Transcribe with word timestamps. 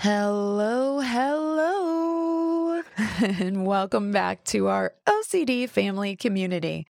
Hello, 0.00 1.00
hello, 1.00 2.82
and 3.40 3.66
welcome 3.66 4.12
back 4.12 4.44
to 4.44 4.68
our 4.68 4.94
OCD 5.08 5.68
family 5.68 6.14
community. 6.14 6.86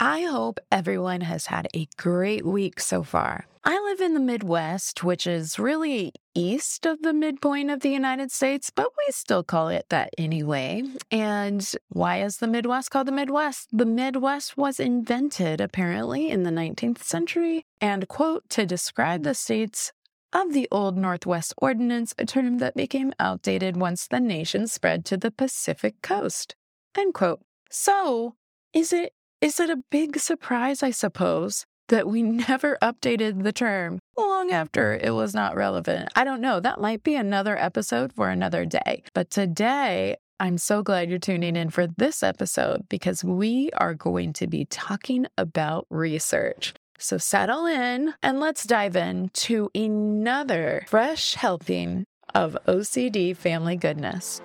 I 0.00 0.22
hope 0.22 0.58
everyone 0.72 1.20
has 1.20 1.46
had 1.46 1.68
a 1.72 1.86
great 1.96 2.44
week 2.44 2.80
so 2.80 3.04
far. 3.04 3.46
I 3.62 3.78
live 3.78 4.00
in 4.00 4.14
the 4.14 4.20
Midwest, 4.20 5.04
which 5.04 5.24
is 5.24 5.56
really 5.56 6.12
east 6.34 6.84
of 6.84 7.02
the 7.02 7.12
midpoint 7.12 7.70
of 7.70 7.78
the 7.78 7.90
United 7.90 8.32
States, 8.32 8.70
but 8.74 8.90
we 8.98 9.12
still 9.12 9.44
call 9.44 9.68
it 9.68 9.86
that 9.90 10.10
anyway. 10.18 10.82
And 11.12 11.64
why 11.90 12.22
is 12.22 12.38
the 12.38 12.48
Midwest 12.48 12.90
called 12.90 13.06
the 13.06 13.12
Midwest? 13.12 13.68
The 13.72 13.86
Midwest 13.86 14.56
was 14.56 14.80
invented 14.80 15.60
apparently 15.60 16.28
in 16.28 16.42
the 16.42 16.50
19th 16.50 17.04
century 17.04 17.66
and, 17.80 18.08
quote, 18.08 18.48
to 18.50 18.66
describe 18.66 19.22
the 19.22 19.34
states 19.34 19.92
of 20.32 20.52
the 20.52 20.68
Old 20.70 20.96
Northwest 20.96 21.54
Ordinance, 21.58 22.14
a 22.18 22.26
term 22.26 22.58
that 22.58 22.74
became 22.74 23.12
outdated 23.18 23.76
once 23.76 24.06
the 24.06 24.20
nation 24.20 24.66
spread 24.66 25.04
to 25.06 25.16
the 25.16 25.30
Pacific 25.30 26.00
coast. 26.02 26.54
End 26.96 27.14
quote. 27.14 27.40
So, 27.70 28.34
is 28.72 28.92
it 28.92 29.12
is 29.40 29.60
it 29.60 29.70
a 29.70 29.82
big 29.90 30.18
surprise, 30.18 30.82
I 30.82 30.90
suppose, 30.90 31.64
that 31.88 32.08
we 32.08 32.22
never 32.22 32.76
updated 32.82 33.44
the 33.44 33.52
term 33.52 34.00
long 34.16 34.50
after 34.50 34.94
it 34.94 35.10
was 35.10 35.34
not 35.34 35.54
relevant? 35.54 36.08
I 36.16 36.24
don't 36.24 36.40
know. 36.40 36.60
That 36.60 36.80
might 36.80 37.02
be 37.02 37.14
another 37.14 37.56
episode 37.56 38.12
for 38.12 38.30
another 38.30 38.66
day. 38.66 39.04
But 39.14 39.30
today, 39.30 40.16
I'm 40.40 40.58
so 40.58 40.82
glad 40.82 41.08
you're 41.10 41.18
tuning 41.18 41.56
in 41.56 41.70
for 41.70 41.86
this 41.86 42.22
episode 42.22 42.88
because 42.88 43.24
we 43.24 43.70
are 43.76 43.94
going 43.94 44.32
to 44.34 44.46
be 44.46 44.64
talking 44.64 45.26
about 45.36 45.86
research. 45.90 46.74
So 47.00 47.16
settle 47.16 47.64
in 47.66 48.14
and 48.24 48.40
let's 48.40 48.64
dive 48.64 48.96
in 48.96 49.30
to 49.34 49.70
another 49.72 50.84
fresh 50.88 51.34
helping 51.34 52.06
of 52.34 52.58
OCD 52.66 53.36
family 53.36 53.76
goodness. 53.76 54.40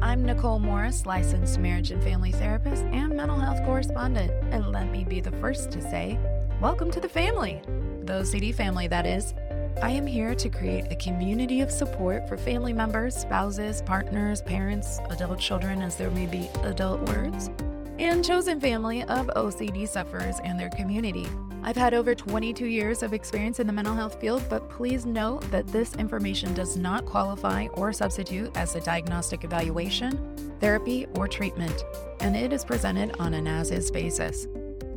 I'm 0.00 0.24
Nicole 0.24 0.60
Morris, 0.60 1.06
licensed 1.06 1.58
marriage 1.58 1.90
and 1.90 2.00
family 2.00 2.30
therapist 2.30 2.84
and 2.84 3.16
mental 3.16 3.40
health 3.40 3.64
correspondent. 3.64 4.30
And 4.54 4.70
let 4.70 4.92
me 4.92 5.02
be 5.02 5.20
the 5.20 5.32
first 5.32 5.72
to 5.72 5.82
say, 5.82 6.16
welcome 6.60 6.92
to 6.92 7.00
the 7.00 7.08
family, 7.08 7.60
the 8.04 8.12
OCD 8.12 8.54
family, 8.54 8.86
that 8.86 9.04
is. 9.04 9.34
I 9.82 9.90
am 9.90 10.06
here 10.06 10.36
to 10.36 10.48
create 10.48 10.92
a 10.92 10.96
community 10.96 11.62
of 11.62 11.70
support 11.70 12.28
for 12.28 12.36
family 12.36 12.72
members, 12.72 13.16
spouses, 13.16 13.82
partners, 13.82 14.40
parents, 14.40 15.00
adult 15.10 15.40
children, 15.40 15.82
as 15.82 15.96
there 15.96 16.10
may 16.10 16.26
be 16.26 16.48
adult 16.62 17.00
words, 17.08 17.50
and 17.98 18.24
chosen 18.24 18.60
family 18.60 19.02
of 19.04 19.26
OCD 19.28 19.86
sufferers 19.86 20.40
and 20.44 20.58
their 20.58 20.70
community. 20.70 21.26
I've 21.62 21.76
had 21.76 21.94
over 21.94 22.14
22 22.14 22.66
years 22.66 23.02
of 23.02 23.12
experience 23.12 23.60
in 23.60 23.66
the 23.66 23.72
mental 23.72 23.94
health 23.94 24.20
field, 24.20 24.42
but 24.48 24.68
please 24.70 25.04
note 25.04 25.42
that 25.50 25.66
this 25.66 25.94
information 25.96 26.54
does 26.54 26.76
not 26.76 27.04
qualify 27.04 27.66
or 27.74 27.92
substitute 27.92 28.56
as 28.56 28.74
a 28.74 28.80
diagnostic 28.80 29.44
evaluation, 29.44 30.56
therapy, 30.60 31.06
or 31.16 31.26
treatment, 31.28 31.84
and 32.20 32.36
it 32.36 32.52
is 32.52 32.64
presented 32.64 33.14
on 33.18 33.34
an 33.34 33.46
as 33.46 33.70
is 33.70 33.90
basis. 33.90 34.46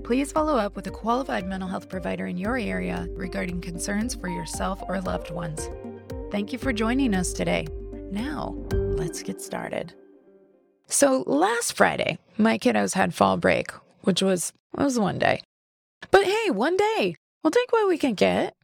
Please 0.04 0.32
follow 0.32 0.58
up 0.58 0.76
with 0.76 0.88
a 0.88 0.92
qualified 0.92 1.48
mental 1.48 1.70
health 1.70 1.90
provider 1.90 2.28
in 2.28 2.38
your 2.38 2.58
area 2.58 3.08
regarding 3.12 3.62
concerns 3.62 4.14
for 4.14 4.28
yourself 4.28 4.82
or 4.88 5.00
loved 5.02 5.32
ones. 5.32 5.70
Thank 6.32 6.54
you 6.54 6.60
for 6.60 6.74
joining 6.74 7.14
us 7.14 7.34
today. 7.34 7.68
Now, 8.12 8.56
let's 8.72 9.24
get 9.24 9.42
started. 9.42 9.94
So, 10.92 11.24
last 11.26 11.78
Friday, 11.78 12.20
my 12.38 12.58
kiddos 12.58 12.96
had 12.96 13.14
fall 13.14 13.38
break, 13.38 13.72
which 14.02 14.22
was 14.22 14.52
was 14.76 15.00
one 15.00 15.20
day. 15.20 15.42
But 16.12 16.26
hey, 16.26 16.50
one 16.50 16.76
day, 16.76 17.16
we'll 17.42 17.52
take 17.52 17.72
what 17.72 17.88
we 17.88 17.98
can 17.98 18.14
get. 18.14 18.56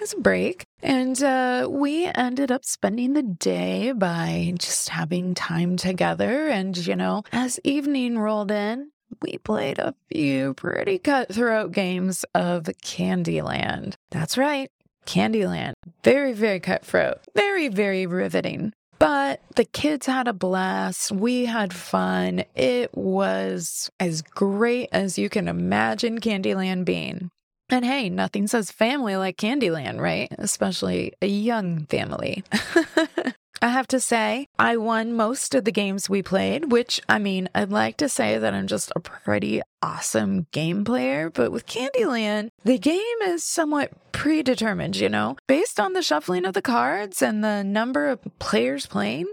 It's 0.00 0.12
a 0.12 0.18
break. 0.20 0.64
And 0.82 1.22
uh, 1.22 1.68
we 1.70 2.06
ended 2.06 2.50
up 2.50 2.64
spending 2.64 3.12
the 3.12 3.22
day 3.22 3.92
by 3.92 4.54
just 4.58 4.88
having 4.88 5.34
time 5.34 5.76
together. 5.76 6.48
And, 6.48 6.76
you 6.76 6.96
know, 6.96 7.22
as 7.30 7.60
evening 7.62 8.18
rolled 8.18 8.50
in, 8.50 8.90
we 9.22 9.38
played 9.38 9.78
a 9.78 9.94
few 10.12 10.54
pretty 10.54 10.98
cutthroat 10.98 11.70
games 11.70 12.24
of 12.34 12.64
Candyland. 12.84 13.94
That's 14.10 14.36
right, 14.36 14.68
Candyland. 15.06 15.74
Very, 16.02 16.32
very 16.32 16.58
cutthroat. 16.58 17.18
Very, 17.36 17.68
very 17.68 18.04
riveting. 18.04 18.72
But 18.98 19.40
the 19.54 19.64
kids 19.64 20.06
had 20.06 20.26
a 20.26 20.32
blast. 20.32 21.12
We 21.12 21.44
had 21.44 21.72
fun. 21.72 22.44
It 22.54 22.96
was 22.96 23.90
as 24.00 24.22
great 24.22 24.88
as 24.92 25.18
you 25.18 25.28
can 25.28 25.46
imagine 25.46 26.20
Candyland 26.20 26.84
being. 26.84 27.30
And 27.70 27.84
hey, 27.84 28.08
nothing 28.08 28.46
says 28.46 28.70
family 28.70 29.16
like 29.16 29.36
Candyland, 29.36 30.00
right? 30.00 30.28
Especially 30.38 31.12
a 31.20 31.26
young 31.26 31.84
family. 31.86 32.42
I 33.60 33.68
have 33.68 33.88
to 33.88 33.98
say, 33.98 34.46
I 34.58 34.76
won 34.76 35.14
most 35.14 35.54
of 35.54 35.64
the 35.64 35.72
games 35.72 36.08
we 36.08 36.22
played, 36.22 36.70
which 36.70 37.00
I 37.08 37.18
mean, 37.18 37.48
I'd 37.54 37.72
like 37.72 37.96
to 37.96 38.08
say 38.08 38.38
that 38.38 38.54
I'm 38.54 38.68
just 38.68 38.92
a 38.94 39.00
pretty 39.00 39.62
awesome 39.82 40.46
game 40.52 40.84
player, 40.84 41.28
but 41.28 41.50
with 41.50 41.66
Candyland, 41.66 42.50
the 42.64 42.78
game 42.78 43.02
is 43.26 43.42
somewhat 43.42 43.90
predetermined, 44.12 44.96
you 44.96 45.08
know, 45.08 45.36
based 45.48 45.80
on 45.80 45.92
the 45.92 46.02
shuffling 46.02 46.44
of 46.44 46.54
the 46.54 46.62
cards 46.62 47.20
and 47.20 47.42
the 47.42 47.64
number 47.64 48.08
of 48.08 48.20
players 48.38 48.86
playing. 48.86 49.26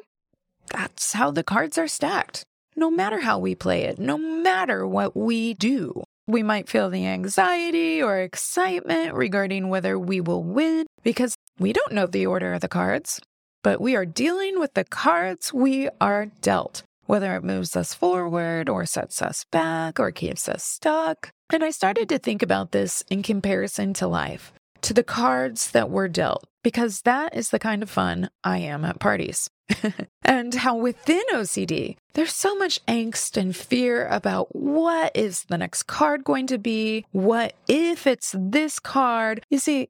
That's 0.72 1.14
how 1.14 1.30
the 1.30 1.44
cards 1.44 1.78
are 1.78 1.88
stacked. 1.88 2.44
No 2.76 2.90
matter 2.90 3.20
how 3.20 3.38
we 3.38 3.54
play 3.54 3.84
it, 3.84 4.00
no 4.00 4.18
matter 4.18 4.88
what 4.88 5.16
we 5.16 5.54
do, 5.54 6.04
we 6.28 6.42
might 6.42 6.68
feel 6.68 6.90
the 6.90 7.06
anxiety 7.06 8.02
or 8.02 8.18
excitement 8.18 9.14
regarding 9.14 9.70
whether 9.70 10.00
we 10.00 10.20
will 10.20 10.44
win 10.44 10.88
because 11.04 11.36
we 11.60 11.72
don't 11.72 11.94
know 11.94 12.08
the 12.08 12.26
order 12.26 12.54
of 12.54 12.62
the 12.62 12.68
cards 12.68 13.22
but 13.66 13.82
we 13.82 13.96
are 13.96 14.06
dealing 14.06 14.60
with 14.60 14.76
the 14.76 14.84
cards 14.84 15.52
we 15.52 15.90
are 16.00 16.28
dealt, 16.40 16.84
whether 17.08 17.36
it 17.36 17.44
moves 17.44 17.76
us 17.76 17.96
forward 17.96 18.70
or 18.70 18.86
sets 18.86 19.24
us 19.24 19.44
back 19.52 20.00
or 20.00 20.12
keeps 20.12 20.48
us 20.48 20.64
stuck. 20.64 21.32
And 21.52 21.64
I 21.64 21.72
started 21.72 22.08
to 22.10 22.20
think 22.20 22.44
about 22.44 22.74
this 22.74 23.04
in 23.10 23.24
comparison 23.24 23.96
to 23.96 24.06
life, 24.06 24.54
to 24.84 24.94
the 24.94 25.02
cards 25.02 25.72
that 25.72 25.90
were 25.90 26.08
dealt, 26.08 26.44
because 26.64 27.02
that 27.06 27.36
is 27.36 27.50
the 27.50 27.58
kind 27.58 27.82
of 27.82 27.90
fun 27.90 28.30
I 28.44 28.60
am 28.60 28.86
at 28.86 29.00
parties. 29.00 29.50
and 30.24 30.54
how 30.54 30.76
within 30.76 31.24
OCD, 31.34 31.96
there's 32.14 32.36
so 32.36 32.54
much 32.54 32.86
angst 32.86 33.36
and 33.36 33.56
fear 33.56 34.06
about 34.10 34.56
what 34.56 35.12
is 35.16 35.44
the 35.46 35.58
next 35.58 35.88
card 35.88 36.24
going 36.24 36.46
to 36.46 36.60
be? 36.60 37.08
What 37.14 37.56
if 37.68 38.06
it's 38.06 38.36
this 38.38 38.78
card? 38.78 39.42
You 39.50 39.58
see, 39.58 39.90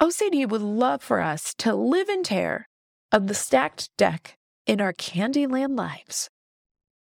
OCD 0.00 0.48
would 0.48 0.62
love 0.62 1.02
for 1.02 1.20
us 1.20 1.54
to 1.58 1.74
live 1.74 2.08
in 2.08 2.22
terror 2.22 2.68
of 3.12 3.26
the 3.26 3.34
stacked 3.34 3.90
deck 3.96 4.36
in 4.66 4.80
our 4.80 4.92
Candyland 4.92 5.76
lives. 5.76 6.28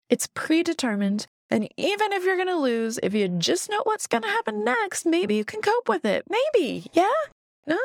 It's 0.10 0.28
predetermined, 0.34 1.28
and 1.50 1.70
even 1.78 2.14
if 2.14 2.24
you're 2.24 2.36
going 2.36 2.48
to 2.48 2.56
lose, 2.56 3.00
if 3.04 3.14
you 3.14 3.28
just 3.28 3.70
know 3.70 3.82
what's 3.84 4.08
going 4.08 4.24
to 4.24 4.30
happen 4.30 4.64
next, 4.64 5.06
maybe 5.06 5.36
you 5.36 5.46
can 5.46 5.62
cope 5.62 5.90
with 5.90 6.06
it. 6.06 6.26
Maybe, 6.30 6.90
yeah? 6.94 7.12
No? 7.68 7.78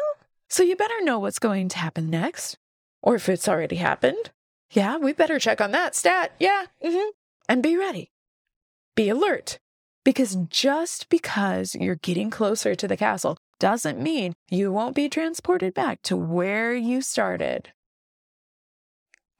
So 0.49 0.63
you 0.63 0.77
better 0.77 1.03
know 1.03 1.19
what's 1.19 1.39
going 1.39 1.69
to 1.71 1.79
happen 1.79 2.09
next. 2.11 2.57
Or 3.03 3.17
if 3.17 3.29
it's 3.29 3.49
already 3.49 3.77
happened. 3.77 4.31
Yeah, 4.71 4.97
we 4.97 5.13
better 5.13 5.39
check 5.39 5.61
on 5.61 5.73
that 5.73 5.95
stat. 5.95 6.33
Yeah, 6.39 6.67
mm-hmm. 6.83 7.11
And 7.49 7.63
be 7.63 7.77
ready. 7.77 8.11
Be 8.95 9.09
alert. 9.09 9.59
Because 10.05 10.37
just 10.49 11.09
because 11.09 11.75
you're 11.75 11.97
getting 11.97 12.31
closer 12.31 12.75
to 12.75 12.87
the 12.87 12.97
castle 12.97 13.37
doesn't 13.59 14.01
mean 14.01 14.35
you 14.51 14.73
won't 14.73 14.95
be 14.95 15.09
transported 15.09 15.75
back 15.75 16.03
to 16.03 16.17
where 16.17 16.75
you 16.75 17.01
started. 17.01 17.73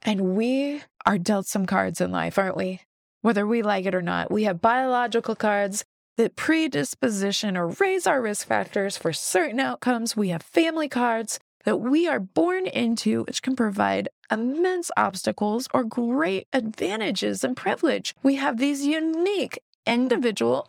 And 0.05 0.35
we 0.35 0.83
are 1.05 1.17
dealt 1.17 1.47
some 1.47 1.65
cards 1.65 1.99
in 1.99 2.11
life, 2.11 2.37
aren't 2.37 2.55
we? 2.55 2.81
Whether 3.21 3.47
we 3.47 3.63
like 3.63 3.87
it 3.87 3.95
or 3.95 4.03
not, 4.03 4.29
we 4.29 4.43
have 4.43 4.61
biological 4.61 5.35
cards 5.35 5.83
that 6.17 6.35
predisposition 6.35 7.57
or 7.57 7.69
raise 7.69 8.05
our 8.05 8.21
risk 8.21 8.47
factors 8.47 8.97
for 8.97 9.11
certain 9.11 9.59
outcomes. 9.59 10.15
We 10.15 10.29
have 10.29 10.43
family 10.43 10.87
cards 10.87 11.39
that 11.63 11.77
we 11.77 12.07
are 12.07 12.19
born 12.19 12.67
into, 12.67 13.23
which 13.23 13.41
can 13.41 13.55
provide 13.55 14.09
immense 14.31 14.91
obstacles 14.95 15.67
or 15.73 15.83
great 15.83 16.47
advantages 16.53 17.43
and 17.43 17.57
privilege. 17.57 18.13
We 18.21 18.35
have 18.35 18.57
these 18.57 18.85
unique 18.85 19.59
individual, 19.87 20.65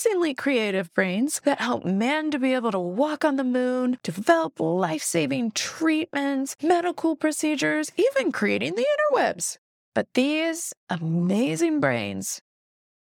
amazingly 0.00 0.32
creative 0.32 0.92
brains 0.94 1.40
that 1.44 1.60
help 1.60 1.84
man 1.84 2.30
to 2.30 2.38
be 2.38 2.54
able 2.54 2.72
to 2.72 2.78
walk 2.78 3.22
on 3.22 3.36
the 3.36 3.44
moon, 3.44 3.98
develop 4.02 4.58
life 4.58 5.02
saving 5.02 5.50
treatments, 5.50 6.56
medical 6.62 7.14
procedures, 7.16 7.92
even 7.96 8.32
creating 8.32 8.74
the 8.76 8.86
interwebs. 9.12 9.58
But 9.94 10.08
these 10.14 10.72
amazing 10.88 11.80
brains 11.80 12.40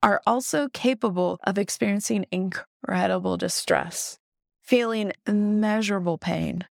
are 0.03 0.21
also 0.27 0.67
capable 0.67 1.39
of 1.45 1.57
experiencing 1.57 2.25
incredible 2.29 3.37
distress, 3.37 4.17
feeling 4.61 5.13
immeasurable 5.25 6.17
pain, 6.17 6.65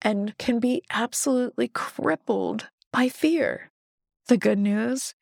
and 0.00 0.36
can 0.38 0.58
be 0.58 0.82
absolutely 0.90 1.68
crippled 1.68 2.68
by 2.92 3.08
fear. 3.08 3.70
The 4.26 4.38
good 4.38 4.58
news 4.58 5.14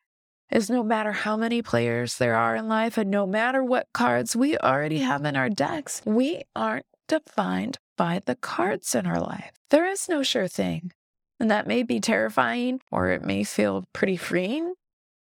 is 0.51 0.69
no 0.69 0.83
matter 0.83 1.13
how 1.13 1.37
many 1.37 1.61
players 1.61 2.17
there 2.17 2.35
are 2.35 2.55
in 2.55 2.67
life 2.67 2.97
and 2.97 3.09
no 3.09 3.25
matter 3.25 3.63
what 3.63 3.87
cards 3.93 4.35
we 4.35 4.57
already 4.57 4.99
have 4.99 5.23
in 5.25 5.35
our 5.35 5.49
decks, 5.49 6.01
we 6.05 6.41
aren't 6.55 6.85
defined 7.07 7.77
by 7.97 8.21
the 8.25 8.35
cards 8.35 8.93
in 8.93 9.05
our 9.05 9.19
life. 9.19 9.51
There 9.69 9.87
is 9.87 10.09
no 10.09 10.23
sure 10.23 10.47
thing. 10.47 10.91
And 11.39 11.49
that 11.49 11.67
may 11.67 11.83
be 11.83 11.99
terrifying 11.99 12.81
or 12.91 13.09
it 13.09 13.23
may 13.23 13.43
feel 13.43 13.85
pretty 13.93 14.17
freeing. 14.17 14.73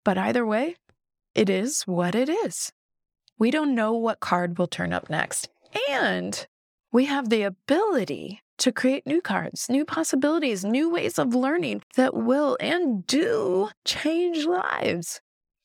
But 0.03 0.17
either 0.17 0.45
way, 0.45 0.75
it 1.33 1.49
is 1.49 1.81
what 1.83 2.15
it 2.15 2.29
is. 2.29 2.71
We 3.37 3.51
don't 3.51 3.75
know 3.75 3.93
what 3.93 4.19
card 4.19 4.57
will 4.57 4.67
turn 4.67 4.93
up 4.93 5.09
next. 5.09 5.49
And 5.89 6.47
we 6.91 7.05
have 7.05 7.29
the 7.29 7.41
ability 7.41 8.41
to 8.57 8.71
create 8.71 9.05
new 9.05 9.21
cards, 9.21 9.67
new 9.69 9.85
possibilities, 9.85 10.63
new 10.63 10.89
ways 10.89 11.19
of 11.19 11.35
learning 11.35 11.83
that 11.95 12.13
will 12.13 12.57
and 12.59 13.05
do 13.07 13.69
change 13.83 14.45
lives. 14.45 15.21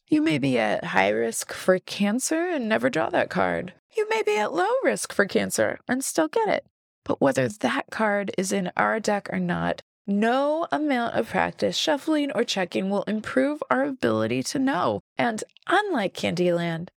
You 0.09 0.23
may 0.23 0.39
be 0.39 0.59
at 0.59 0.87
high 0.87 1.11
risk 1.11 1.53
for 1.53 1.79
cancer 1.79 2.47
and 2.47 2.69
never 2.69 2.91
draw 2.91 3.11
that 3.11 3.31
card. 3.31 3.75
You 3.97 4.09
may 4.09 4.23
be 4.23 4.37
at 4.39 4.53
low 4.53 4.71
risk 4.83 5.13
for 5.13 5.25
cancer 5.25 5.79
and 5.89 6.05
still 6.05 6.29
get 6.29 6.49
it. 6.49 6.67
But 7.05 7.21
whether 7.21 7.49
that 7.49 7.87
card 7.91 8.33
is 8.37 8.53
in 8.53 8.73
our 8.77 9.01
deck 9.01 9.29
or 9.33 9.39
not, 9.39 9.83
no 10.07 10.67
amount 10.73 11.15
of 11.15 11.29
practice, 11.29 11.77
shuffling, 11.77 12.33
or 12.33 12.43
checking 12.43 12.91
will 12.91 13.05
improve 13.05 13.63
our 13.71 13.85
ability 13.85 14.43
to 14.45 14.59
know. 14.59 15.01
And 15.17 15.45
unlike 15.69 16.15
Candyland, 16.15 16.89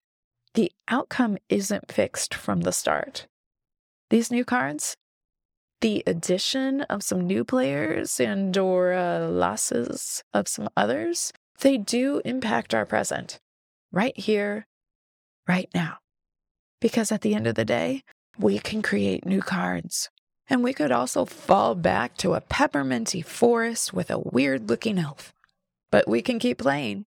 the 0.56 0.72
outcome 0.88 1.38
isn't 1.50 1.92
fixed 1.92 2.34
from 2.34 2.62
the 2.62 2.72
start. 2.72 3.28
These 4.10 4.32
new 4.32 4.46
cards, 4.46 4.96
the 5.84 6.02
addition 6.08 6.80
of 6.84 7.04
some 7.04 7.28
new 7.28 7.44
players 7.44 8.18
and 8.18 8.58
or 8.58 8.94
uh, 8.94 9.28
losses 9.28 10.24
of 10.34 10.48
some 10.48 10.70
others, 10.78 11.34
they 11.60 11.78
do 11.78 12.22
impact 12.24 12.74
our 12.74 12.86
present 12.86 13.42
right 13.92 14.18
here, 14.18 14.66
right 15.46 15.68
now. 15.76 15.98
Because 16.80 17.12
at 17.12 17.20
the 17.20 17.36
end 17.36 17.48
of 17.48 17.56
the 17.56 17.66
day, 17.66 18.04
we 18.40 18.60
can 18.60 18.82
create 18.82 19.26
new 19.26 19.42
cards. 19.42 20.10
And 20.48 20.64
we 20.64 20.74
could 20.74 20.94
also 20.94 21.26
fall 21.26 21.76
back 21.76 22.16
to 22.18 22.34
a 22.34 22.40
pepperminty 22.40 23.24
forest 23.24 23.92
with 23.92 24.10
a 24.10 24.20
weird 24.20 24.70
looking 24.70 24.98
elf. 24.98 25.34
But 25.92 26.08
we 26.08 26.22
can 26.22 26.40
keep 26.40 26.60
playing 26.60 27.04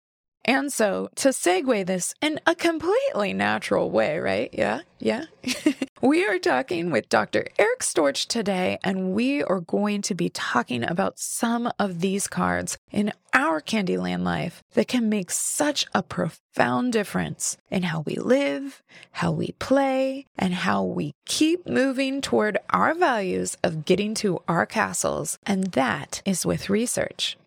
and 0.44 0.72
so, 0.72 1.08
to 1.16 1.30
segue 1.30 1.86
this 1.86 2.14
in 2.20 2.38
a 2.46 2.54
completely 2.54 3.32
natural 3.32 3.90
way, 3.90 4.18
right? 4.18 4.50
Yeah, 4.52 4.80
yeah. 4.98 5.24
we 6.02 6.26
are 6.26 6.38
talking 6.38 6.90
with 6.90 7.08
Dr. 7.08 7.46
Eric 7.58 7.80
Storch 7.80 8.26
today, 8.26 8.78
and 8.84 9.12
we 9.12 9.42
are 9.42 9.60
going 9.60 10.02
to 10.02 10.14
be 10.14 10.28
talking 10.28 10.84
about 10.84 11.18
some 11.18 11.72
of 11.78 12.00
these 12.00 12.26
cards 12.26 12.76
in 12.90 13.12
our 13.32 13.60
Candyland 13.60 14.22
life 14.22 14.62
that 14.74 14.86
can 14.86 15.08
make 15.08 15.30
such 15.30 15.86
a 15.94 16.02
profound 16.02 16.92
difference 16.92 17.56
in 17.70 17.84
how 17.84 18.00
we 18.00 18.16
live, 18.16 18.82
how 19.12 19.32
we 19.32 19.52
play, 19.58 20.26
and 20.36 20.52
how 20.52 20.84
we 20.84 21.12
keep 21.24 21.66
moving 21.66 22.20
toward 22.20 22.58
our 22.70 22.94
values 22.94 23.56
of 23.64 23.84
getting 23.84 24.14
to 24.14 24.42
our 24.46 24.66
castles. 24.66 25.38
And 25.46 25.72
that 25.72 26.20
is 26.26 26.44
with 26.44 26.68
research. 26.70 27.38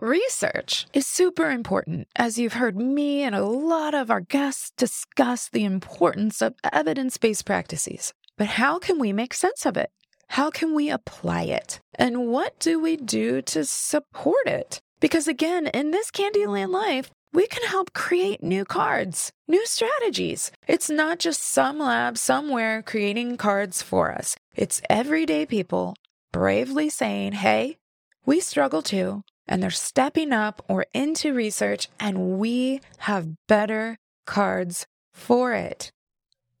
Research 0.00 0.86
is 0.92 1.06
super 1.06 1.50
important, 1.50 2.06
as 2.16 2.38
you've 2.38 2.52
heard 2.52 2.76
me 2.76 3.22
and 3.22 3.34
a 3.34 3.42
lot 3.42 3.94
of 3.94 4.10
our 4.10 4.20
guests 4.20 4.70
discuss 4.76 5.48
the 5.48 5.64
importance 5.64 6.42
of 6.42 6.54
evidence 6.70 7.16
based 7.16 7.46
practices. 7.46 8.12
But 8.36 8.46
how 8.46 8.78
can 8.78 8.98
we 8.98 9.14
make 9.14 9.32
sense 9.32 9.64
of 9.64 9.78
it? 9.78 9.88
How 10.28 10.50
can 10.50 10.74
we 10.74 10.90
apply 10.90 11.44
it? 11.44 11.80
And 11.94 12.26
what 12.26 12.58
do 12.58 12.78
we 12.78 12.98
do 12.98 13.40
to 13.40 13.64
support 13.64 14.46
it? 14.46 14.80
Because 15.00 15.26
again, 15.26 15.68
in 15.68 15.92
this 15.92 16.10
Candyland 16.10 16.68
life, 16.68 17.10
we 17.32 17.46
can 17.46 17.66
help 17.66 17.94
create 17.94 18.42
new 18.42 18.66
cards, 18.66 19.32
new 19.48 19.64
strategies. 19.64 20.52
It's 20.68 20.90
not 20.90 21.20
just 21.20 21.42
some 21.42 21.78
lab 21.78 22.18
somewhere 22.18 22.82
creating 22.82 23.38
cards 23.38 23.80
for 23.80 24.12
us, 24.12 24.36
it's 24.54 24.82
everyday 24.90 25.46
people 25.46 25.96
bravely 26.32 26.90
saying, 26.90 27.32
hey, 27.32 27.78
we 28.26 28.40
struggle 28.40 28.82
too 28.82 29.22
and 29.48 29.62
they're 29.62 29.70
stepping 29.70 30.32
up 30.32 30.64
or 30.68 30.86
into 30.92 31.32
research, 31.32 31.88
and 31.98 32.38
we 32.38 32.80
have 32.98 33.34
better 33.46 33.96
cards 34.26 34.86
for 35.12 35.52
it. 35.52 35.90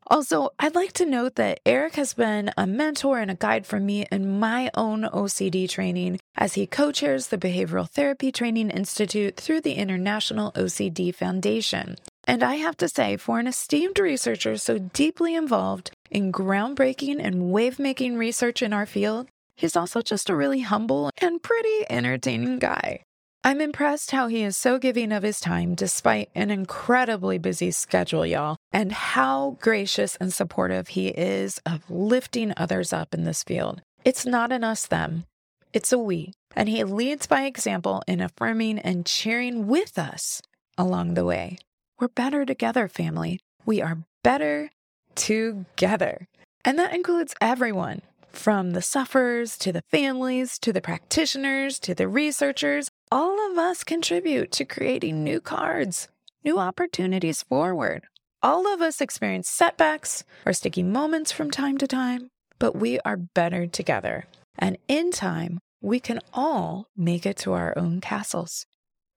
Also, 0.08 0.50
I'd 0.60 0.76
like 0.76 0.92
to 0.94 1.06
note 1.06 1.34
that 1.34 1.58
Eric 1.66 1.96
has 1.96 2.14
been 2.14 2.52
a 2.56 2.64
mentor 2.64 3.18
and 3.18 3.28
a 3.28 3.34
guide 3.34 3.66
for 3.66 3.80
me 3.80 4.06
in 4.12 4.38
my 4.38 4.70
own 4.74 5.02
OCD 5.02 5.68
training 5.68 6.20
as 6.36 6.54
he 6.54 6.64
co 6.64 6.92
chairs 6.92 7.26
the 7.28 7.38
Behavioral 7.38 7.90
Therapy 7.90 8.30
Training 8.30 8.70
Institute 8.70 9.36
through 9.36 9.62
the 9.62 9.74
International 9.74 10.52
OCD 10.52 11.12
Foundation. 11.12 11.96
And 12.22 12.44
I 12.44 12.56
have 12.56 12.76
to 12.78 12.88
say, 12.88 13.16
for 13.16 13.40
an 13.40 13.48
esteemed 13.48 13.98
researcher 13.98 14.56
so 14.56 14.78
deeply 14.78 15.34
involved 15.34 15.90
in 16.08 16.32
groundbreaking 16.32 17.16
and 17.18 17.50
wave 17.50 17.80
making 17.80 18.16
research 18.16 18.62
in 18.62 18.72
our 18.72 18.86
field, 18.86 19.26
He's 19.56 19.76
also 19.76 20.02
just 20.02 20.28
a 20.28 20.36
really 20.36 20.60
humble 20.60 21.10
and 21.18 21.42
pretty 21.42 21.86
entertaining 21.88 22.58
guy. 22.58 23.00
I'm 23.42 23.60
impressed 23.60 24.10
how 24.10 24.26
he 24.26 24.42
is 24.42 24.56
so 24.56 24.78
giving 24.78 25.12
of 25.12 25.22
his 25.22 25.40
time 25.40 25.74
despite 25.74 26.30
an 26.34 26.50
incredibly 26.50 27.38
busy 27.38 27.70
schedule, 27.70 28.26
y'all, 28.26 28.56
and 28.72 28.92
how 28.92 29.56
gracious 29.60 30.16
and 30.16 30.32
supportive 30.32 30.88
he 30.88 31.08
is 31.08 31.60
of 31.64 31.88
lifting 31.88 32.52
others 32.56 32.92
up 32.92 33.14
in 33.14 33.24
this 33.24 33.44
field. 33.44 33.82
It's 34.04 34.26
not 34.26 34.52
an 34.52 34.64
us 34.64 34.86
them, 34.86 35.24
it's 35.72 35.92
a 35.92 35.98
we. 35.98 36.32
And 36.54 36.68
he 36.68 36.82
leads 36.84 37.26
by 37.26 37.42
example 37.42 38.02
in 38.06 38.20
affirming 38.20 38.78
and 38.80 39.06
cheering 39.06 39.66
with 39.66 39.98
us 39.98 40.42
along 40.76 41.14
the 41.14 41.24
way. 41.24 41.58
We're 42.00 42.08
better 42.08 42.44
together, 42.44 42.88
family. 42.88 43.38
We 43.64 43.80
are 43.80 43.98
better 44.24 44.70
together. 45.14 46.26
And 46.64 46.78
that 46.78 46.94
includes 46.94 47.34
everyone 47.40 48.02
from 48.36 48.72
the 48.72 48.82
sufferers 48.82 49.56
to 49.58 49.72
the 49.72 49.82
families 49.90 50.58
to 50.58 50.72
the 50.72 50.80
practitioners 50.80 51.78
to 51.80 51.94
the 51.94 52.06
researchers, 52.06 52.90
all 53.10 53.50
of 53.50 53.58
us 53.58 53.82
contribute 53.82 54.52
to 54.52 54.64
creating 54.64 55.24
new 55.24 55.40
cards, 55.40 56.08
new 56.44 56.58
opportunities 56.58 57.42
forward. 57.42 58.04
All 58.42 58.72
of 58.72 58.80
us 58.80 59.00
experience 59.00 59.48
setbacks 59.48 60.22
or 60.44 60.52
sticky 60.52 60.82
moments 60.82 61.32
from 61.32 61.50
time 61.50 61.78
to 61.78 61.86
time, 61.86 62.28
but 62.58 62.76
we 62.76 63.00
are 63.00 63.16
better 63.16 63.66
together. 63.66 64.26
And 64.58 64.76
in 64.86 65.10
time, 65.10 65.58
we 65.80 65.98
can 65.98 66.20
all 66.32 66.86
make 66.96 67.26
it 67.26 67.38
to 67.38 67.54
our 67.54 67.76
own 67.76 68.00
castles. 68.00 68.66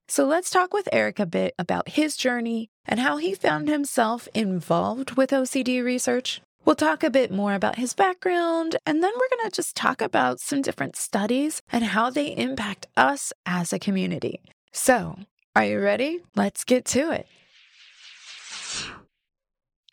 So 0.07 0.25
let's 0.25 0.49
talk 0.49 0.73
with 0.73 0.89
Eric 0.91 1.19
a 1.19 1.25
bit 1.25 1.53
about 1.59 1.89
his 1.89 2.15
journey 2.17 2.69
and 2.85 2.99
how 2.99 3.17
he 3.17 3.35
found 3.35 3.69
himself 3.69 4.27
involved 4.33 5.11
with 5.11 5.29
OCD 5.29 5.83
research 5.83 6.41
We'll 6.65 6.75
talk 6.75 7.03
a 7.03 7.09
bit 7.09 7.31
more 7.31 7.53
about 7.53 7.77
his 7.77 7.93
background, 7.93 8.75
and 8.85 9.01
then 9.01 9.11
we're 9.15 9.37
going 9.37 9.49
to 9.49 9.55
just 9.55 9.75
talk 9.75 10.01
about 10.01 10.39
some 10.39 10.61
different 10.61 10.95
studies 10.95 11.61
and 11.71 11.83
how 11.83 12.09
they 12.09 12.35
impact 12.35 12.87
us 12.97 13.33
as 13.45 13.73
a 13.73 13.79
community. 13.79 14.41
So, 14.71 15.17
are 15.55 15.65
you 15.65 15.79
ready? 15.79 16.19
Let's 16.35 16.63
get 16.63 16.85
to 16.85 17.11
it. 17.11 17.27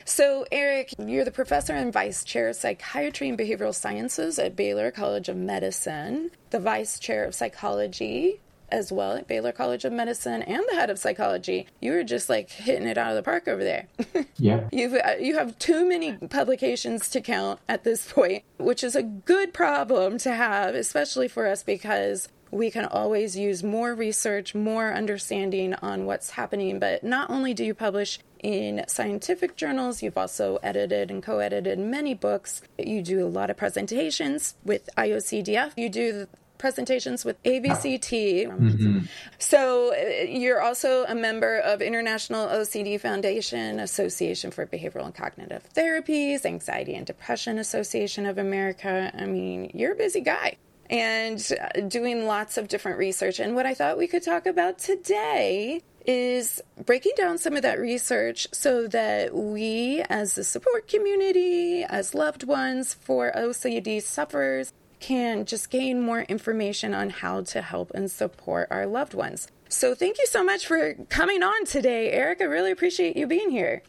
So, 0.05 0.45
Eric, 0.51 0.93
you're 0.99 1.25
the 1.25 1.31
professor 1.31 1.73
and 1.73 1.91
vice 1.91 2.23
chair 2.23 2.49
of 2.49 2.55
psychiatry 2.55 3.27
and 3.27 3.37
behavioral 3.37 3.75
sciences 3.75 4.37
at 4.39 4.55
Baylor 4.55 4.91
College 4.91 5.29
of 5.29 5.35
Medicine, 5.35 6.31
the 6.51 6.59
vice 6.59 6.99
chair 6.99 7.25
of 7.25 7.35
psychology 7.35 8.39
as 8.69 8.91
well 8.91 9.13
at 9.13 9.27
Baylor 9.27 9.51
College 9.51 9.85
of 9.85 9.93
Medicine 9.93 10.41
and 10.41 10.63
the 10.69 10.75
head 10.75 10.89
of 10.89 10.99
psychology. 10.99 11.67
You 11.81 11.93
were 11.93 12.03
just 12.03 12.29
like 12.29 12.49
hitting 12.49 12.87
it 12.87 12.97
out 12.97 13.11
of 13.11 13.15
the 13.15 13.23
park 13.23 13.47
over 13.47 13.63
there. 13.63 13.87
yeah. 14.37 14.67
You've 14.71 14.93
uh, 14.93 15.15
you 15.19 15.37
have 15.37 15.57
too 15.59 15.87
many 15.87 16.13
publications 16.13 17.09
to 17.09 17.21
count 17.21 17.59
at 17.67 17.83
this 17.83 18.11
point, 18.11 18.43
which 18.57 18.83
is 18.83 18.95
a 18.95 19.03
good 19.03 19.53
problem 19.53 20.17
to 20.19 20.33
have, 20.33 20.75
especially 20.75 21.27
for 21.27 21.47
us 21.47 21.63
because 21.63 22.29
we 22.51 22.71
can 22.71 22.85
always 22.85 23.35
use 23.35 23.63
more 23.63 23.93
research, 23.93 24.55
more 24.55 24.93
understanding 24.93 25.73
on 25.75 26.05
what's 26.05 26.31
happening. 26.31 26.79
But 26.79 27.03
not 27.03 27.29
only 27.29 27.53
do 27.53 27.65
you 27.65 27.73
publish 27.73 28.19
in 28.39 28.85
scientific 28.87 29.55
journals, 29.55 30.01
you've 30.01 30.17
also 30.17 30.57
edited 30.63 31.11
and 31.11 31.21
co 31.21 31.39
edited 31.39 31.79
many 31.79 32.13
books. 32.13 32.61
You 32.77 33.01
do 33.01 33.25
a 33.25 33.27
lot 33.27 33.49
of 33.49 33.57
presentations 33.57 34.55
with 34.63 34.89
IOCDF. 34.97 35.73
You 35.75 35.89
do 35.89 36.27
presentations 36.57 37.23
with 37.23 37.41
ABCT. 37.43 38.47
Mm-hmm. 38.47 38.99
So 39.39 39.93
uh, 39.93 40.23
you're 40.23 40.61
also 40.61 41.05
a 41.05 41.15
member 41.15 41.59
of 41.59 41.81
International 41.81 42.47
OCD 42.47 42.99
Foundation, 42.99 43.79
Association 43.79 44.51
for 44.51 44.65
Behavioral 44.65 45.05
and 45.05 45.15
Cognitive 45.15 45.67
Therapies, 45.73 46.45
Anxiety 46.45 46.95
and 46.95 47.05
Depression 47.05 47.59
Association 47.59 48.25
of 48.25 48.37
America. 48.37 49.11
I 49.17 49.25
mean, 49.25 49.71
you're 49.73 49.93
a 49.93 49.95
busy 49.95 50.21
guy 50.21 50.57
and 50.89 51.51
uh, 51.59 51.81
doing 51.81 52.25
lots 52.25 52.57
of 52.57 52.67
different 52.67 52.97
research. 52.97 53.39
And 53.39 53.55
what 53.55 53.65
I 53.65 53.73
thought 53.73 53.97
we 53.97 54.07
could 54.07 54.23
talk 54.23 54.45
about 54.45 54.77
today 54.77 55.81
is 56.05 56.61
breaking 56.85 57.11
down 57.17 57.37
some 57.37 57.55
of 57.57 57.63
that 57.63 57.79
research 57.79 58.47
so 58.53 58.87
that 58.87 59.35
we, 59.35 60.01
as 60.09 60.35
the 60.35 60.43
support 60.43 60.87
community, 60.87 61.83
as 61.83 62.15
loved 62.15 62.43
ones 62.43 62.93
for 62.93 63.31
OCD 63.35 64.01
sufferers, 64.01 64.71
can 64.99 65.45
just 65.45 65.69
gain 65.69 66.01
more 66.01 66.21
information 66.21 66.93
on 66.93 67.09
how 67.09 67.41
to 67.41 67.61
help 67.61 67.91
and 67.93 68.09
support 68.09 68.67
our 68.71 68.85
loved 68.85 69.13
ones. 69.13 69.47
So, 69.69 69.93
thank 69.93 70.17
you 70.17 70.25
so 70.27 70.43
much 70.43 70.65
for 70.65 70.93
coming 71.09 71.43
on 71.43 71.65
today, 71.65 72.11
Eric. 72.11 72.41
I 72.41 72.45
really 72.45 72.71
appreciate 72.71 73.17
you 73.17 73.27
being 73.27 73.49
here. 73.49 73.81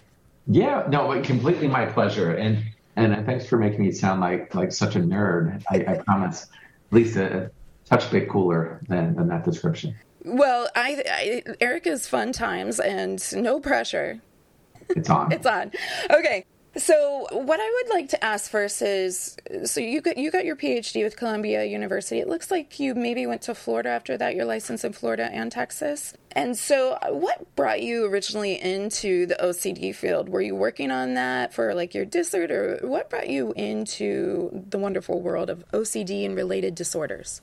Yeah, 0.48 0.86
no, 0.88 1.20
completely 1.22 1.68
my 1.68 1.86
pleasure. 1.86 2.32
And 2.34 2.64
and 2.96 3.14
uh, 3.14 3.22
thanks 3.22 3.46
for 3.46 3.58
making 3.58 3.80
me 3.80 3.92
sound 3.92 4.20
like 4.20 4.54
like 4.54 4.72
such 4.72 4.96
a 4.96 5.00
nerd. 5.00 5.62
I, 5.70 5.84
I 5.86 5.98
promise. 5.98 6.46
Lisa, 6.90 7.50
touch 7.84 8.10
bit 8.10 8.28
cooler 8.28 8.80
than, 8.88 9.14
than 9.14 9.28
that 9.28 9.44
description. 9.44 9.94
Well, 10.24 10.68
I, 10.74 11.02
I 11.10 11.54
Erica's 11.60 12.06
fun 12.06 12.32
times 12.32 12.80
and 12.80 13.22
no 13.34 13.60
pressure. 13.60 14.20
It's 14.90 15.08
on. 15.10 15.32
it's 15.32 15.46
on. 15.46 15.70
Okay. 16.10 16.44
So, 16.76 17.26
what 17.32 17.58
I 17.60 17.82
would 17.82 17.94
like 17.94 18.10
to 18.10 18.22
ask 18.24 18.50
first 18.50 18.82
is, 18.82 19.36
so 19.64 19.80
you 19.80 20.00
got 20.00 20.18
you 20.18 20.30
got 20.30 20.44
your 20.44 20.54
PhD 20.54 21.02
with 21.02 21.16
Columbia 21.16 21.64
University. 21.64 22.20
It 22.20 22.28
looks 22.28 22.50
like 22.50 22.78
you 22.78 22.94
maybe 22.94 23.26
went 23.26 23.42
to 23.42 23.54
Florida 23.54 23.88
after 23.88 24.18
that. 24.18 24.36
Your 24.36 24.44
license 24.44 24.84
in 24.84 24.92
Florida 24.92 25.30
and 25.32 25.50
Texas. 25.50 26.14
And 26.32 26.56
so, 26.56 26.98
what 27.08 27.54
brought 27.56 27.82
you 27.82 28.04
originally 28.04 28.60
into 28.60 29.26
the 29.26 29.36
OCD 29.36 29.94
field? 29.94 30.28
Were 30.28 30.42
you 30.42 30.54
working 30.54 30.90
on 30.90 31.14
that 31.14 31.54
for 31.54 31.74
like 31.74 31.94
your 31.94 32.04
dissert, 32.04 32.50
or 32.50 32.78
what 32.82 33.08
brought 33.08 33.30
you 33.30 33.52
into 33.56 34.64
the 34.68 34.78
wonderful 34.78 35.22
world 35.22 35.48
of 35.48 35.64
OCD 35.72 36.26
and 36.26 36.36
related 36.36 36.74
disorders? 36.74 37.40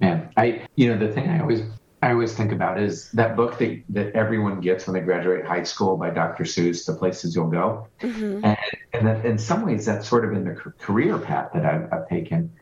Man, 0.00 0.30
I 0.36 0.66
you 0.76 0.88
know 0.88 0.98
the 0.98 1.12
thing 1.12 1.28
I 1.28 1.40
always 1.40 1.62
I 2.04 2.12
always 2.12 2.34
think 2.34 2.52
about 2.52 2.78
is 2.78 3.10
that 3.12 3.34
book 3.34 3.56
that, 3.56 3.82
that 3.88 4.12
everyone 4.12 4.60
gets 4.60 4.86
when 4.86 4.92
they 4.92 5.00
graduate 5.00 5.46
high 5.46 5.62
school 5.62 5.96
by 5.96 6.10
Dr. 6.10 6.44
Seuss, 6.44 6.84
The 6.84 6.92
Places 6.92 7.34
You'll 7.34 7.48
Go. 7.48 7.88
Mm-hmm. 8.00 8.44
And, 8.44 8.58
and 8.92 9.06
that 9.06 9.24
in 9.24 9.38
some 9.38 9.64
ways, 9.64 9.86
that's 9.86 10.06
sort 10.06 10.26
of 10.26 10.32
in 10.32 10.44
the 10.44 10.52
career 10.52 11.16
path 11.16 11.52
that 11.54 11.64
I've, 11.64 11.90
I've 11.90 12.06
taken. 12.10 12.52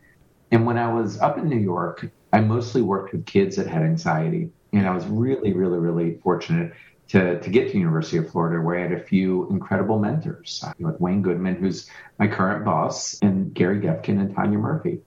And 0.53 0.65
when 0.65 0.79
I 0.79 0.93
was 0.93 1.19
up 1.19 1.39
in 1.39 1.49
New 1.49 1.59
York, 1.59 2.09
I 2.33 2.41
mostly 2.41 2.83
worked 2.83 3.15
with 3.15 3.27
kids 3.27 3.57
that 3.57 3.67
had 3.67 3.83
anxiety. 3.83 4.51
And 4.73 4.87
I 4.87 4.95
was 4.95 5.07
really, 5.07 5.53
really, 5.53 5.81
really 5.81 6.21
fortunate 6.23 6.75
to, 7.09 7.41
to 7.41 7.51
get 7.51 7.73
to 7.73 7.79
University 7.79 8.19
of 8.19 8.31
Florida, 8.31 8.65
where 8.65 8.79
I 8.79 8.83
had 8.83 8.93
a 8.93 9.03
few 9.03 9.51
incredible 9.51 9.99
mentors, 9.99 10.65
like 10.79 11.01
Wayne 11.01 11.21
Goodman, 11.21 11.57
who's 11.57 11.91
my 12.17 12.29
current 12.29 12.65
boss, 12.65 13.19
and 13.23 13.53
Gary 13.53 13.81
Geffken 13.81 14.21
and 14.21 14.37
Tanya 14.37 14.59
Murphy. 14.59 15.01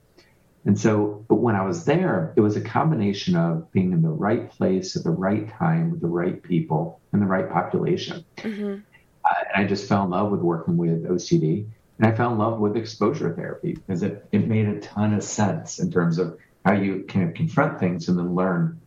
And 0.66 0.78
so 0.78 1.24
but 1.28 1.36
when 1.36 1.54
I 1.54 1.64
was 1.64 1.84
there, 1.84 2.32
it 2.36 2.40
was 2.40 2.56
a 2.56 2.60
combination 2.60 3.36
of 3.36 3.70
being 3.72 3.92
in 3.92 4.02
the 4.02 4.08
right 4.08 4.50
place 4.50 4.96
at 4.96 5.04
the 5.04 5.10
right 5.10 5.48
time 5.48 5.90
with 5.92 6.00
the 6.00 6.08
right 6.08 6.42
people 6.42 7.00
and 7.12 7.22
the 7.22 7.26
right 7.26 7.48
population. 7.48 8.24
Mm-hmm. 8.38 8.80
Uh, 9.24 9.44
and 9.54 9.64
I 9.64 9.66
just 9.66 9.88
fell 9.88 10.04
in 10.04 10.10
love 10.10 10.30
with 10.30 10.40
working 10.40 10.76
with 10.76 11.04
OCD. 11.04 11.66
And 11.98 12.06
I 12.06 12.14
fell 12.14 12.32
in 12.32 12.38
love 12.38 12.58
with 12.60 12.76
exposure 12.76 13.32
therapy 13.32 13.74
because 13.74 14.02
it, 14.02 14.26
it 14.30 14.46
made 14.46 14.68
a 14.68 14.80
ton 14.80 15.14
of 15.14 15.22
sense 15.22 15.78
in 15.78 15.90
terms 15.90 16.18
of 16.18 16.38
how 16.64 16.74
you 16.74 17.04
can 17.08 17.32
confront 17.32 17.80
things 17.80 18.08
and 18.08 18.18
then 18.18 18.34
learn 18.34 18.80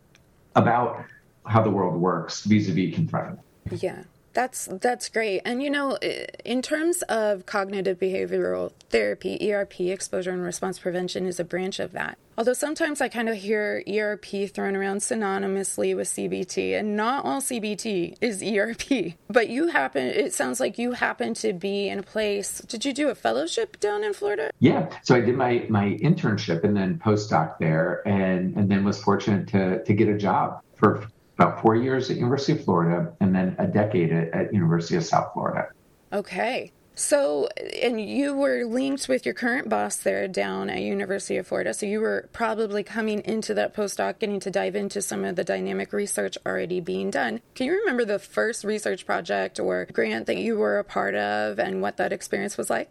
about 0.54 1.04
how 1.44 1.62
the 1.62 1.70
world 1.70 2.00
works 2.00 2.44
vis-a-vis 2.44 2.94
confronting. 2.94 3.40
Yeah. 3.70 4.02
That's 4.32 4.68
that's 4.80 5.08
great. 5.08 5.42
And 5.44 5.62
you 5.62 5.70
know, 5.70 5.96
in 6.44 6.62
terms 6.62 7.02
of 7.02 7.46
cognitive 7.46 7.98
behavioral 7.98 8.72
therapy, 8.88 9.52
ERP, 9.52 9.80
exposure 9.80 10.30
and 10.30 10.42
response 10.42 10.78
prevention 10.78 11.26
is 11.26 11.40
a 11.40 11.44
branch 11.44 11.80
of 11.80 11.92
that. 11.92 12.18
Although 12.38 12.54
sometimes 12.54 13.00
I 13.00 13.08
kind 13.08 13.28
of 13.28 13.36
hear 13.36 13.82
ERP 13.86 14.50
thrown 14.50 14.74
around 14.74 14.98
synonymously 14.98 15.94
with 15.94 16.08
CBT, 16.08 16.78
and 16.78 16.96
not 16.96 17.24
all 17.24 17.40
CBT 17.40 18.16
is 18.20 18.42
ERP. 18.42 19.14
But 19.28 19.48
you 19.48 19.68
happen 19.68 20.06
it 20.06 20.32
sounds 20.32 20.60
like 20.60 20.78
you 20.78 20.92
happen 20.92 21.34
to 21.34 21.52
be 21.52 21.88
in 21.88 21.98
a 21.98 22.02
place. 22.02 22.60
Did 22.60 22.84
you 22.84 22.92
do 22.92 23.08
a 23.08 23.14
fellowship 23.14 23.78
down 23.80 24.02
in 24.04 24.12
Florida? 24.12 24.50
Yeah. 24.58 24.88
So 25.02 25.14
I 25.14 25.20
did 25.20 25.36
my 25.36 25.66
my 25.68 25.98
internship 26.02 26.64
and 26.64 26.76
then 26.76 26.98
postdoc 26.98 27.58
there 27.58 28.06
and 28.06 28.56
and 28.56 28.68
then 28.70 28.84
was 28.84 29.02
fortunate 29.02 29.48
to 29.48 29.82
to 29.84 29.92
get 29.92 30.08
a 30.08 30.16
job 30.16 30.62
for 30.76 31.06
about 31.40 31.62
four 31.62 31.74
years 31.74 32.10
at 32.10 32.18
University 32.18 32.52
of 32.52 32.64
Florida, 32.64 33.12
and 33.20 33.34
then 33.34 33.56
a 33.58 33.66
decade 33.66 34.12
at, 34.12 34.32
at 34.34 34.52
University 34.52 34.96
of 34.96 35.04
South 35.04 35.32
Florida. 35.32 35.68
Okay. 36.12 36.72
So, 36.94 37.48
and 37.80 37.98
you 37.98 38.34
were 38.34 38.66
linked 38.66 39.08
with 39.08 39.24
your 39.24 39.34
current 39.34 39.70
boss 39.70 39.96
there 39.96 40.28
down 40.28 40.68
at 40.68 40.82
University 40.82 41.38
of 41.38 41.46
Florida. 41.46 41.72
So 41.72 41.86
you 41.86 42.00
were 42.00 42.28
probably 42.34 42.82
coming 42.82 43.20
into 43.20 43.54
that 43.54 43.74
postdoc, 43.74 44.18
getting 44.18 44.38
to 44.40 44.50
dive 44.50 44.76
into 44.76 45.00
some 45.00 45.24
of 45.24 45.36
the 45.36 45.44
dynamic 45.44 45.94
research 45.94 46.36
already 46.44 46.80
being 46.80 47.10
done. 47.10 47.40
Can 47.54 47.68
you 47.68 47.78
remember 47.78 48.04
the 48.04 48.18
first 48.18 48.62
research 48.62 49.06
project 49.06 49.58
or 49.58 49.86
grant 49.90 50.26
that 50.26 50.36
you 50.36 50.58
were 50.58 50.78
a 50.78 50.84
part 50.84 51.14
of 51.14 51.58
and 51.58 51.80
what 51.80 51.96
that 51.96 52.12
experience 52.12 52.58
was 52.58 52.68
like? 52.68 52.90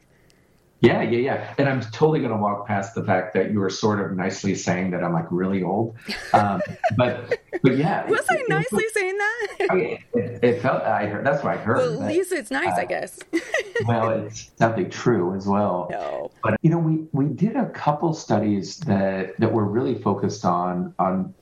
Yeah, 0.82 1.02
yeah, 1.02 1.18
yeah. 1.20 1.54
And 1.58 1.68
I'm 1.68 1.82
totally 1.82 2.20
going 2.20 2.32
to 2.32 2.38
walk 2.38 2.66
past 2.66 2.96
the 2.96 3.04
fact 3.04 3.34
that 3.34 3.52
you 3.52 3.60
were 3.60 3.70
sort 3.70 4.00
of 4.00 4.16
nicely 4.16 4.56
saying 4.56 4.92
that 4.92 5.04
I'm 5.04 5.12
like 5.12 5.26
really 5.30 5.62
old. 5.62 5.98
Um, 6.32 6.62
but, 6.96 7.38
but 7.62 7.78
yeah. 7.78 8.06
Was 8.10 8.26
it, 8.30 8.46
I 8.50 8.56
nicely 8.56 8.84
it, 8.84 8.94
saying 8.94 9.18
that? 9.18 9.58
I 9.70 9.76
mean, 9.76 10.04
it, 10.14 10.44
it, 10.44 10.62
felt, 10.62 10.84
I 10.84 11.08
heard, 11.08 11.26
that's 11.26 11.44
what 11.44 11.54
I 11.54 11.58
heard. 11.58 11.78
Well, 11.78 12.04
at 12.04 12.08
least 12.08 12.32
it's 12.32 12.50
nice, 12.50 12.78
uh, 12.78 12.82
I 12.82 12.86
guess. 12.86 13.20
well, 13.86 14.10
it's 14.26 14.52
something 14.58 14.90
true 14.90 15.36
as 15.36 15.46
well. 15.46 15.90
No. 15.92 16.32
But, 16.42 16.58
you 16.62 16.70
know, 16.70 16.80
we, 16.80 17.08
we 17.12 17.26
did 17.26 17.58
a 17.58 17.70
couple 17.72 18.14
studies 18.14 18.78
that, 18.82 19.38
that 19.38 19.52
were 19.52 19.66
really 19.66 19.96
focused 19.96 20.46
on, 20.46 20.94
on, 20.98 21.34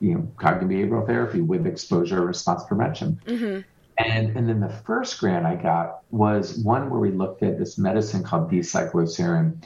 you 0.00 0.14
know, 0.14 0.28
cognitive 0.38 0.88
behavioral 0.88 1.06
therapy 1.06 1.42
with 1.42 1.66
exposure 1.66 2.24
response 2.24 2.64
prevention. 2.64 3.20
Mm-hmm. 3.26 3.60
And, 3.98 4.36
and 4.36 4.48
then 4.48 4.60
the 4.60 4.68
first 4.68 5.20
grant 5.20 5.44
I 5.44 5.56
got 5.56 6.00
was 6.10 6.58
one 6.58 6.88
where 6.88 7.00
we 7.00 7.10
looked 7.10 7.42
at 7.42 7.58
this 7.58 7.76
medicine 7.76 8.22
called 8.22 8.50
D-cycloserine 8.50 9.62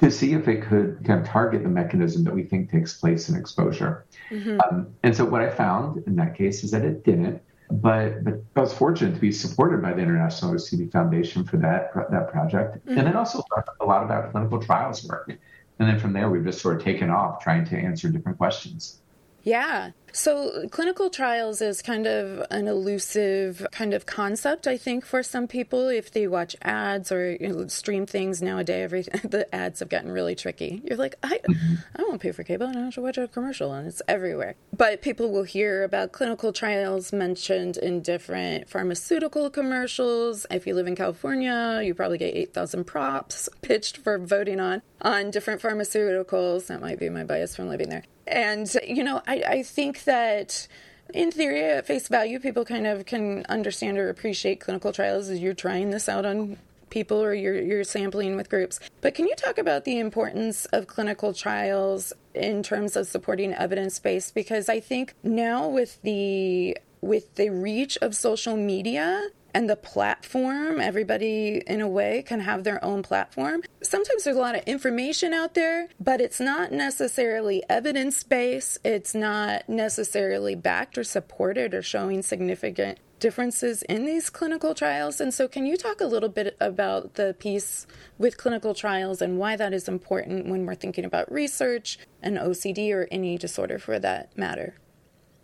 to 0.00 0.10
see 0.10 0.32
if 0.32 0.48
it 0.48 0.62
could 0.62 1.04
kind 1.04 1.20
of 1.20 1.26
target 1.26 1.62
the 1.62 1.68
mechanism 1.68 2.24
that 2.24 2.34
we 2.34 2.42
think 2.42 2.70
takes 2.70 2.94
place 2.98 3.28
in 3.28 3.36
exposure. 3.36 4.06
Mm-hmm. 4.30 4.60
Um, 4.60 4.88
and 5.02 5.14
so 5.14 5.24
what 5.24 5.40
I 5.40 5.50
found 5.50 6.02
in 6.06 6.16
that 6.16 6.36
case 6.36 6.64
is 6.64 6.70
that 6.72 6.84
it 6.84 7.04
didn't. 7.04 7.40
But, 7.70 8.24
but 8.24 8.34
I 8.56 8.60
was 8.60 8.74
fortunate 8.74 9.14
to 9.14 9.20
be 9.20 9.32
supported 9.32 9.80
by 9.80 9.94
the 9.94 10.02
International 10.02 10.52
OCD 10.52 10.92
Foundation 10.92 11.44
for 11.44 11.56
that 11.58 11.92
that 12.10 12.30
project, 12.30 12.76
mm-hmm. 12.76 12.98
and 12.98 13.06
then 13.06 13.16
also 13.16 13.42
a 13.80 13.84
lot 13.84 14.04
about 14.04 14.32
clinical 14.32 14.60
trials 14.60 15.04
work. 15.08 15.30
And 15.78 15.88
then 15.88 15.98
from 15.98 16.12
there, 16.12 16.28
we've 16.28 16.44
just 16.44 16.60
sort 16.60 16.76
of 16.76 16.84
taken 16.84 17.10
off 17.10 17.42
trying 17.42 17.64
to 17.66 17.76
answer 17.76 18.08
different 18.08 18.38
questions. 18.38 19.00
Yeah. 19.44 19.90
So, 20.16 20.68
clinical 20.68 21.10
trials 21.10 21.60
is 21.60 21.82
kind 21.82 22.06
of 22.06 22.46
an 22.48 22.68
elusive 22.68 23.66
kind 23.72 23.92
of 23.92 24.06
concept, 24.06 24.68
I 24.68 24.76
think, 24.76 25.04
for 25.04 25.24
some 25.24 25.48
people. 25.48 25.88
If 25.88 26.12
they 26.12 26.28
watch 26.28 26.54
ads 26.62 27.10
or 27.10 27.32
you 27.32 27.48
know, 27.48 27.66
stream 27.66 28.06
things 28.06 28.40
nowadays, 28.40 28.84
every 28.84 29.02
the 29.24 29.52
ads 29.52 29.80
have 29.80 29.88
gotten 29.88 30.12
really 30.12 30.36
tricky. 30.36 30.80
You're 30.84 30.96
like, 30.96 31.16
I, 31.24 31.38
mm-hmm. 31.38 31.74
I 31.96 32.02
don't 32.02 32.22
pay 32.22 32.30
for 32.30 32.44
cable, 32.44 32.66
and 32.66 32.76
I 32.76 32.78
don't 32.78 32.84
have 32.84 32.94
to 32.94 33.02
watch 33.02 33.18
a 33.18 33.26
commercial, 33.26 33.72
and 33.72 33.88
it's 33.88 34.00
everywhere. 34.06 34.54
But 34.74 35.02
people 35.02 35.32
will 35.32 35.42
hear 35.42 35.82
about 35.82 36.12
clinical 36.12 36.52
trials 36.52 37.12
mentioned 37.12 37.76
in 37.76 38.00
different 38.00 38.70
pharmaceutical 38.70 39.50
commercials. 39.50 40.46
If 40.48 40.64
you 40.64 40.76
live 40.76 40.86
in 40.86 40.94
California, 40.94 41.82
you 41.84 41.92
probably 41.92 42.18
get 42.18 42.36
8,000 42.36 42.84
props 42.84 43.48
pitched 43.62 43.96
for 43.96 44.18
voting 44.18 44.60
on 44.60 44.82
on 45.00 45.32
different 45.32 45.60
pharmaceuticals. 45.60 46.68
That 46.68 46.80
might 46.80 47.00
be 47.00 47.08
my 47.08 47.24
bias 47.24 47.56
from 47.56 47.68
living 47.68 47.90
there. 47.90 48.04
And, 48.26 48.72
you 48.86 49.04
know, 49.04 49.22
I, 49.26 49.42
I 49.46 49.62
think 49.62 50.04
that 50.04 50.66
in 51.12 51.30
theory, 51.30 51.62
at 51.64 51.86
face 51.86 52.08
value, 52.08 52.40
people 52.40 52.64
kind 52.64 52.86
of 52.86 53.06
can 53.06 53.44
understand 53.48 53.98
or 53.98 54.08
appreciate 54.08 54.60
clinical 54.60 54.92
trials 54.92 55.28
as 55.28 55.38
you're 55.38 55.54
trying 55.54 55.90
this 55.90 56.08
out 56.08 56.24
on 56.24 56.56
people 56.90 57.22
or 57.22 57.34
you're, 57.34 57.60
you're 57.60 57.84
sampling 57.84 58.36
with 58.36 58.48
groups. 58.48 58.80
But 59.00 59.14
can 59.14 59.26
you 59.26 59.34
talk 59.36 59.58
about 59.58 59.84
the 59.84 59.98
importance 59.98 60.64
of 60.66 60.86
clinical 60.86 61.34
trials 61.34 62.12
in 62.34 62.62
terms 62.62 62.96
of 62.96 63.06
supporting 63.06 63.52
evidence 63.52 63.98
base? 63.98 64.30
Because 64.30 64.68
I 64.68 64.80
think 64.80 65.14
now 65.22 65.68
with 65.68 66.00
the 66.02 66.78
with 67.00 67.34
the 67.34 67.50
reach 67.50 67.98
of 68.00 68.16
social 68.16 68.56
media 68.56 69.28
and 69.54 69.70
the 69.70 69.76
platform, 69.76 70.80
everybody 70.80 71.62
in 71.66 71.80
a 71.80 71.88
way 71.88 72.22
can 72.22 72.40
have 72.40 72.64
their 72.64 72.84
own 72.84 73.02
platform. 73.04 73.62
Sometimes 73.82 74.24
there's 74.24 74.36
a 74.36 74.40
lot 74.40 74.56
of 74.56 74.64
information 74.64 75.32
out 75.32 75.54
there, 75.54 75.88
but 76.00 76.20
it's 76.20 76.40
not 76.40 76.72
necessarily 76.72 77.62
evidence 77.70 78.24
based, 78.24 78.78
it's 78.84 79.14
not 79.14 79.68
necessarily 79.68 80.56
backed 80.56 80.98
or 80.98 81.04
supported 81.04 81.72
or 81.72 81.82
showing 81.82 82.20
significant 82.22 82.98
differences 83.20 83.82
in 83.84 84.04
these 84.04 84.28
clinical 84.28 84.74
trials. 84.74 85.20
And 85.20 85.32
so, 85.32 85.46
can 85.46 85.64
you 85.64 85.76
talk 85.76 86.00
a 86.00 86.06
little 86.06 86.28
bit 86.28 86.56
about 86.60 87.14
the 87.14 87.34
piece 87.38 87.86
with 88.18 88.36
clinical 88.36 88.74
trials 88.74 89.22
and 89.22 89.38
why 89.38 89.56
that 89.56 89.72
is 89.72 89.88
important 89.88 90.48
when 90.48 90.66
we're 90.66 90.74
thinking 90.74 91.04
about 91.04 91.30
research 91.30 91.98
and 92.20 92.36
OCD 92.36 92.92
or 92.92 93.06
any 93.10 93.38
disorder 93.38 93.78
for 93.78 93.98
that 94.00 94.36
matter? 94.36 94.74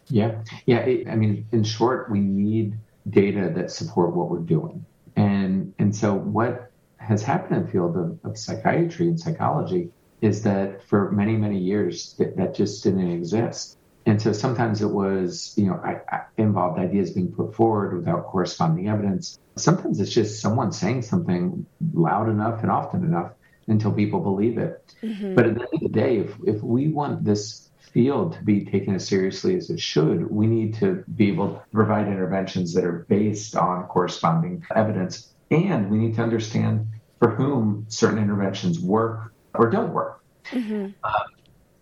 Yeah, 0.08 0.42
yeah. 0.66 0.80
I 0.80 1.14
mean, 1.14 1.46
in 1.52 1.62
short, 1.62 2.10
we 2.10 2.18
need 2.18 2.76
data 3.08 3.50
that 3.54 3.70
support 3.70 4.14
what 4.14 4.30
we're 4.30 4.38
doing. 4.38 4.84
And, 5.16 5.74
and 5.78 5.94
so 5.94 6.14
what 6.14 6.70
has 6.98 7.22
happened 7.22 7.56
in 7.56 7.64
the 7.66 7.70
field 7.70 7.96
of, 7.96 8.18
of 8.24 8.38
psychiatry 8.38 9.08
and 9.08 9.18
psychology 9.18 9.90
is 10.20 10.42
that 10.42 10.82
for 10.82 11.10
many, 11.10 11.36
many 11.36 11.58
years 11.58 12.14
that, 12.18 12.36
that 12.36 12.54
just 12.54 12.84
didn't 12.84 13.10
exist. 13.10 13.78
And 14.06 14.20
so 14.20 14.32
sometimes 14.32 14.82
it 14.82 14.90
was, 14.90 15.54
you 15.56 15.66
know, 15.66 15.80
I, 15.84 16.00
I 16.14 16.22
involved 16.36 16.78
ideas 16.78 17.10
being 17.10 17.32
put 17.32 17.54
forward 17.54 17.96
without 17.96 18.26
corresponding 18.26 18.88
evidence. 18.88 19.38
Sometimes 19.56 20.00
it's 20.00 20.12
just 20.12 20.40
someone 20.40 20.72
saying 20.72 21.02
something 21.02 21.66
loud 21.94 22.28
enough 22.28 22.62
and 22.62 22.70
often 22.70 23.04
enough 23.04 23.32
until 23.66 23.92
people 23.92 24.20
believe 24.20 24.58
it. 24.58 24.94
Mm-hmm. 25.02 25.34
But 25.34 25.46
at 25.46 25.54
the 25.54 25.60
end 25.60 25.70
of 25.74 25.80
the 25.80 25.88
day, 25.88 26.18
if, 26.18 26.34
if 26.46 26.62
we 26.62 26.88
want 26.88 27.24
this 27.24 27.69
field 27.92 28.34
to 28.34 28.42
be 28.42 28.64
taken 28.64 28.94
as 28.94 29.06
seriously 29.06 29.56
as 29.56 29.70
it 29.70 29.80
should, 29.80 30.30
we 30.30 30.46
need 30.46 30.74
to 30.74 31.04
be 31.16 31.28
able 31.28 31.54
to 31.54 31.60
provide 31.72 32.06
interventions 32.06 32.72
that 32.74 32.84
are 32.84 33.06
based 33.08 33.56
on 33.56 33.84
corresponding 33.84 34.64
evidence. 34.74 35.28
And 35.50 35.90
we 35.90 35.98
need 35.98 36.14
to 36.16 36.22
understand 36.22 36.86
for 37.18 37.30
whom 37.30 37.86
certain 37.88 38.18
interventions 38.18 38.80
work 38.80 39.32
or 39.54 39.68
don't 39.68 39.92
work. 39.92 40.22
Mm-hmm. 40.50 40.88
Uh, 41.02 41.12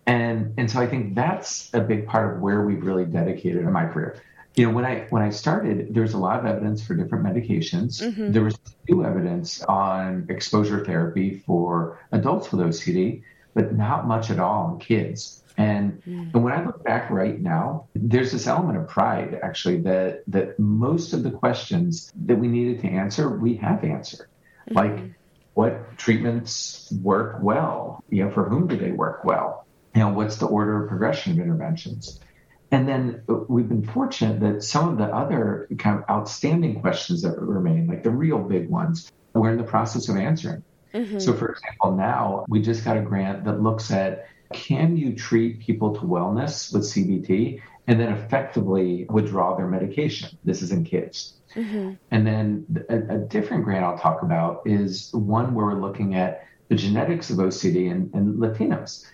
And 0.09 0.55
and 0.57 0.71
so 0.71 0.79
I 0.79 0.87
think 0.87 1.13
that's 1.13 1.71
a 1.71 1.81
big 1.81 2.07
part 2.07 2.33
of 2.33 2.41
where 2.41 2.65
we've 2.65 2.83
really 2.83 3.05
dedicated 3.05 3.61
in 3.61 3.71
my 3.71 3.85
career. 3.85 4.19
You 4.55 4.65
know, 4.65 4.73
when 4.73 4.83
I 4.83 5.05
when 5.11 5.21
I 5.21 5.29
started, 5.29 5.93
there 5.93 6.01
was 6.01 6.13
a 6.13 6.17
lot 6.17 6.39
of 6.39 6.47
evidence 6.47 6.81
for 6.81 6.95
different 6.95 7.23
medications. 7.23 8.01
Mm-hmm. 8.01 8.31
There 8.31 8.43
was 8.43 8.57
new 8.89 9.05
evidence 9.05 9.61
on 9.63 10.25
exposure 10.27 10.83
therapy 10.83 11.43
for 11.45 11.99
adults 12.11 12.51
with 12.51 12.61
OCD, 12.61 13.21
but 13.53 13.75
not 13.75 14.07
much 14.07 14.31
at 14.31 14.39
all 14.39 14.73
in 14.73 14.79
kids. 14.79 15.38
And, 15.59 16.01
mm. 16.07 16.33
and 16.33 16.43
when 16.43 16.53
I 16.53 16.65
look 16.65 16.85
back 16.85 17.09
right 17.09 17.37
now, 17.37 17.87
there's 17.93 18.31
this 18.31 18.47
element 18.47 18.77
of 18.77 18.87
pride 18.87 19.37
actually 19.43 19.81
that 19.81 20.23
that 20.27 20.57
most 20.57 21.11
of 21.11 21.21
the 21.21 21.31
questions 21.31 22.11
that 22.25 22.37
we 22.39 22.47
needed 22.47 22.79
to 22.81 22.87
answer, 22.87 23.29
we 23.29 23.55
have 23.57 23.83
answered. 23.83 24.27
Mm-hmm. 24.69 24.77
Like 24.77 25.15
what 25.55 25.97
treatments 25.97 26.89
work 27.03 27.39
well? 27.41 28.01
You 28.09 28.23
know, 28.23 28.31
for 28.31 28.47
whom 28.47 28.67
do 28.67 28.77
they 28.77 28.91
work 28.91 29.25
well? 29.25 29.67
You 29.93 30.01
know, 30.01 30.09
what's 30.13 30.37
the 30.37 30.47
order 30.47 30.81
of 30.83 30.87
progression 30.87 31.33
of 31.33 31.39
interventions? 31.39 32.21
And 32.71 32.87
then 32.87 33.23
we've 33.27 33.67
been 33.67 33.85
fortunate 33.85 34.39
that 34.39 34.63
some 34.63 34.87
of 34.87 34.97
the 34.97 35.13
other 35.13 35.67
kind 35.77 35.99
of 35.99 36.09
outstanding 36.09 36.79
questions 36.79 37.23
that 37.23 37.37
remain, 37.37 37.87
like 37.87 38.03
the 38.03 38.11
real 38.11 38.39
big 38.39 38.69
ones, 38.69 39.11
we're 39.33 39.51
in 39.51 39.57
the 39.57 39.63
process 39.63 40.07
of 40.07 40.15
answering. 40.15 40.63
Mm-hmm. 40.93 41.19
So, 41.19 41.33
for 41.33 41.49
example, 41.49 41.97
now 41.97 42.45
we 42.47 42.61
just 42.61 42.85
got 42.85 42.95
a 42.95 43.01
grant 43.01 43.43
that 43.43 43.61
looks 43.61 43.91
at 43.91 44.27
can 44.53 44.97
you 44.97 45.13
treat 45.13 45.59
people 45.59 45.93
to 45.95 46.01
wellness 46.01 46.73
with 46.73 46.83
CBT 46.83 47.61
and 47.87 47.99
then 47.99 48.13
effectively 48.13 49.05
withdraw 49.09 49.55
their 49.55 49.67
medication? 49.67 50.37
This 50.43 50.61
is 50.61 50.71
in 50.71 50.83
kids. 50.83 51.33
Mm-hmm. 51.55 51.93
And 52.11 52.27
then 52.27 52.85
a, 52.89 53.15
a, 53.15 53.17
different 53.17 53.63
grant 53.63 53.83
I'll 53.83 53.97
talk 53.97 54.21
about 54.21 54.61
is 54.65 55.09
one 55.13 55.55
where 55.55 55.65
we're 55.65 55.81
looking 55.81 56.13
at 56.13 56.45
the 56.67 56.75
genetics 56.75 57.31
of 57.31 57.37
OCD 57.37 57.91
and, 57.91 58.13
and 58.13 58.35
Latinos. 58.35 59.07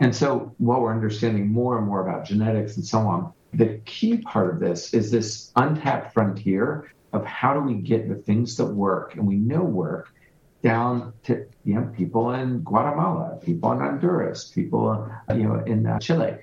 And 0.00 0.16
so 0.16 0.54
while 0.58 0.80
we're 0.80 0.94
understanding 0.94 1.48
more 1.48 1.76
and 1.76 1.86
more 1.86 2.06
about 2.06 2.24
genetics 2.24 2.76
and 2.76 2.86
so 2.86 3.00
on, 3.00 3.32
the 3.52 3.80
key 3.84 4.18
part 4.18 4.52
of 4.52 4.60
this 4.60 4.94
is 4.94 5.10
this 5.10 5.52
untapped 5.56 6.14
frontier 6.14 6.90
of 7.12 7.24
how 7.24 7.54
do 7.54 7.60
we 7.60 7.74
get 7.74 8.08
the 8.08 8.16
things 8.16 8.56
that 8.56 8.66
work 8.66 9.14
and 9.14 9.26
we 9.26 9.36
know 9.36 9.62
work 9.62 10.13
down 10.64 11.12
to 11.24 11.46
you 11.64 11.74
know 11.74 11.92
people 11.96 12.32
in 12.32 12.60
Guatemala, 12.60 13.36
people 13.36 13.70
in 13.72 13.78
Honduras, 13.78 14.46
people 14.46 15.08
you 15.28 15.44
know 15.44 15.62
in 15.66 15.86
uh, 15.86 15.98
Chile, 15.98 16.36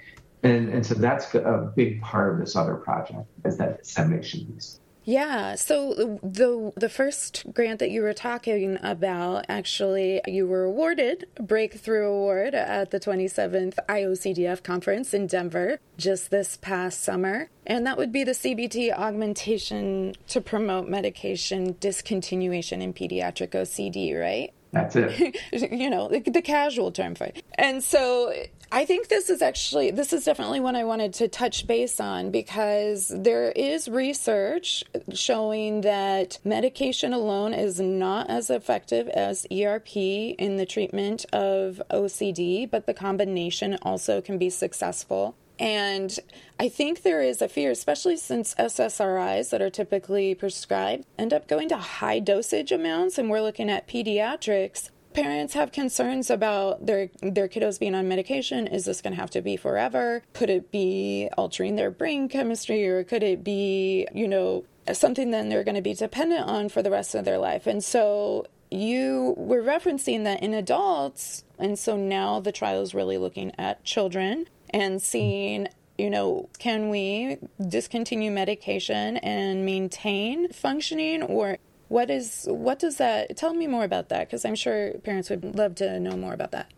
and 0.44 0.70
and 0.70 0.86
so 0.86 0.94
that's 0.94 1.34
a 1.36 1.74
big 1.75 2.01
part 2.01 2.34
of 2.34 2.40
this 2.40 2.56
other 2.56 2.75
project 2.75 3.28
is 3.44 3.58
that 3.58 3.80
dissemination 3.80 4.46
piece. 4.46 4.80
Yeah. 5.03 5.55
So 5.55 6.20
the 6.22 6.72
the 6.75 6.89
first 6.89 7.46
grant 7.53 7.79
that 7.79 7.91
you 7.91 8.01
were 8.01 8.13
talking 8.13 8.77
about, 8.84 9.46
actually, 9.50 10.22
you 10.27 10.48
were 10.48 10.63
awarded 10.63 11.27
a 11.38 11.43
breakthrough 11.43 12.08
award 12.08 12.53
at 12.53 12.91
the 12.91 13.00
27th 13.00 13.75
IOCDF 13.89 14.63
conference 14.63 15.13
in 15.13 15.27
Denver 15.27 15.79
just 15.98 16.29
this 16.29 16.58
past 16.58 17.01
summer, 17.01 17.50
and 17.65 17.86
that 17.88 17.98
would 17.98 18.12
be 18.12 18.24
the 18.24 18.31
CBT 18.31 18.93
augmentation 18.93 20.13
to 20.27 20.39
promote 20.41 20.88
medication 20.88 21.74
discontinuation 21.75 22.81
in 22.81 22.93
pediatric 22.93 23.50
OCD, 23.50 24.20
right? 24.20 24.53
That's 24.72 24.96
it. 24.96 25.38
you 25.72 25.89
know, 25.89 26.08
the, 26.08 26.20
the, 26.20 26.41
casual 26.41 26.91
term 26.91 27.15
for 27.15 27.25
it. 27.25 27.43
And 27.55 27.84
so 27.84 28.34
I 28.74 28.86
think 28.86 29.10
this 29.10 29.30
is 29.30 29.42
actually, 29.42 29.92
this 29.92 30.13
is 30.13 30.24
definitely 30.24 30.62
one 30.62 30.78
I 30.78 30.86
wanted 30.86 31.13
to 31.16 31.28
touch 31.28 31.68
base 31.68 32.00
on 32.00 32.32
because 32.32 33.12
there 33.13 33.51
is 33.51 33.90
research 33.90 34.86
showing 35.13 35.82
that 35.82 36.40
medication 36.46 37.12
alone 37.12 37.54
is 37.54 37.82
not 37.82 38.30
as 38.30 38.50
effective 38.50 39.10
as 39.10 39.46
ERP 39.51 39.98
in 39.98 40.56
the 40.56 40.66
treatment 40.66 41.25
of 41.34 41.82
OCD, 41.92 42.70
but 42.70 42.86
the 42.86 42.94
combination 42.94 43.78
also 43.82 44.22
can 44.22 44.38
be 44.38 44.50
successful. 44.50 45.36
And 45.60 46.18
I 46.58 46.70
think 46.70 47.01
there 47.01 47.22
is 47.22 47.42
a 47.42 47.50
fear, 47.50 47.72
especially 47.72 48.16
since 48.16 48.56
SSRIs 48.56 49.50
that 49.50 49.62
are 49.62 49.70
typically 49.70 50.34
prescribed 50.34 51.05
end 51.20 51.34
up 51.34 51.50
going 51.50 51.68
to 51.70 51.77
high 51.77 52.20
dosage 52.20 52.72
amounts, 52.72 53.18
and 53.18 53.29
we're 53.29 53.42
looking 53.42 53.70
at 53.70 53.88
pediatrics 53.88 54.90
parents 55.13 55.53
have 55.53 55.71
concerns 55.71 56.29
about 56.29 56.85
their 56.85 57.09
their 57.21 57.47
kiddos 57.47 57.79
being 57.79 57.95
on 57.95 58.07
medication. 58.07 58.67
Is 58.67 58.85
this 58.85 59.01
going 59.01 59.13
to 59.13 59.19
have 59.19 59.29
to 59.31 59.41
be 59.41 59.57
forever? 59.57 60.24
Could 60.33 60.50
it 60.50 60.71
be 60.71 61.29
altering 61.37 61.75
their 61.75 61.91
brain 61.91 62.29
chemistry 62.29 62.87
or 62.87 63.03
could 63.03 63.24
it 63.24 63.43
be 63.43 64.07
you 64.13 64.27
know 64.27 64.65
something 64.91 65.31
then 65.31 65.50
they're 65.50 65.63
going 65.63 65.75
to 65.75 65.81
be 65.81 65.93
dependent 65.93 66.47
on 66.47 66.69
for 66.69 66.81
the 66.81 66.91
rest 66.91 67.15
of 67.15 67.25
their 67.25 67.37
life? 67.37 67.67
And 67.67 67.83
so 67.83 68.45
you 68.69 69.33
were 69.37 69.61
referencing 69.61 70.24
that 70.24 70.41
in 70.41 70.53
adults 70.53 71.43
and 71.59 71.77
so 71.77 71.97
now 71.97 72.39
the 72.39 72.51
trial 72.51 72.81
is 72.81 72.93
really 72.93 73.17
looking 73.17 73.51
at 73.57 73.83
children 73.83 74.47
and 74.69 75.01
seeing 75.01 75.67
you 75.97 76.09
know, 76.09 76.50
can 76.57 76.89
we 76.89 77.37
discontinue 77.67 78.31
medication 78.31 79.17
and 79.17 79.63
maintain 79.63 80.51
functioning 80.51 81.21
or 81.21 81.59
what 81.92 82.10
is 82.10 82.46
what 82.50 82.80
does 82.80 82.98
that 82.98 83.36
tell 83.36 83.54
me 83.54 83.68
more 83.68 83.84
about 83.84 84.08
that 84.10 84.27
because 84.27 84.46
i'm 84.46 84.56
sure 84.56 84.94
parents 85.04 85.30
would 85.30 85.44
love 85.56 85.75
to 85.75 86.00
know 86.00 86.16
more 86.16 86.34
about 86.34 86.51
that. 86.51 86.72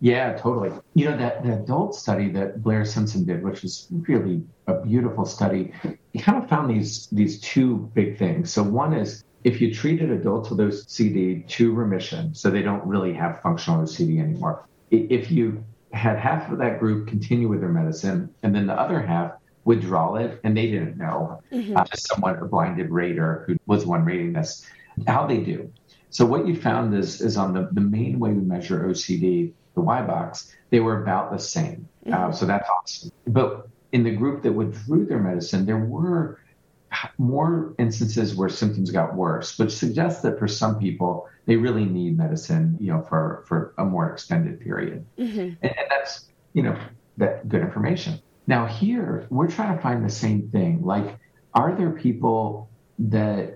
Yeah 0.00 0.36
totally. 0.36 0.72
You 0.94 1.04
know 1.08 1.16
that 1.16 1.44
the 1.44 1.52
adult 1.62 1.94
study 1.94 2.28
that 2.30 2.60
Blair 2.60 2.84
Simpson 2.84 3.24
did 3.24 3.44
which 3.44 3.62
was 3.62 3.86
really 4.08 4.42
a 4.66 4.74
beautiful 4.80 5.24
study 5.24 5.72
he 6.12 6.18
kind 6.18 6.42
of 6.42 6.48
found 6.48 6.70
these 6.74 7.06
these 7.12 7.40
two 7.40 7.90
big 7.94 8.18
things. 8.18 8.52
So 8.52 8.62
one 8.62 8.92
is 8.92 9.24
if 9.44 9.60
you 9.60 9.74
treated 9.74 10.10
adults 10.10 10.50
with 10.50 10.58
OCD 10.58 11.46
to 11.48 11.72
remission, 11.72 12.34
so 12.34 12.50
they 12.50 12.62
don't 12.62 12.84
really 12.86 13.12
have 13.14 13.40
functional 13.42 13.82
OCD 13.82 14.20
anymore, 14.20 14.66
if 14.90 15.30
you 15.30 15.64
had 15.92 16.18
half 16.18 16.50
of 16.50 16.58
that 16.58 16.78
group 16.78 17.08
continue 17.08 17.48
with 17.48 17.60
their 17.60 17.68
medicine 17.68 18.32
and 18.42 18.54
then 18.54 18.66
the 18.66 18.74
other 18.74 19.00
half 19.00 19.32
withdraw 19.64 20.16
it, 20.16 20.40
and 20.44 20.56
they 20.56 20.70
didn't 20.70 20.96
know. 20.96 21.40
Mm-hmm. 21.52 21.76
Uh, 21.76 21.84
just 21.84 22.08
someone, 22.08 22.36
a 22.36 22.44
blinded 22.46 22.90
rater 22.90 23.44
who 23.46 23.56
was 23.66 23.86
one 23.86 24.04
rating 24.04 24.32
this, 24.32 24.66
how 25.06 25.26
they 25.26 25.38
do. 25.38 25.72
So 26.10 26.26
what 26.26 26.46
you 26.46 26.54
found 26.56 26.94
is 26.94 27.20
is 27.20 27.36
on 27.36 27.54
the, 27.54 27.68
the 27.72 27.80
main 27.80 28.18
way 28.18 28.30
we 28.30 28.42
measure 28.42 28.86
OCD, 28.86 29.52
the 29.74 29.80
Y-BOCS, 29.80 30.52
they 30.70 30.80
were 30.80 31.02
about 31.02 31.32
the 31.32 31.38
same. 31.38 31.88
Uh, 32.06 32.10
mm-hmm. 32.10 32.24
Uh, 32.24 32.32
so 32.32 32.46
that's 32.46 32.68
awesome. 32.68 33.10
But 33.26 33.68
in 33.92 34.04
the 34.04 34.10
group 34.10 34.42
that 34.42 34.52
withdrew 34.52 35.06
their 35.06 35.20
medicine, 35.20 35.64
there 35.64 35.78
were 35.78 36.38
more 37.18 37.74
instances 37.78 38.34
where 38.34 38.48
symptoms 38.48 38.90
got 38.90 39.14
worse, 39.14 39.58
which 39.58 39.72
suggests 39.72 40.22
that 40.22 40.38
for 40.38 40.48
some 40.48 40.78
people 40.78 41.28
they 41.46 41.56
really 41.56 41.84
need 41.84 42.16
medicine, 42.16 42.76
you 42.80 42.92
know, 42.92 43.02
for 43.02 43.44
for 43.46 43.74
a 43.78 43.84
more 43.84 44.10
extended 44.10 44.60
period, 44.60 45.04
mm-hmm. 45.18 45.40
and, 45.40 45.56
and 45.62 45.86
that's 45.90 46.28
you 46.52 46.62
know 46.62 46.78
that 47.16 47.48
good 47.48 47.62
information. 47.62 48.20
Now, 48.46 48.66
here, 48.66 49.26
we're 49.30 49.50
trying 49.50 49.76
to 49.76 49.82
find 49.82 50.04
the 50.04 50.10
same 50.10 50.48
thing. 50.50 50.82
Like, 50.82 51.18
are 51.54 51.74
there 51.74 51.90
people 51.90 52.68
that 52.98 53.54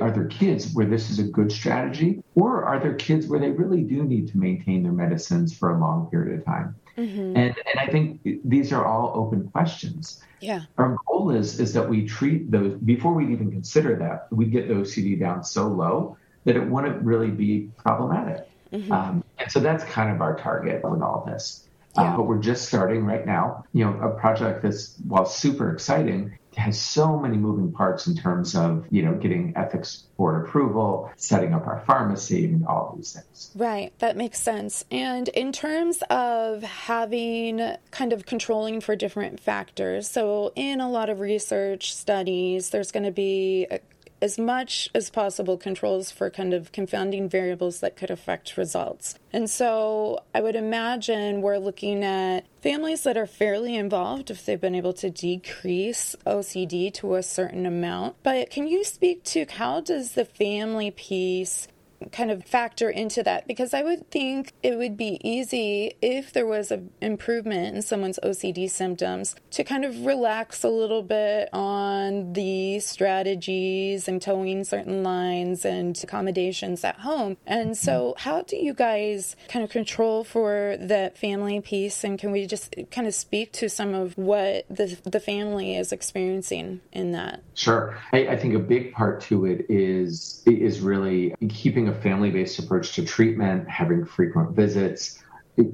are 0.00 0.10
there 0.10 0.26
kids 0.26 0.72
where 0.74 0.86
this 0.86 1.10
is 1.10 1.18
a 1.18 1.24
good 1.24 1.50
strategy, 1.50 2.22
or 2.34 2.64
are 2.64 2.78
there 2.78 2.94
kids 2.94 3.26
where 3.26 3.40
they 3.40 3.50
really 3.50 3.82
do 3.82 4.04
need 4.04 4.28
to 4.28 4.38
maintain 4.38 4.82
their 4.82 4.92
medicines 4.92 5.56
for 5.56 5.74
a 5.74 5.78
long 5.78 6.08
period 6.10 6.38
of 6.38 6.44
time? 6.44 6.74
Mm-hmm. 6.96 7.36
And 7.36 7.54
and 7.56 7.80
I 7.80 7.86
think 7.88 8.20
these 8.44 8.72
are 8.72 8.84
all 8.84 9.12
open 9.14 9.48
questions. 9.48 10.22
Yeah. 10.40 10.62
Our 10.78 10.96
goal 11.06 11.30
is 11.30 11.58
is 11.58 11.72
that 11.72 11.88
we 11.88 12.06
treat 12.06 12.50
those 12.50 12.74
before 12.74 13.14
we 13.14 13.32
even 13.32 13.50
consider 13.50 13.96
that 13.96 14.28
we 14.30 14.46
get 14.46 14.68
the 14.68 14.74
OCD 14.74 15.18
down 15.18 15.42
so 15.42 15.66
low 15.66 16.16
that 16.44 16.56
it 16.56 16.64
wouldn't 16.64 17.02
really 17.02 17.30
be 17.30 17.70
problematic. 17.78 18.48
Mm-hmm. 18.72 18.92
Um, 18.92 19.24
and 19.38 19.50
so 19.50 19.60
that's 19.60 19.84
kind 19.84 20.14
of 20.14 20.20
our 20.20 20.36
target 20.36 20.82
with 20.84 21.02
all 21.02 21.24
this. 21.26 21.63
Uh, 21.96 22.02
yeah. 22.02 22.14
Uh, 22.14 22.16
but 22.16 22.22
we're 22.24 22.38
just 22.38 22.66
starting 22.66 23.04
right 23.04 23.26
now. 23.26 23.64
You 23.72 23.84
know, 23.84 24.00
a 24.00 24.10
project 24.10 24.62
that's 24.62 24.96
while 25.06 25.26
super 25.26 25.72
exciting 25.72 26.38
has 26.56 26.80
so 26.80 27.18
many 27.18 27.36
moving 27.36 27.72
parts 27.72 28.06
in 28.06 28.16
terms 28.16 28.54
of 28.54 28.86
you 28.90 29.02
know 29.02 29.14
getting 29.14 29.52
ethics 29.56 30.04
board 30.16 30.44
approval, 30.44 31.10
setting 31.16 31.52
up 31.54 31.66
our 31.66 31.82
pharmacy, 31.86 32.46
and 32.46 32.66
all 32.66 32.94
these 32.96 33.12
things. 33.12 33.50
Right, 33.54 33.92
that 33.98 34.16
makes 34.16 34.40
sense. 34.40 34.84
And 34.90 35.28
in 35.28 35.52
terms 35.52 36.02
of 36.10 36.62
having 36.62 37.76
kind 37.90 38.12
of 38.12 38.26
controlling 38.26 38.80
for 38.80 38.96
different 38.96 39.40
factors, 39.40 40.08
so 40.08 40.52
in 40.54 40.80
a 40.80 40.90
lot 40.90 41.10
of 41.10 41.20
research 41.20 41.94
studies, 41.94 42.70
there's 42.70 42.92
going 42.92 43.04
to 43.04 43.12
be 43.12 43.66
a 43.70 43.80
as 44.22 44.38
much 44.38 44.88
as 44.94 45.10
possible 45.10 45.56
controls 45.56 46.10
for 46.10 46.30
kind 46.30 46.54
of 46.54 46.72
confounding 46.72 47.28
variables 47.28 47.80
that 47.80 47.96
could 47.96 48.10
affect 48.10 48.56
results. 48.56 49.16
And 49.32 49.50
so 49.50 50.22
I 50.34 50.40
would 50.40 50.56
imagine 50.56 51.42
we're 51.42 51.58
looking 51.58 52.04
at 52.04 52.46
families 52.62 53.02
that 53.02 53.16
are 53.16 53.26
fairly 53.26 53.76
involved 53.76 54.30
if 54.30 54.46
they've 54.46 54.60
been 54.60 54.74
able 54.74 54.94
to 54.94 55.10
decrease 55.10 56.16
OCD 56.26 56.92
to 56.94 57.16
a 57.16 57.22
certain 57.22 57.66
amount. 57.66 58.16
But 58.22 58.50
can 58.50 58.66
you 58.66 58.84
speak 58.84 59.24
to 59.24 59.46
how 59.50 59.80
does 59.80 60.12
the 60.12 60.24
family 60.24 60.90
piece 60.90 61.68
kind 62.12 62.30
of 62.30 62.44
factor 62.44 62.90
into 62.90 63.22
that? 63.22 63.46
Because 63.46 63.74
I 63.74 63.82
would 63.82 64.10
think 64.10 64.52
it 64.62 64.76
would 64.76 64.96
be 64.96 65.20
easy 65.22 65.96
if 66.02 66.32
there 66.32 66.46
was 66.46 66.70
an 66.70 66.90
improvement 67.00 67.76
in 67.76 67.82
someone's 67.82 68.18
OCD 68.22 68.70
symptoms 68.70 69.36
to 69.52 69.64
kind 69.64 69.84
of 69.84 70.04
relax 70.06 70.62
a 70.64 70.68
little 70.68 71.02
bit 71.02 71.48
on 71.52 72.32
the 72.32 72.80
strategies 72.80 74.08
and 74.08 74.20
towing 74.20 74.64
certain 74.64 75.02
lines 75.02 75.64
and 75.64 75.98
accommodations 76.02 76.84
at 76.84 77.00
home. 77.00 77.36
And 77.46 77.76
so, 77.76 78.14
how 78.18 78.42
do 78.42 78.56
you 78.56 78.74
guys 78.74 79.36
kind 79.48 79.64
of 79.64 79.70
control 79.70 80.24
for 80.24 80.76
that 80.80 81.18
family 81.18 81.60
piece? 81.60 82.04
And 82.04 82.18
can 82.18 82.30
we 82.32 82.46
just 82.46 82.74
kind 82.90 83.06
of 83.06 83.14
speak 83.14 83.52
to 83.52 83.68
some 83.68 83.94
of 83.94 84.16
what 84.16 84.66
the, 84.68 84.96
the 85.04 85.20
family 85.20 85.76
is 85.76 85.92
experiencing 85.92 86.80
in 86.92 87.12
that? 87.12 87.42
Sure. 87.54 87.96
I, 88.12 88.28
I 88.28 88.36
think 88.36 88.54
a 88.54 88.58
big 88.58 88.92
part 88.92 89.20
to 89.22 89.46
it 89.46 89.66
is 89.68 90.42
is 90.46 90.80
really 90.80 91.34
keeping 91.48 91.88
a 91.88 91.93
family-based 92.02 92.58
approach 92.58 92.94
to 92.94 93.04
treatment, 93.04 93.68
having 93.68 94.04
frequent 94.04 94.54
visits, 94.56 95.22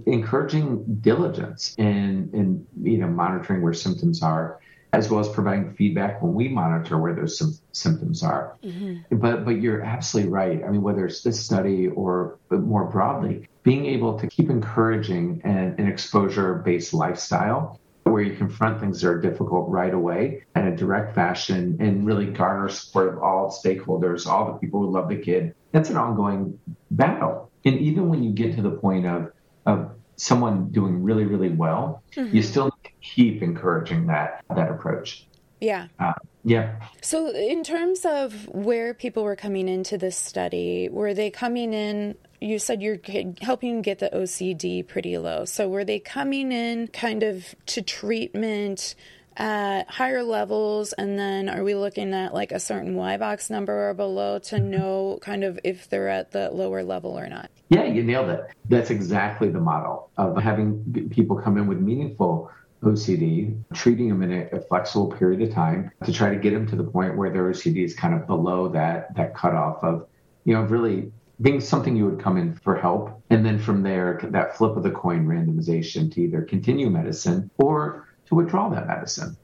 encouraging 0.06 0.84
diligence 1.00 1.74
in 1.78 2.30
in 2.34 2.66
you 2.82 2.98
know 2.98 3.08
monitoring 3.08 3.62
where 3.62 3.72
symptoms 3.72 4.22
are 4.22 4.60
as 4.92 5.08
well 5.08 5.20
as 5.20 5.28
providing 5.28 5.72
feedback 5.74 6.20
when 6.20 6.34
we 6.34 6.48
monitor 6.48 6.98
where 6.98 7.14
those 7.14 7.38
sim- 7.38 7.58
symptoms 7.72 8.22
are. 8.22 8.56
Mm-hmm. 8.62 9.16
But 9.18 9.44
but 9.44 9.60
you're 9.60 9.82
absolutely 9.82 10.32
right. 10.32 10.64
I 10.64 10.70
mean, 10.70 10.82
whether 10.82 11.06
it's 11.06 11.22
this 11.22 11.40
study 11.40 11.88
or 11.88 12.38
more 12.50 12.84
broadly, 12.84 13.48
being 13.62 13.86
able 13.86 14.18
to 14.18 14.26
keep 14.26 14.50
encouraging 14.50 15.42
an, 15.44 15.76
an 15.78 15.86
exposure-based 15.86 16.92
lifestyle 16.92 17.78
where 18.04 18.22
you 18.22 18.34
confront 18.34 18.80
things 18.80 19.00
that 19.00 19.08
are 19.08 19.20
difficult 19.20 19.68
right 19.68 19.94
away 19.94 20.42
in 20.56 20.66
a 20.66 20.76
direct 20.76 21.14
fashion 21.14 21.76
and 21.78 22.04
really 22.04 22.26
garner 22.26 22.68
support 22.68 23.08
of 23.08 23.22
all 23.22 23.50
stakeholders, 23.50 24.26
all 24.26 24.52
the 24.52 24.58
people 24.58 24.80
who 24.80 24.90
love 24.90 25.08
the 25.08 25.16
kid. 25.16 25.54
That's 25.72 25.90
an 25.90 25.96
ongoing 25.96 26.58
battle. 26.90 27.50
And 27.64 27.78
even 27.78 28.08
when 28.08 28.22
you 28.22 28.32
get 28.32 28.56
to 28.56 28.62
the 28.62 28.70
point 28.70 29.06
of 29.06 29.32
of 29.66 29.90
someone 30.16 30.70
doing 30.70 31.02
really, 31.02 31.24
really 31.24 31.50
well, 31.50 32.02
mm-hmm. 32.14 32.34
you 32.34 32.42
still 32.42 32.70
keep 33.00 33.42
encouraging 33.42 34.06
that 34.06 34.44
that 34.54 34.70
approach. 34.70 35.26
Yeah. 35.60 35.88
Uh, 35.98 36.14
yeah. 36.42 36.76
So, 37.02 37.30
in 37.30 37.62
terms 37.62 38.06
of 38.06 38.48
where 38.48 38.94
people 38.94 39.24
were 39.24 39.36
coming 39.36 39.68
into 39.68 39.98
this 39.98 40.16
study, 40.16 40.88
were 40.90 41.12
they 41.12 41.30
coming 41.30 41.74
in? 41.74 42.16
You 42.40 42.58
said 42.58 42.80
you're 42.80 42.98
helping 43.42 43.82
get 43.82 43.98
the 43.98 44.08
OCD 44.08 44.86
pretty 44.86 45.18
low. 45.18 45.44
So, 45.44 45.68
were 45.68 45.84
they 45.84 45.98
coming 45.98 46.50
in 46.50 46.88
kind 46.88 47.22
of 47.22 47.54
to 47.66 47.82
treatment 47.82 48.94
at 49.36 49.90
higher 49.90 50.22
levels? 50.22 50.92
And 50.92 51.18
then 51.18 51.48
are 51.48 51.62
we 51.62 51.74
looking 51.74 52.12
at 52.14 52.34
like 52.34 52.52
a 52.52 52.60
certain 52.60 52.94
Y-BOCS 52.94 53.50
number 53.50 53.90
or 53.90 53.94
below 53.94 54.38
to 54.38 54.56
mm-hmm. 54.56 54.70
know 54.70 55.18
kind 55.22 55.44
of 55.44 55.58
if 55.64 55.88
they're 55.88 56.08
at 56.08 56.32
the 56.32 56.50
lower 56.50 56.82
level 56.82 57.18
or 57.18 57.28
not? 57.28 57.50
Yeah, 57.68 57.84
you 57.84 58.02
nailed 58.02 58.30
it. 58.30 58.40
That's 58.68 58.90
exactly 58.90 59.48
the 59.48 59.60
model 59.60 60.10
of 60.16 60.36
having 60.36 61.08
people 61.10 61.36
come 61.36 61.56
in 61.56 61.66
with 61.66 61.78
meaningful 61.78 62.50
OCD, 62.82 63.62
treating 63.74 64.08
them 64.08 64.22
in 64.22 64.32
a, 64.32 64.56
a, 64.56 64.60
flexible 64.60 65.08
period 65.12 65.42
of 65.42 65.52
time 65.52 65.90
to 66.04 66.12
try 66.12 66.30
to 66.30 66.36
get 66.36 66.54
them 66.54 66.66
to 66.66 66.76
the 66.76 66.84
point 66.84 67.16
where 67.16 67.28
their 67.30 67.50
OCD 67.50 67.84
is 67.84 67.94
kind 67.94 68.14
of 68.14 68.26
below 68.26 68.68
that 68.68 69.14
that 69.16 69.34
cutoff 69.34 69.84
of, 69.84 70.08
you 70.44 70.54
know, 70.54 70.62
really 70.62 71.12
being 71.40 71.60
something 71.60 71.96
you 71.96 72.06
would 72.06 72.20
come 72.20 72.36
in 72.36 72.54
for 72.54 72.76
help. 72.76 73.22
And 73.30 73.44
then 73.44 73.58
from 73.58 73.82
there, 73.82 74.20
that 74.30 74.56
flip 74.56 74.76
of 74.76 74.82
the 74.82 74.90
coin 74.90 75.26
randomization 75.26 76.12
to 76.14 76.22
either 76.22 76.42
continue 76.42 76.90
medicine 76.90 77.50
or 77.58 78.08
to 78.30 78.34
withdraw 78.34 78.70
that 78.70 78.86
medicine. 78.86 79.36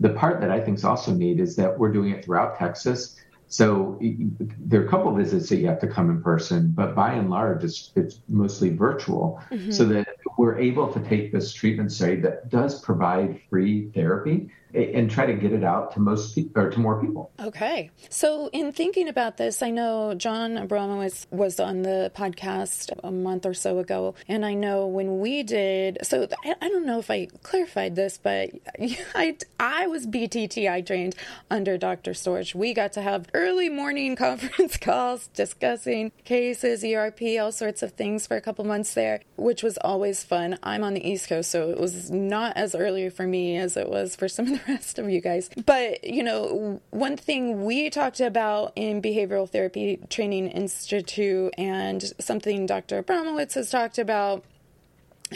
The 0.00 0.10
part 0.10 0.40
that 0.40 0.50
I 0.50 0.60
think 0.60 0.78
is 0.78 0.84
also 0.84 1.14
neat 1.14 1.40
is 1.40 1.56
that 1.56 1.78
we're 1.78 1.92
doing 1.92 2.10
it 2.10 2.24
throughout 2.24 2.58
Texas. 2.58 3.16
So 3.46 3.98
there 4.00 4.82
are 4.82 4.86
a 4.86 4.88
couple 4.88 5.10
of 5.10 5.16
visits 5.16 5.48
that 5.48 5.56
you 5.56 5.68
have 5.68 5.80
to 5.80 5.86
come 5.86 6.10
in 6.10 6.22
person, 6.22 6.72
but 6.74 6.94
by 6.94 7.12
and 7.12 7.30
large, 7.30 7.62
it's, 7.62 7.92
it's 7.94 8.20
mostly 8.28 8.70
virtual 8.70 9.40
mm-hmm. 9.50 9.70
so 9.70 9.84
that 9.86 10.08
we're 10.36 10.58
able 10.58 10.92
to 10.92 11.00
take 11.00 11.32
this 11.32 11.52
treatment 11.52 11.92
study 11.92 12.16
that 12.16 12.50
does 12.50 12.80
provide 12.80 13.40
free 13.48 13.90
therapy 13.90 14.50
and 14.74 15.10
try 15.10 15.24
to 15.24 15.34
get 15.34 15.52
it 15.52 15.62
out 15.62 15.92
to 15.92 16.00
most 16.00 16.38
or 16.56 16.70
to 16.70 16.80
more 16.80 17.00
people. 17.00 17.30
Okay. 17.40 17.90
So 18.08 18.50
in 18.52 18.72
thinking 18.72 19.08
about 19.08 19.36
this, 19.36 19.62
I 19.62 19.70
know 19.70 20.14
Jon 20.14 20.56
Abramowitz 20.56 21.26
was 21.30 21.60
on 21.60 21.82
the 21.82 22.10
podcast 22.14 22.90
a 23.04 23.12
month 23.12 23.46
or 23.46 23.54
so 23.54 23.78
ago, 23.78 24.14
and 24.26 24.44
I 24.44 24.54
know 24.54 24.86
when 24.86 25.20
we 25.20 25.42
did. 25.42 25.98
So 26.02 26.26
I, 26.44 26.54
I 26.60 26.68
don't 26.68 26.86
know 26.86 26.98
if 26.98 27.10
I 27.10 27.26
clarified 27.42 27.94
this, 27.94 28.18
but 28.18 28.50
I 29.14 29.36
I 29.60 29.86
was 29.86 30.06
BTTI 30.06 30.84
trained 30.84 31.14
under 31.50 31.78
Dr. 31.78 32.12
Storch. 32.12 32.54
We 32.54 32.74
got 32.74 32.92
to 32.94 33.02
have 33.02 33.28
early 33.32 33.68
morning 33.68 34.16
conference 34.24 34.76
calls 34.76 35.28
discussing 35.28 36.10
cases, 36.24 36.82
ERP, 36.82 37.22
all 37.40 37.52
sorts 37.52 37.82
of 37.82 37.92
things 37.92 38.26
for 38.26 38.36
a 38.36 38.40
couple 38.40 38.64
months 38.64 38.94
there, 38.94 39.20
which 39.36 39.62
was 39.62 39.78
always 39.78 40.13
fun. 40.22 40.58
I'm 40.62 40.84
on 40.84 40.94
the 40.94 41.06
East 41.06 41.28
Coast, 41.28 41.50
so 41.50 41.70
it 41.70 41.80
was 41.80 42.10
not 42.10 42.56
as 42.56 42.74
early 42.74 43.08
for 43.10 43.26
me 43.26 43.56
as 43.56 43.76
it 43.76 43.88
was 43.88 44.14
for 44.14 44.28
some 44.28 44.46
of 44.46 44.52
the 44.52 44.72
rest 44.72 44.98
of 44.98 45.10
you 45.10 45.20
guys. 45.20 45.50
But, 45.64 46.04
you 46.04 46.22
know, 46.22 46.80
one 46.90 47.16
thing 47.16 47.64
we 47.64 47.90
talked 47.90 48.20
about 48.20 48.72
in 48.76 49.02
Behavioral 49.02 49.48
Therapy 49.48 49.98
Training 50.10 50.48
Institute 50.48 51.54
and 51.58 52.02
something 52.20 52.66
Dr. 52.66 53.02
Abramowitz 53.02 53.54
has 53.54 53.70
talked 53.70 53.98
about 53.98 54.44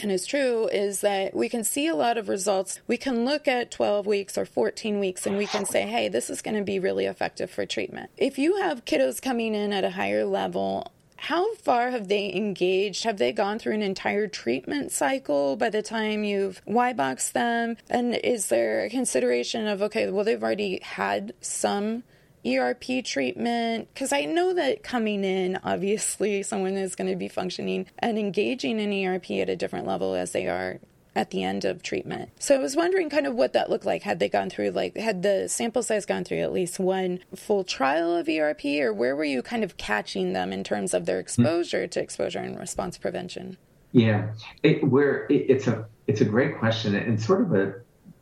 and 0.03 0.13
is 0.13 0.27
true 0.27 0.69
is 0.69 1.01
that 1.01 1.35
we 1.35 1.49
can 1.49 1.65
see 1.65 1.87
a 1.89 1.95
lot 1.95 2.19
of 2.19 2.29
results. 2.29 2.81
We 2.87 2.97
can 2.97 3.25
look 3.25 3.49
at 3.49 3.71
12 3.71 4.07
weeks 4.07 4.39
or 4.39 4.45
14 4.45 5.01
weeks 5.01 5.27
and 5.27 5.37
we 5.37 5.47
can 5.47 5.65
say, 5.65 5.83
hey, 5.83 6.09
this 6.09 6.31
is 6.31 6.43
going 6.43 6.57
to 6.57 6.63
be 6.63 6.79
really 6.79 7.07
effective 7.07 7.51
for 7.51 7.67
treatment. 7.67 8.11
If 8.17 8.39
you 8.39 8.57
have 8.57 8.85
kiddos 8.85 9.21
coming 9.21 9.55
in 9.55 9.73
at 9.73 9.85
a 9.85 9.91
higher 9.91 10.25
level 10.25 10.93
how 11.21 11.55
far 11.57 11.91
have 11.91 12.07
they 12.07 12.33
engaged? 12.33 13.03
Have 13.03 13.19
they 13.19 13.33
gone 13.33 13.59
through 13.59 13.75
an 13.75 13.83
entire 13.83 14.29
treatment 14.29 14.93
cycle 14.93 15.57
by 15.57 15.69
the 15.69 15.83
time 15.83 16.23
you've 16.23 16.63
Y 16.65 16.93
boxed 16.93 17.35
them? 17.35 17.77
And 17.91 18.15
is 18.15 18.47
there 18.47 18.85
a 18.85 18.89
consideration 18.89 19.67
of, 19.67 19.83
okay, 19.83 20.09
well, 20.11 20.25
they've 20.25 20.43
already 20.43 20.79
had 20.81 21.35
some 21.41 22.05
ERP 22.47 23.05
treatment? 23.05 23.89
Because 23.93 24.13
I 24.13 24.27
know 24.27 24.55
that 24.55 24.85
coming 24.85 25.25
in, 25.25 25.59
obviously, 25.65 26.45
someone 26.45 26.75
is 26.75 26.95
going 26.95 27.11
to 27.11 27.17
be 27.17 27.29
functioning 27.29 27.87
and 27.99 28.17
engaging 28.17 28.79
in 28.79 29.07
ERP 29.07 29.33
at 29.33 29.51
a 29.51 29.57
different 29.57 29.89
level 29.89 30.15
as 30.15 30.31
they 30.31 30.47
are 30.47 30.79
at 31.19 31.31
the 31.31 31.43
end 31.43 31.65
of 31.65 31.83
treatment. 31.83 32.31
So 32.39 32.55
I 32.55 32.59
was 32.59 32.77
wondering 32.77 33.11
kind 33.11 33.27
of 33.27 33.35
what 33.35 33.53
that 33.53 33.69
looked 33.69 33.85
like. 33.85 34.05
Had 34.05 34.21
they 34.21 34.29
gone 34.29 34.51
through, 34.51 34.71
like, 34.71 34.97
had 34.97 35.25
the 35.25 35.49
sample 35.49 35.83
size 35.83 36.07
gone 36.07 36.23
through 36.23 36.39
at 36.39 36.53
least 36.53 36.79
one 36.79 37.19
full 37.35 37.65
trial 37.65 38.15
of 38.15 38.29
ERP, 38.29 38.65
or 38.81 38.93
where 38.93 39.17
were 39.17 39.25
you 39.25 39.43
kind 39.43 39.65
of 39.65 39.77
catching 39.77 40.33
them 40.33 40.53
in 40.53 40.63
terms 40.63 40.95
of 40.95 41.07
their 41.07 41.17
hmm. 41.17 41.23
exposure 41.23 41.89
to 41.89 42.01
exposure 42.01 42.39
and 42.39 42.57
response 42.57 42.97
prevention? 42.99 43.59
Yeah, 43.91 44.29
it, 44.63 44.85
where 44.85 45.27
it, 45.27 45.47
it's 45.49 45.67
a 45.67 45.87
it's 46.07 46.21
a 46.21 46.25
great 46.25 46.57
question 46.59 46.95
and 46.95 47.21
sort 47.21 47.41
of 47.41 47.53
a 47.53 47.75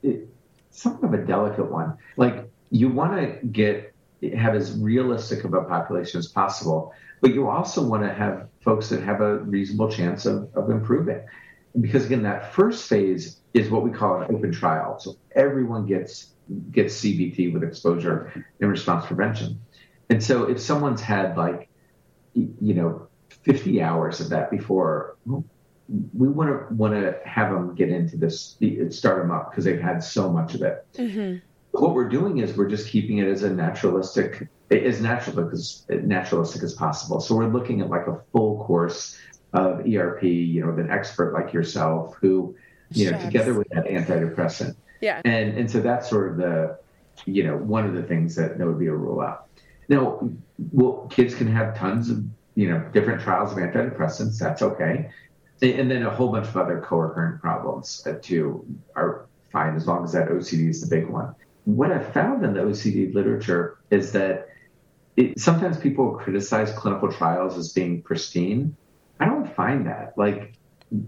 it, 0.02 0.28
somewhat 0.70 1.04
of 1.04 1.12
a 1.12 1.24
delicate 1.26 1.70
one. 1.70 1.98
Like 2.16 2.48
you 2.70 2.88
want 2.88 3.12
to 3.20 3.46
get 3.46 3.92
have 4.34 4.54
as 4.54 4.78
realistic 4.78 5.44
of 5.44 5.52
a 5.52 5.64
population 5.64 6.18
as 6.18 6.28
possible, 6.28 6.94
but 7.20 7.34
you 7.34 7.48
also 7.48 7.86
want 7.86 8.04
to 8.04 8.14
have 8.14 8.48
folks 8.60 8.88
that 8.88 9.02
have 9.02 9.20
a 9.20 9.38
reasonable 9.38 9.90
chance 9.90 10.24
of, 10.24 10.48
of 10.54 10.70
improving 10.70 11.20
because 11.80 12.06
again, 12.06 12.22
that 12.22 12.52
first 12.54 12.88
phase 12.88 13.40
is 13.54 13.70
what 13.70 13.82
we 13.82 13.90
call 13.90 14.22
an 14.22 14.34
open 14.34 14.52
trial. 14.52 14.98
So 14.98 15.16
everyone 15.34 15.86
gets 15.86 16.32
gets 16.70 17.02
CBT 17.02 17.52
with 17.52 17.62
exposure 17.62 18.46
and 18.60 18.70
response 18.70 19.06
prevention. 19.06 19.60
And 20.08 20.22
so 20.22 20.44
if 20.44 20.60
someone's 20.60 21.00
had 21.00 21.36
like, 21.36 21.68
you 22.34 22.74
know, 22.74 23.08
50 23.42 23.82
hours 23.82 24.20
of 24.20 24.28
that 24.30 24.50
before, 24.50 25.16
we 25.26 26.28
want 26.28 26.50
to 26.50 26.74
want 26.74 26.94
to 26.94 27.18
have 27.24 27.52
them 27.52 27.74
get 27.74 27.88
into 27.88 28.16
this, 28.16 28.56
start 28.90 29.22
them 29.22 29.30
up 29.30 29.50
because 29.50 29.64
they've 29.64 29.80
had 29.80 30.02
so 30.02 30.30
much 30.30 30.54
of 30.54 30.62
it. 30.62 30.86
Mm-hmm. 30.94 31.38
What 31.72 31.94
we're 31.94 32.08
doing 32.08 32.38
is 32.38 32.56
we're 32.56 32.70
just 32.70 32.88
keeping 32.88 33.18
it 33.18 33.28
as 33.28 33.42
a 33.42 33.50
naturalistic, 33.50 34.48
as 34.70 35.00
natural 35.00 35.50
as 35.50 35.84
naturalistic 35.88 36.62
as 36.62 36.74
possible. 36.74 37.20
So 37.20 37.36
we're 37.36 37.48
looking 37.48 37.80
at 37.80 37.90
like 37.90 38.06
a 38.06 38.20
full 38.32 38.64
course 38.64 39.18
of 39.52 39.80
ERP, 39.80 40.22
you 40.24 40.60
know, 40.60 40.68
with 40.68 40.78
an 40.78 40.90
expert 40.90 41.32
like 41.32 41.52
yourself 41.52 42.16
who, 42.20 42.56
you 42.90 43.10
know, 43.10 43.18
together 43.20 43.54
with 43.54 43.68
that 43.70 43.84
antidepressant. 43.84 44.76
Yeah. 45.00 45.20
And 45.24 45.56
and 45.56 45.70
so 45.70 45.80
that's 45.80 46.08
sort 46.08 46.30
of 46.30 46.36
the, 46.36 46.78
you 47.24 47.44
know, 47.44 47.56
one 47.56 47.86
of 47.86 47.94
the 47.94 48.02
things 48.02 48.34
that, 48.36 48.58
that 48.58 48.66
would 48.66 48.78
be 48.78 48.86
a 48.86 48.94
rule 48.94 49.20
out. 49.20 49.46
Now, 49.88 50.28
well, 50.72 51.06
kids 51.10 51.34
can 51.34 51.46
have 51.48 51.76
tons 51.76 52.10
of, 52.10 52.24
you 52.54 52.70
know, 52.70 52.80
different 52.92 53.22
trials 53.22 53.52
of 53.52 53.58
antidepressants. 53.58 54.38
That's 54.38 54.62
okay. 54.62 55.10
And 55.62 55.90
then 55.90 56.02
a 56.02 56.10
whole 56.10 56.30
bunch 56.30 56.48
of 56.48 56.56
other 56.56 56.82
co-occurring 56.84 57.38
problems 57.38 58.02
that 58.02 58.22
too 58.22 58.66
are 58.94 59.26
fine 59.52 59.74
as 59.74 59.86
long 59.86 60.04
as 60.04 60.12
that 60.12 60.28
OCD 60.28 60.68
is 60.68 60.82
the 60.82 60.86
big 60.86 61.08
one. 61.08 61.34
What 61.64 61.90
I've 61.90 62.12
found 62.12 62.44
in 62.44 62.52
the 62.52 62.60
OCD 62.60 63.14
literature 63.14 63.78
is 63.90 64.12
that 64.12 64.48
it, 65.16 65.40
sometimes 65.40 65.78
people 65.78 66.12
criticize 66.12 66.72
clinical 66.72 67.10
trials 67.10 67.56
as 67.56 67.72
being 67.72 68.02
pristine, 68.02 68.76
find 69.56 69.86
that. 69.86 70.16
Like 70.16 70.54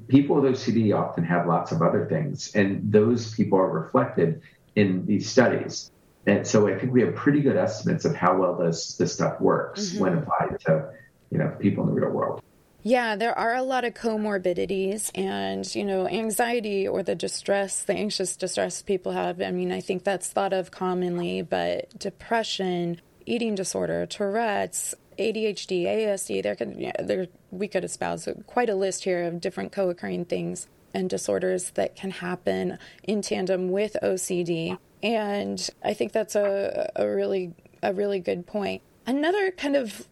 people 0.08 0.40
with 0.40 0.52
OCD 0.54 0.96
often 0.96 1.24
have 1.24 1.46
lots 1.46 1.72
of 1.72 1.82
other 1.82 2.06
things, 2.06 2.54
and 2.54 2.92
those 2.92 3.34
people 3.34 3.58
are 3.58 3.70
reflected 3.70 4.42
in 4.74 5.06
these 5.06 5.30
studies. 5.30 5.90
And 6.26 6.46
so 6.46 6.68
I 6.68 6.78
think 6.78 6.92
we 6.92 7.02
have 7.02 7.14
pretty 7.14 7.40
good 7.40 7.56
estimates 7.56 8.04
of 8.04 8.14
how 8.14 8.36
well 8.36 8.56
this 8.56 8.96
this 8.96 9.14
stuff 9.14 9.40
works 9.40 9.90
mm-hmm. 9.90 10.00
when 10.00 10.18
applied 10.18 10.60
to 10.66 10.90
you 11.30 11.38
know 11.38 11.54
people 11.58 11.88
in 11.88 11.94
the 11.94 12.00
real 12.00 12.10
world. 12.10 12.42
Yeah, 12.82 13.16
there 13.16 13.36
are 13.36 13.54
a 13.54 13.62
lot 13.62 13.84
of 13.84 13.94
comorbidities 13.94 15.10
and, 15.14 15.74
you 15.74 15.84
know, 15.84 16.08
anxiety 16.08 16.86
or 16.86 17.02
the 17.02 17.16
distress, 17.16 17.82
the 17.82 17.92
anxious 17.92 18.36
distress 18.36 18.82
people 18.82 19.12
have. 19.12 19.42
I 19.42 19.50
mean, 19.50 19.72
I 19.72 19.80
think 19.80 20.04
that's 20.04 20.28
thought 20.28 20.52
of 20.52 20.70
commonly, 20.70 21.42
but 21.42 21.98
depression, 21.98 23.00
eating 23.26 23.56
disorder, 23.56 24.06
Tourette's, 24.06 24.94
ADHD, 25.18 25.84
ASD, 25.84 26.42
there 26.42 26.54
could 26.54 26.76
yeah, 26.78 26.92
there 27.02 27.26
we 27.50 27.68
could 27.68 27.84
espouse 27.84 28.28
quite 28.46 28.70
a 28.70 28.74
list 28.74 29.04
here 29.04 29.24
of 29.24 29.40
different 29.40 29.72
co-occurring 29.72 30.26
things 30.26 30.68
and 30.94 31.10
disorders 31.10 31.70
that 31.70 31.96
can 31.96 32.10
happen 32.10 32.78
in 33.02 33.22
tandem 33.22 33.70
with 33.70 33.96
OCD. 34.02 34.78
And 35.02 35.68
I 35.84 35.94
think 35.94 36.12
that's 36.12 36.34
a, 36.34 36.90
a 36.96 37.06
really 37.08 37.54
a 37.82 37.92
really 37.92 38.20
good 38.20 38.46
point. 38.46 38.82
Another 39.06 39.50
kind 39.50 39.76
of 39.76 40.08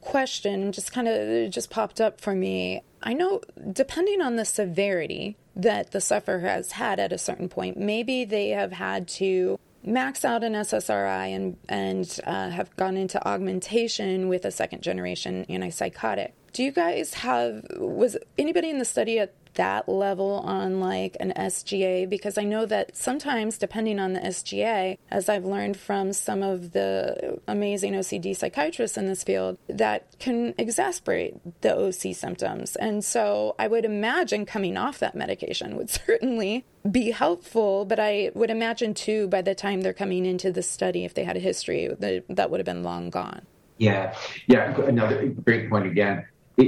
question 0.00 0.72
just 0.72 0.92
kind 0.92 1.08
of 1.08 1.50
just 1.50 1.70
popped 1.70 2.00
up 2.00 2.20
for 2.20 2.34
me. 2.34 2.82
I 3.02 3.14
know 3.14 3.40
depending 3.72 4.20
on 4.20 4.36
the 4.36 4.44
severity 4.44 5.36
that 5.54 5.90
the 5.90 6.00
sufferer 6.00 6.40
has 6.40 6.72
had 6.72 6.98
at 6.98 7.12
a 7.12 7.18
certain 7.18 7.48
point, 7.48 7.76
maybe 7.76 8.24
they 8.24 8.50
have 8.50 8.72
had 8.72 9.08
to 9.08 9.58
max 9.84 10.24
out 10.24 10.44
an 10.44 10.54
SSRI 10.54 11.34
and 11.34 11.56
and 11.68 12.20
uh, 12.24 12.50
have 12.50 12.74
gone 12.76 12.96
into 12.96 13.24
augmentation 13.26 14.28
with 14.28 14.44
a 14.44 14.50
second 14.50 14.82
generation 14.82 15.46
antipsychotic. 15.48 16.32
Do 16.52 16.62
you 16.62 16.72
guys 16.72 17.14
have 17.14 17.64
was 17.78 18.16
anybody 18.38 18.70
in 18.70 18.78
the 18.78 18.84
study 18.84 19.18
at 19.18 19.34
that 19.54 19.88
level 19.88 20.42
on 20.44 20.80
like 20.80 21.16
an 21.20 21.32
SGA 21.36 22.08
because 22.08 22.38
I 22.38 22.44
know 22.44 22.66
that 22.66 22.96
sometimes, 22.96 23.58
depending 23.58 23.98
on 23.98 24.14
the 24.14 24.20
SGA, 24.20 24.98
as 25.10 25.28
I've 25.28 25.44
learned 25.44 25.76
from 25.76 26.12
some 26.12 26.42
of 26.42 26.72
the 26.72 27.40
amazing 27.46 27.92
OCD 27.92 28.36
psychiatrists 28.36 28.96
in 28.96 29.06
this 29.06 29.24
field, 29.24 29.58
that 29.68 30.18
can 30.18 30.54
exasperate 30.58 31.36
the 31.60 31.76
OC 31.76 32.14
symptoms. 32.14 32.76
And 32.76 33.04
so 33.04 33.54
I 33.58 33.68
would 33.68 33.84
imagine 33.84 34.46
coming 34.46 34.76
off 34.76 34.98
that 35.00 35.14
medication 35.14 35.76
would 35.76 35.90
certainly 36.06 36.64
be 36.90 37.10
helpful, 37.10 37.84
but 37.84 38.00
I 38.00 38.30
would 38.34 38.50
imagine 38.50 38.94
too 38.94 39.28
by 39.28 39.42
the 39.42 39.54
time 39.54 39.82
they're 39.82 39.92
coming 39.92 40.26
into 40.26 40.50
the 40.50 40.62
study, 40.62 41.04
if 41.04 41.14
they 41.14 41.24
had 41.24 41.36
a 41.36 41.40
history, 41.40 41.88
that, 41.98 42.24
that 42.28 42.50
would 42.50 42.58
have 42.58 42.66
been 42.66 42.82
long 42.82 43.10
gone. 43.10 43.42
Yeah, 43.78 44.14
yeah, 44.46 44.76
another 44.82 45.26
great 45.28 45.70
point 45.70 45.86
again. 45.86 46.26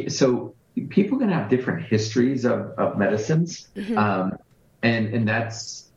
So 0.09 0.55
people 0.89 1.19
can 1.19 1.29
have 1.29 1.49
different 1.49 1.87
histories 1.87 2.45
of, 2.45 2.71
of 2.79 2.99
medicines, 2.99 3.69
mm-hmm. 3.77 3.97
um, 3.97 4.39
and 4.83 5.15
and 5.15 5.29
that's 5.29 5.91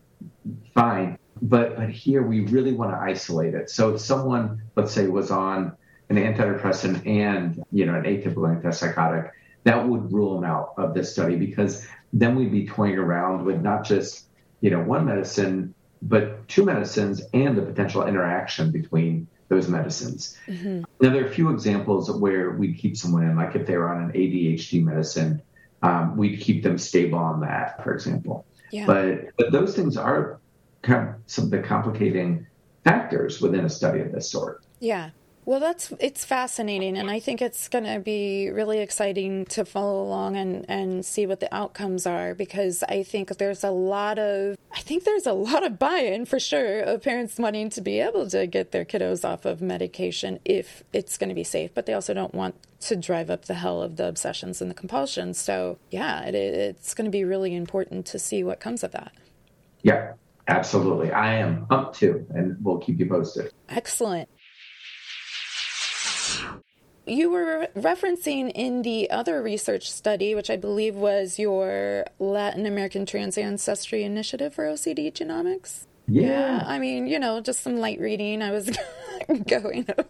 fine. 0.75 1.17
But 1.41 1.77
but 1.77 1.89
here 1.89 2.21
we 2.21 2.41
really 2.41 2.73
want 2.73 2.91
to 2.91 2.97
isolate 2.97 3.53
it. 3.53 3.69
So 3.69 3.95
if 3.95 4.01
someone, 4.01 4.61
let's 4.75 4.91
say, 4.91 5.07
was 5.07 5.31
on 5.31 5.75
an 6.09 6.17
antidepressant 6.17 7.07
and 7.07 7.63
you 7.71 7.85
know 7.85 7.95
an 7.95 8.03
atypical 8.03 8.61
antipsychotic, 8.61 9.31
that 9.67 9.87
would 9.87 10.11
rule 10.13 10.35
them 10.35 10.49
out 10.49 10.73
of 10.77 10.93
this 10.93 11.11
study 11.11 11.35
because 11.35 11.85
then 12.13 12.35
we'd 12.35 12.51
be 12.51 12.65
toying 12.65 12.97
around 12.97 13.43
with 13.43 13.61
not 13.61 13.83
just 13.83 14.27
you 14.61 14.69
know 14.69 14.81
one 14.81 15.05
medicine, 15.05 15.73
but 16.01 16.47
two 16.47 16.63
medicines 16.63 17.21
and 17.33 17.57
the 17.57 17.61
potential 17.61 18.07
interaction 18.07 18.71
between 18.71 19.27
those 19.49 19.67
medicines. 19.67 20.37
Mm-hmm. 20.47 20.79
Now, 21.01 21.09
there 21.09 21.23
are 21.23 21.27
a 21.27 21.33
few 21.33 21.49
examples 21.51 22.11
where 22.11 22.51
we'd 22.51 22.77
keep 22.77 22.97
someone 22.97 23.23
in, 23.23 23.35
like 23.35 23.55
if 23.55 23.65
they 23.65 23.77
were 23.77 23.89
on 23.89 24.03
an 24.03 24.11
ADHD 24.11 24.83
medicine, 24.83 25.41
um, 25.81 26.17
we'd 26.17 26.37
keep 26.37 26.63
them 26.63 26.77
stable 26.77 27.19
on 27.19 27.41
that, 27.41 27.83
for 27.83 27.93
example. 27.93 28.45
Yeah. 28.71 28.85
But 28.85 29.35
but 29.37 29.51
those 29.51 29.75
things 29.75 29.97
are 29.97 30.39
kind 30.81 31.09
of 31.09 31.15
some 31.27 31.45
of 31.45 31.51
the 31.51 31.59
complicating 31.59 32.47
factors 32.83 33.41
within 33.41 33.65
a 33.65 33.69
study 33.69 33.99
of 33.99 34.11
this 34.11 34.31
sort. 34.31 34.65
Yeah. 34.79 35.09
Well, 35.47 35.61
that's 35.61 35.93
it's 36.01 36.25
fascinating, 36.25 36.97
and 36.97 37.09
I 37.09 37.21
think 37.21 37.41
it's 37.41 37.69
going 37.69 37.85
to 37.85 38.01
be 38.01 38.49
really 38.49 38.79
exciting 38.79 39.45
to 39.45 39.63
follow 39.63 40.03
along 40.03 40.35
and 40.35 40.65
and 40.69 41.05
see 41.05 41.25
what 41.25 41.39
the 41.39 41.55
outcomes 41.55 42.05
are 42.05 42.35
because 42.35 42.83
I 42.83 43.03
think 43.03 43.37
there's 43.37 43.63
a 43.63 43.69
lot 43.69 44.19
of 44.19 44.57
I 44.73 44.81
think 44.81 45.05
there's 45.05 45.25
a 45.25 45.31
lot 45.31 45.65
of 45.65 45.79
buy-in 45.79 46.25
for 46.25 46.37
sure 46.37 46.81
of 46.81 47.01
parents 47.01 47.37
wanting 47.37 47.69
to 47.69 47.79
be 47.79 48.01
able 48.01 48.29
to 48.31 48.45
get 48.45 48.73
their 48.73 48.83
kiddos 48.83 49.23
off 49.23 49.45
of 49.45 49.61
medication 49.61 50.41
if 50.43 50.83
it's 50.91 51.17
going 51.17 51.29
to 51.29 51.35
be 51.35 51.45
safe, 51.45 51.73
but 51.73 51.85
they 51.85 51.93
also 51.93 52.13
don't 52.13 52.35
want 52.35 52.55
to 52.81 52.97
drive 52.97 53.29
up 53.29 53.45
the 53.45 53.53
hell 53.53 53.81
of 53.81 53.95
the 53.95 54.05
obsessions 54.05 54.61
and 54.61 54.69
the 54.69 54.75
compulsions. 54.75 55.39
So 55.39 55.79
yeah, 55.89 56.25
it, 56.25 56.35
it's 56.35 56.93
going 56.93 57.05
to 57.05 57.09
be 57.11 57.23
really 57.23 57.55
important 57.55 58.05
to 58.07 58.19
see 58.19 58.43
what 58.43 58.59
comes 58.59 58.83
of 58.83 58.91
that. 58.91 59.13
Yeah, 59.81 60.15
absolutely. 60.49 61.13
I 61.13 61.35
am 61.35 61.67
up 61.69 61.95
to, 61.99 62.27
and 62.31 62.57
we'll 62.61 62.79
keep 62.79 62.99
you 62.99 63.05
posted. 63.05 63.53
Excellent. 63.69 64.27
You 67.05 67.31
were 67.31 67.69
referencing 67.75 68.51
in 68.53 68.81
the 68.81 69.09
other 69.09 69.41
research 69.41 69.89
study, 69.89 70.35
which 70.35 70.49
I 70.49 70.57
believe 70.57 70.95
was 70.95 71.39
your 71.39 72.05
Latin 72.19 72.65
American 72.65 73.05
Trans 73.05 73.37
Ancestry 73.37 74.03
Initiative 74.03 74.53
for 74.53 74.65
OCD 74.65 75.13
Genomics. 75.13 75.85
Yeah. 76.07 76.23
yeah. 76.27 76.63
I 76.65 76.79
mean, 76.79 77.07
you 77.07 77.17
know, 77.17 77.39
just 77.39 77.61
some 77.61 77.77
light 77.77 77.99
reading 77.99 78.41
I 78.41 78.51
was 78.51 78.69
going 79.47 79.85
over. 79.97 80.07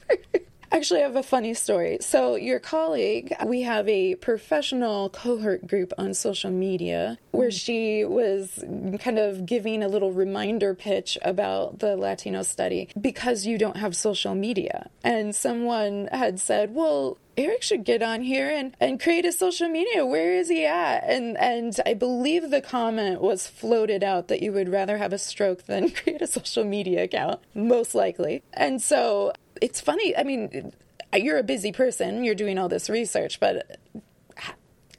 Actually, 0.71 1.01
I 1.01 1.03
have 1.03 1.15
a 1.15 1.23
funny 1.23 1.53
story. 1.53 1.97
So, 2.01 2.35
your 2.35 2.59
colleague, 2.59 3.33
we 3.45 3.61
have 3.61 3.87
a 3.87 4.15
professional 4.15 5.09
cohort 5.09 5.65
group 5.65 5.93
on 5.97 6.13
social 6.13 6.51
media 6.51 7.17
where 7.31 7.49
hmm. 7.49 7.55
she 7.55 8.05
was 8.05 8.63
kind 8.99 9.19
of 9.19 9.45
giving 9.45 9.81
a 9.81 9.87
little 9.87 10.11
reminder 10.11 10.73
pitch 10.73 11.17
about 11.21 11.79
the 11.79 11.95
Latino 11.95 12.43
study 12.43 12.89
because 12.99 13.45
you 13.45 13.57
don't 13.57 13.77
have 13.77 13.95
social 13.95 14.35
media. 14.35 14.89
And 15.03 15.35
someone 15.35 16.09
had 16.11 16.39
said, 16.39 16.73
Well, 16.73 17.17
Eric 17.37 17.61
should 17.61 17.83
get 17.83 18.01
on 18.01 18.21
here 18.21 18.49
and, 18.49 18.75
and 18.79 18.99
create 18.99 19.23
a 19.23 19.31
social 19.31 19.69
media. 19.69 20.03
Where 20.03 20.33
is 20.33 20.49
he 20.49 20.65
at? 20.65 21.03
And 21.05 21.37
and 21.37 21.79
I 21.85 21.93
believe 21.93 22.49
the 22.49 22.61
comment 22.61 23.21
was 23.21 23.45
floated 23.47 24.03
out 24.03 24.27
that 24.27 24.41
you 24.41 24.51
would 24.53 24.69
rather 24.69 24.97
have 24.97 25.13
a 25.13 25.19
stroke 25.19 25.65
than 25.65 25.89
create 25.91 26.21
a 26.21 26.27
social 26.27 26.63
media 26.63 27.03
account, 27.03 27.39
most 27.53 27.93
likely. 27.93 28.41
And 28.53 28.81
so 28.81 29.33
it's 29.61 29.81
funny. 29.81 30.15
I 30.15 30.23
mean, 30.23 30.73
you're 31.15 31.37
a 31.37 31.43
busy 31.43 31.71
person. 31.71 32.23
You're 32.23 32.35
doing 32.35 32.57
all 32.57 32.69
this 32.69 32.89
research, 32.89 33.39
but 33.39 33.79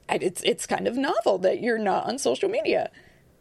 it's 0.08 0.42
it's 0.42 0.66
kind 0.66 0.86
of 0.86 0.96
novel 0.96 1.38
that 1.38 1.60
you're 1.60 1.78
not 1.78 2.06
on 2.06 2.18
social 2.18 2.48
media. 2.48 2.90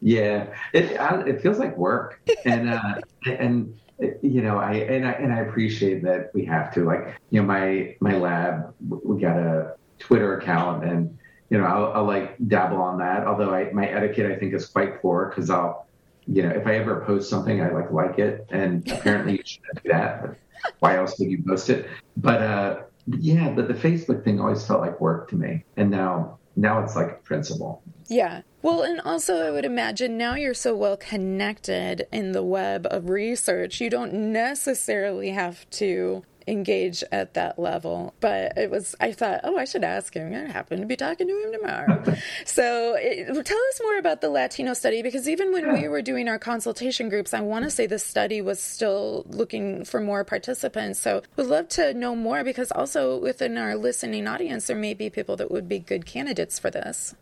Yeah, 0.00 0.54
it 0.72 0.92
it 1.26 1.42
feels 1.42 1.58
like 1.58 1.76
work, 1.76 2.20
and 2.44 2.70
uh, 2.70 3.00
and 3.26 3.78
you 3.98 4.42
know 4.42 4.58
I 4.58 4.74
and 4.74 5.06
I 5.06 5.12
and 5.12 5.32
I 5.32 5.40
appreciate 5.40 6.02
that 6.04 6.30
we 6.34 6.44
have 6.44 6.72
to. 6.74 6.84
Like 6.84 7.16
you 7.30 7.40
know, 7.40 7.46
my 7.46 7.96
my 8.00 8.14
lab 8.14 8.74
we 8.88 9.20
got 9.20 9.38
a 9.38 9.74
Twitter 9.98 10.38
account, 10.38 10.84
and 10.84 11.18
you 11.50 11.58
know 11.58 11.64
I'll, 11.64 11.92
I'll 11.92 12.06
like 12.06 12.36
dabble 12.46 12.80
on 12.80 12.98
that. 12.98 13.26
Although 13.26 13.52
I, 13.52 13.72
my 13.72 13.88
etiquette 13.88 14.30
I 14.30 14.36
think 14.36 14.54
is 14.54 14.66
quite 14.66 15.02
poor 15.02 15.26
because 15.28 15.50
I'll 15.50 15.86
you 16.26 16.42
know 16.42 16.50
if 16.50 16.66
I 16.66 16.76
ever 16.76 17.02
post 17.04 17.28
something 17.28 17.60
I 17.60 17.70
like 17.72 17.90
like 17.90 18.18
it, 18.18 18.46
and 18.50 18.88
apparently 18.90 19.32
you 19.32 19.42
shouldn't 19.44 19.82
do 19.82 19.88
that. 19.90 20.22
But 20.22 20.36
why 20.80 20.96
else 20.96 21.18
would 21.18 21.30
you 21.30 21.42
post 21.46 21.70
it? 21.70 21.88
But 22.16 22.42
uh, 22.42 22.80
yeah, 23.06 23.50
but 23.50 23.68
the 23.68 23.74
Facebook 23.74 24.24
thing 24.24 24.40
always 24.40 24.66
felt 24.66 24.80
like 24.80 25.00
work 25.00 25.28
to 25.30 25.36
me, 25.36 25.64
and 25.76 25.90
now 25.90 26.38
now 26.56 26.82
it's 26.82 26.96
like 26.96 27.10
a 27.10 27.22
principle. 27.24 27.82
Yeah. 28.08 28.42
Well, 28.62 28.82
and 28.82 29.00
also 29.02 29.46
I 29.46 29.50
would 29.50 29.64
imagine 29.64 30.18
now 30.18 30.34
you're 30.34 30.54
so 30.54 30.74
well 30.74 30.96
connected 30.96 32.08
in 32.10 32.32
the 32.32 32.42
web 32.42 32.86
of 32.90 33.08
research, 33.08 33.80
you 33.80 33.90
don't 33.90 34.12
necessarily 34.12 35.30
have 35.30 35.68
to 35.70 36.24
engage 36.48 37.04
at 37.12 37.34
that 37.34 37.58
level. 37.58 38.14
But 38.20 38.56
it 38.56 38.70
was, 38.70 38.94
I 39.00 39.12
thought, 39.12 39.40
oh, 39.44 39.56
I 39.56 39.64
should 39.64 39.84
ask 39.84 40.14
him. 40.14 40.32
I 40.32 40.50
happen 40.50 40.80
to 40.80 40.86
be 40.86 40.96
talking 40.96 41.28
to 41.28 41.42
him 41.44 41.52
tomorrow. 41.52 42.16
so 42.44 42.96
it, 42.98 43.26
tell 43.26 43.58
us 43.58 43.80
more 43.82 43.98
about 43.98 44.20
the 44.20 44.30
Latino 44.30 44.74
study 44.74 45.02
because 45.02 45.28
even 45.28 45.52
when 45.52 45.72
we 45.72 45.88
were 45.88 46.02
doing 46.02 46.28
our 46.28 46.38
consultation 46.38 47.08
groups, 47.08 47.34
I 47.34 47.40
want 47.40 47.64
to 47.64 47.70
say 47.70 47.86
the 47.86 47.98
study 47.98 48.40
was 48.40 48.60
still 48.60 49.24
looking 49.28 49.84
for 49.84 50.00
more 50.00 50.24
participants. 50.24 51.00
So 51.00 51.22
we'd 51.36 51.44
love 51.46 51.68
to 51.70 51.94
know 51.94 52.16
more 52.16 52.42
because 52.44 52.72
also 52.72 53.18
within 53.18 53.58
our 53.58 53.76
listening 53.76 54.26
audience, 54.26 54.66
there 54.66 54.76
may 54.76 54.94
be 54.94 55.10
people 55.10 55.36
that 55.36 55.50
would 55.50 55.68
be 55.68 55.78
good 55.78 56.06
candidates 56.06 56.58
for 56.58 56.70
this. 56.70 57.14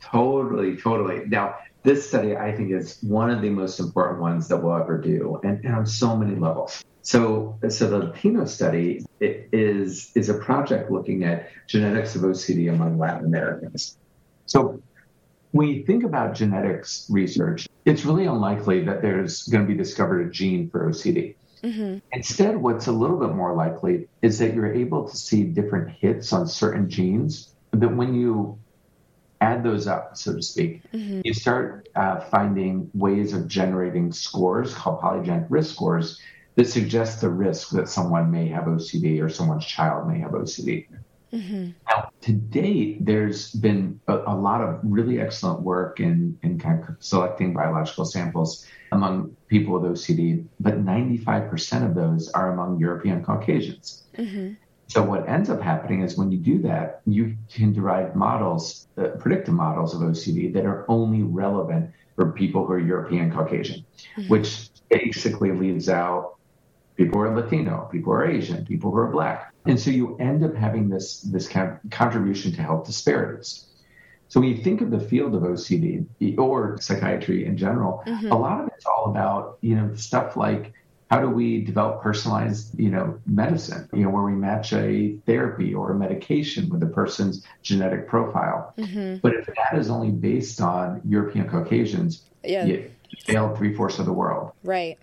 Totally, 0.00 0.76
totally. 0.76 1.26
Now, 1.26 1.56
this 1.84 2.08
study, 2.08 2.36
I 2.36 2.52
think, 2.52 2.72
is 2.72 2.98
one 3.02 3.30
of 3.30 3.40
the 3.40 3.50
most 3.50 3.80
important 3.80 4.20
ones 4.20 4.48
that 4.48 4.56
we'll 4.56 4.76
ever 4.76 4.98
do, 4.98 5.40
and, 5.42 5.64
and 5.64 5.74
on 5.74 5.86
so 5.86 6.16
many 6.16 6.36
levels. 6.36 6.84
So, 7.02 7.58
so 7.68 7.90
the 7.90 7.98
Latino 7.98 8.44
study 8.44 9.04
is 9.20 10.12
is 10.14 10.28
a 10.28 10.34
project 10.34 10.90
looking 10.90 11.24
at 11.24 11.48
genetics 11.66 12.14
of 12.14 12.22
OCD 12.22 12.72
among 12.72 12.98
Latin 12.98 13.26
Americans. 13.26 13.98
So, 14.46 14.80
when 15.50 15.68
you 15.68 15.84
think 15.84 16.04
about 16.04 16.34
genetics 16.34 17.06
research, 17.10 17.68
it's 17.84 18.04
really 18.04 18.26
unlikely 18.26 18.84
that 18.84 19.02
there's 19.02 19.42
going 19.44 19.66
to 19.66 19.68
be 19.68 19.76
discovered 19.76 20.28
a 20.28 20.30
gene 20.30 20.70
for 20.70 20.88
OCD. 20.88 21.34
Mm-hmm. 21.64 21.98
Instead, 22.12 22.56
what's 22.56 22.86
a 22.86 22.92
little 22.92 23.18
bit 23.18 23.34
more 23.34 23.54
likely 23.54 24.08
is 24.22 24.38
that 24.38 24.54
you're 24.54 24.72
able 24.72 25.08
to 25.08 25.16
see 25.16 25.42
different 25.42 25.90
hits 25.90 26.32
on 26.32 26.46
certain 26.46 26.88
genes. 26.88 27.52
That 27.72 27.94
when 27.96 28.14
you 28.14 28.58
add 29.40 29.64
those 29.64 29.88
up, 29.88 30.16
so 30.16 30.36
to 30.36 30.42
speak, 30.42 30.82
mm-hmm. 30.92 31.22
you 31.24 31.34
start 31.34 31.88
uh, 31.96 32.20
finding 32.20 32.90
ways 32.94 33.32
of 33.32 33.48
generating 33.48 34.12
scores 34.12 34.72
called 34.74 35.00
polygenic 35.00 35.46
risk 35.50 35.74
scores 35.74 36.20
that 36.54 36.66
suggests 36.66 37.20
the 37.20 37.28
risk 37.28 37.70
that 37.70 37.88
someone 37.88 38.30
may 38.30 38.48
have 38.48 38.64
OCD 38.64 39.22
or 39.22 39.28
someone's 39.28 39.66
child 39.66 40.08
may 40.08 40.18
have 40.18 40.32
OCD. 40.32 40.86
Mm-hmm. 41.32 41.70
Now, 41.88 42.10
to 42.20 42.32
date, 42.32 43.04
there's 43.04 43.52
been 43.52 43.98
a, 44.06 44.18
a, 44.26 44.36
lot 44.36 44.60
of 44.60 44.78
really 44.82 45.18
excellent 45.18 45.62
work 45.62 45.98
in, 45.98 46.38
in 46.42 46.58
kind 46.58 46.84
of 46.86 46.96
selecting 47.00 47.54
biological 47.54 48.04
samples 48.04 48.66
among 48.92 49.34
people 49.48 49.80
with 49.80 49.90
OCD, 49.90 50.44
but 50.60 50.84
95% 50.84 51.86
of 51.86 51.94
those 51.94 52.28
are 52.30 52.52
among 52.52 52.78
European 52.78 53.24
Caucasians. 53.24 54.02
Mm-hmm. 54.18 54.52
So 54.88 55.02
what 55.02 55.26
ends 55.26 55.48
up 55.48 55.62
happening 55.62 56.02
is 56.02 56.18
when 56.18 56.30
you 56.30 56.36
do 56.36 56.58
that, 56.62 57.00
you 57.06 57.34
can 57.50 57.72
derive 57.72 58.14
models, 58.14 58.88
uh, 58.98 59.08
predictive 59.18 59.54
models 59.54 59.94
of 59.94 60.02
OCD 60.02 60.52
that 60.52 60.66
are 60.66 60.84
only 60.90 61.22
relevant 61.22 61.90
for 62.14 62.32
people 62.32 62.66
who 62.66 62.74
are 62.74 62.78
European 62.78 63.32
Caucasian, 63.32 63.86
mm-hmm. 64.18 64.28
which 64.28 64.68
basically 64.90 65.52
leaves 65.52 65.88
out 65.88 66.36
people 66.96 67.18
who 67.18 67.26
are 67.26 67.34
Latino, 67.34 67.88
people 67.90 68.12
who 68.12 68.18
are 68.18 68.26
Asian, 68.26 68.64
people 68.64 68.90
who 68.90 68.98
are 68.98 69.10
Black. 69.10 69.52
And 69.66 69.78
so 69.78 69.90
you 69.90 70.16
end 70.18 70.44
up 70.44 70.54
having 70.54 70.88
this, 70.88 71.20
this 71.20 71.48
kind 71.48 71.70
of 71.70 71.90
contribution 71.90 72.52
to 72.52 72.62
health 72.62 72.86
disparities. 72.86 73.66
So 74.28 74.40
when 74.40 74.48
you 74.48 74.62
think 74.62 74.80
of 74.80 74.90
the 74.90 75.00
field 75.00 75.34
of 75.34 75.42
OCD 75.42 76.06
or 76.38 76.78
psychiatry 76.80 77.44
in 77.44 77.56
general, 77.56 78.02
mm-hmm. 78.06 78.32
a 78.32 78.38
lot 78.38 78.62
of 78.62 78.68
it's 78.68 78.86
all 78.86 79.10
about, 79.10 79.58
you 79.60 79.76
know, 79.76 79.94
stuff 79.94 80.36
like 80.36 80.72
how 81.10 81.20
do 81.20 81.28
we 81.28 81.60
develop 81.60 82.00
personalized, 82.00 82.78
you 82.80 82.88
know, 82.88 83.18
medicine, 83.26 83.86
you 83.92 84.02
know, 84.02 84.08
where 84.08 84.22
we 84.22 84.32
match 84.32 84.72
a 84.72 85.18
therapy 85.26 85.74
or 85.74 85.90
a 85.90 85.94
medication 85.94 86.70
with 86.70 86.82
a 86.82 86.86
person's 86.86 87.44
genetic 87.60 88.08
profile. 88.08 88.72
Mm-hmm. 88.78 89.16
But 89.16 89.34
if 89.34 89.44
that 89.44 89.78
is 89.78 89.90
only 89.90 90.10
based 90.10 90.62
on 90.62 91.02
European 91.04 91.46
Caucasians, 91.50 92.24
yeah. 92.42 92.64
you 92.64 92.90
failed 93.26 93.58
three 93.58 93.74
fourths 93.74 93.98
of 93.98 94.06
the 94.06 94.12
world. 94.14 94.52
Right. 94.64 94.98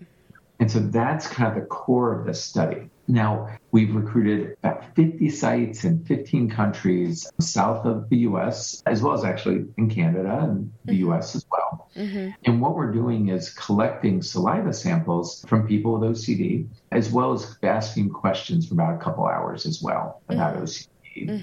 And 0.60 0.70
so 0.70 0.78
that's 0.78 1.26
kind 1.26 1.48
of 1.48 1.60
the 1.60 1.66
core 1.66 2.18
of 2.18 2.26
the 2.26 2.34
study. 2.34 2.90
Now, 3.08 3.48
we've 3.72 3.94
recruited 3.94 4.56
about 4.62 4.94
50 4.94 5.30
sites 5.30 5.84
in 5.84 6.04
15 6.04 6.50
countries 6.50 7.28
south 7.40 7.84
of 7.84 8.08
the 8.08 8.18
US, 8.18 8.82
as 8.86 9.02
well 9.02 9.14
as 9.14 9.24
actually 9.24 9.64
in 9.78 9.90
Canada 9.90 10.38
and 10.42 10.72
the 10.84 10.92
mm-hmm. 10.92 11.12
US 11.12 11.34
as 11.34 11.44
well. 11.50 11.88
Mm-hmm. 11.96 12.30
And 12.44 12.60
what 12.60 12.76
we're 12.76 12.92
doing 12.92 13.28
is 13.28 13.50
collecting 13.50 14.22
saliva 14.22 14.72
samples 14.72 15.44
from 15.48 15.66
people 15.66 15.98
with 15.98 16.10
OCD, 16.10 16.68
as 16.92 17.10
well 17.10 17.32
as 17.32 17.56
asking 17.62 18.10
questions 18.10 18.68
for 18.68 18.74
about 18.74 18.94
a 18.94 18.98
couple 18.98 19.26
hours 19.26 19.66
as 19.66 19.82
well 19.82 20.22
about 20.28 20.54
mm-hmm. 20.54 20.64
OCD. 20.64 20.86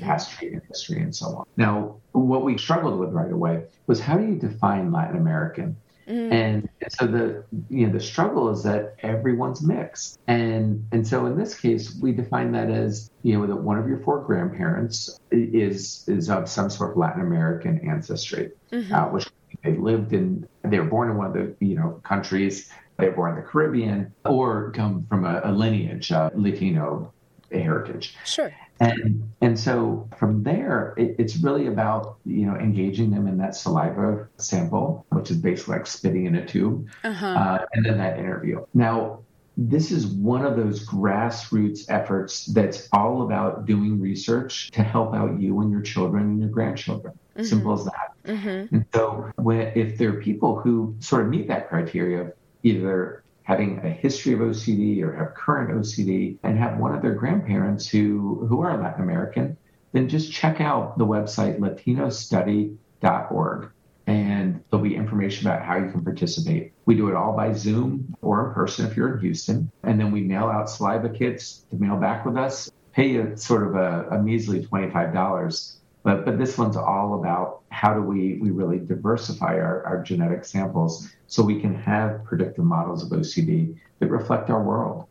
Past 0.01 0.32
treatment 0.32 0.63
history 0.69 1.01
and 1.01 1.13
so 1.13 1.25
on. 1.27 1.45
Now, 1.58 1.97
what 2.13 2.45
we 2.45 2.58
struggled 2.58 2.97
with 2.99 3.12
right 3.12 3.32
away 3.32 3.65
was 3.86 3.99
how 3.99 4.17
do 4.17 4.25
you 4.25 4.36
define 4.36 4.93
Latin 4.93 5.17
American? 5.17 5.75
Mm. 6.07 6.31
And 6.31 6.69
so 6.89 7.05
the 7.05 7.43
you 7.69 7.85
know 7.85 7.93
the 7.93 7.99
struggle 7.99 8.49
is 8.49 8.63
that 8.63 8.95
everyone's 9.03 9.61
mixed, 9.61 10.19
and 10.27 10.87
and 10.93 11.05
so 11.05 11.25
in 11.25 11.37
this 11.37 11.53
case 11.53 11.97
we 12.01 12.13
define 12.13 12.51
that 12.53 12.69
as 12.69 13.11
you 13.23 13.37
know 13.37 13.45
that 13.45 13.57
one 13.57 13.77
of 13.77 13.87
your 13.89 13.99
four 13.99 14.21
grandparents 14.21 15.19
is 15.31 16.05
is 16.07 16.29
of 16.29 16.47
some 16.47 16.69
sort 16.69 16.91
of 16.91 16.97
Latin 16.97 17.21
American 17.21 17.79
ancestry, 17.89 18.51
mm-hmm. 18.71 18.93
uh, 18.93 19.09
which 19.09 19.27
they 19.63 19.75
lived 19.75 20.13
in 20.13 20.47
they 20.63 20.79
were 20.79 20.85
born 20.85 21.09
in 21.09 21.17
one 21.17 21.27
of 21.27 21.33
the 21.33 21.55
you 21.59 21.75
know 21.75 21.99
countries 22.03 22.69
they 22.97 23.09
were 23.09 23.15
born 23.15 23.31
in 23.31 23.43
the 23.43 23.47
Caribbean 23.47 24.13
or 24.25 24.71
come 24.71 25.05
from 25.07 25.25
a, 25.25 25.41
a 25.43 25.51
lineage 25.51 26.11
uh, 26.11 26.29
Latino 26.33 27.13
heritage. 27.51 28.15
Sure. 28.25 28.53
And 28.79 29.31
and 29.41 29.60
so 29.60 30.07
from 30.17 30.43
there, 30.43 30.93
it, 30.97 31.15
it's 31.17 31.38
really 31.38 31.67
about 31.67 32.17
you 32.25 32.45
know 32.45 32.55
engaging 32.55 33.12
them 33.12 33.27
in 33.27 33.38
that 33.38 33.55
saliva 33.55 34.27
sample, 34.38 35.05
which 35.10 35.31
is 35.31 35.38
basically 35.38 35.77
like 35.77 35.88
spitting 35.88 36.25
in 36.25 36.36
a 36.36 36.45
tube, 36.45 36.88
uh-huh. 37.03 37.25
uh, 37.25 37.65
and 37.73 37.86
then 37.86 37.97
that 37.97 38.19
interview. 38.19 38.63
Now, 38.75 39.21
this 39.57 39.91
is 39.91 40.05
one 40.05 40.45
of 40.45 40.55
those 40.55 40.86
grassroots 40.86 41.86
efforts 41.89 42.45
that's 42.45 42.88
all 42.93 43.23
about 43.23 43.65
doing 43.65 43.99
research 43.99 44.69
to 44.71 44.83
help 44.83 45.15
out 45.15 45.39
you 45.41 45.60
and 45.62 45.71
your 45.71 45.81
children 45.81 46.23
and 46.23 46.39
your 46.39 46.49
grandchildren. 46.49 47.17
Mm-hmm. 47.36 47.45
Simple 47.45 47.73
as 47.73 47.86
that. 47.86 48.13
Mm-hmm. 48.25 48.75
And 48.75 48.86
so, 48.93 49.31
when, 49.38 49.71
if 49.75 49.97
there 49.97 50.10
are 50.10 50.21
people 50.21 50.60
who 50.60 50.95
sort 50.99 51.23
of 51.23 51.29
meet 51.29 51.47
that 51.47 51.69
criteria, 51.69 52.33
either 52.62 53.23
having 53.47 53.79
a 53.79 53.89
history 53.89 54.33
of 54.33 54.41
OCD 54.41 55.01
or 55.01 55.13
have 55.13 55.33
current 55.33 55.71
OCD 55.71 56.38
and 56.43 56.60
have 56.60 56.77
one 56.77 56.93
of 56.93 57.01
their 57.01 57.15
grandparents 57.15 57.88
who, 57.88 58.45
who 58.49 58.60
are 58.60 58.77
Latin 58.77 59.01
American, 59.01 59.55
then 59.93 60.10
just 60.10 60.33
check 60.33 60.60
out 60.60 60.97
the 60.97 61.05
website 61.05 61.57
latinostudy.org 61.57 63.71
and 64.05 64.62
there'll 64.69 64.83
be 64.83 64.95
information 64.95 65.47
about 65.47 65.63
how 65.63 65.77
you 65.77 65.89
can 65.89 66.03
participate. 66.03 66.73
We 66.86 66.95
do 66.95 67.07
it 67.07 67.15
all 67.15 67.38
by 67.38 67.53
Zoom 67.53 68.13
or 68.21 68.49
in 68.49 68.53
person 68.53 68.86
if 68.86 68.97
you're 68.97 69.15
in 69.15 69.21
Houston. 69.21 69.71
And 69.83 69.97
then 69.97 70.12
we 70.12 70.23
mail 70.23 70.47
out 70.47 70.69
saliva 70.69 71.07
kits 71.07 71.63
to 71.69 71.77
mail 71.77 71.95
back 71.95 72.25
with 72.25 72.36
us, 72.36 72.69
pay 72.91 73.12
you 73.12 73.31
sort 73.38 73.65
of 73.65 73.75
a, 73.75 74.10
a 74.12 74.21
measly 74.21 74.65
$25 74.65 75.76
but, 76.07 76.23
but 76.23 76.37
this 76.37 76.57
one's 76.57 76.77
all 76.77 77.19
about 77.19 77.63
how 77.69 77.93
do 77.93 78.01
we, 78.01 78.37
we 78.41 78.49
really 78.49 78.79
diversify 78.79 79.55
our, 79.55 79.83
our 79.83 80.01
genetic 80.01 80.45
samples 80.45 81.09
so 81.27 81.43
we 81.43 81.59
can 81.59 81.75
have 81.75 82.23
predictive 82.23 82.63
models 82.63 83.03
of 83.03 83.09
OCD 83.09 83.77
that 83.99 84.07
reflect 84.07 84.49
our 84.49 84.63
world. 84.63 85.05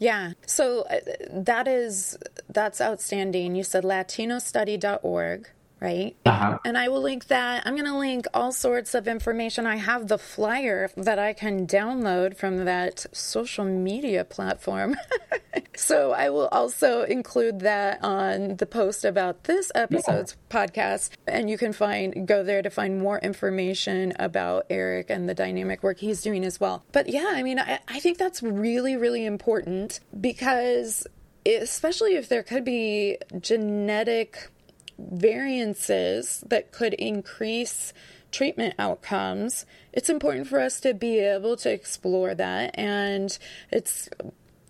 Yeah. 0.00 0.32
So 0.44 0.82
uh, 0.90 0.98
that 1.30 1.68
is 1.68 2.18
that's 2.48 2.80
outstanding. 2.80 3.54
You 3.54 3.62
said 3.62 3.84
latinostudy.org 3.84 5.50
right? 5.80 6.16
Uh-huh. 6.26 6.58
And 6.64 6.76
I 6.76 6.88
will 6.88 7.02
link 7.02 7.28
that. 7.28 7.66
I'm 7.66 7.74
going 7.74 7.86
to 7.86 7.98
link 7.98 8.26
all 8.34 8.52
sorts 8.52 8.94
of 8.94 9.06
information. 9.06 9.66
I 9.66 9.76
have 9.76 10.08
the 10.08 10.18
flyer 10.18 10.90
that 10.96 11.18
I 11.18 11.32
can 11.32 11.66
download 11.66 12.36
from 12.36 12.64
that 12.64 13.06
social 13.12 13.64
media 13.64 14.24
platform. 14.24 14.96
so 15.76 16.12
I 16.12 16.30
will 16.30 16.48
also 16.48 17.02
include 17.02 17.60
that 17.60 18.02
on 18.02 18.56
the 18.56 18.66
post 18.66 19.04
about 19.04 19.44
this 19.44 19.70
episode's 19.74 20.36
yeah. 20.50 20.66
podcast. 20.66 21.10
And 21.26 21.48
you 21.48 21.58
can 21.58 21.72
find, 21.72 22.26
go 22.26 22.42
there 22.42 22.62
to 22.62 22.70
find 22.70 23.00
more 23.00 23.18
information 23.18 24.14
about 24.18 24.66
Eric 24.70 25.10
and 25.10 25.28
the 25.28 25.34
dynamic 25.34 25.82
work 25.82 25.98
he's 25.98 26.22
doing 26.22 26.44
as 26.44 26.58
well. 26.58 26.84
But 26.92 27.08
yeah, 27.08 27.32
I 27.34 27.42
mean, 27.42 27.58
I, 27.58 27.78
I 27.86 28.00
think 28.00 28.18
that's 28.18 28.42
really, 28.42 28.96
really 28.96 29.24
important 29.24 30.00
because 30.20 31.06
especially 31.46 32.16
if 32.16 32.28
there 32.28 32.42
could 32.42 32.64
be 32.64 33.16
genetic 33.40 34.50
variances 34.98 36.42
that 36.46 36.72
could 36.72 36.94
increase 36.94 37.92
treatment 38.30 38.74
outcomes, 38.78 39.64
it's 39.92 40.10
important 40.10 40.46
for 40.46 40.60
us 40.60 40.80
to 40.80 40.94
be 40.94 41.18
able 41.18 41.56
to 41.56 41.72
explore 41.72 42.34
that. 42.34 42.70
And 42.74 43.36
it's 43.70 44.08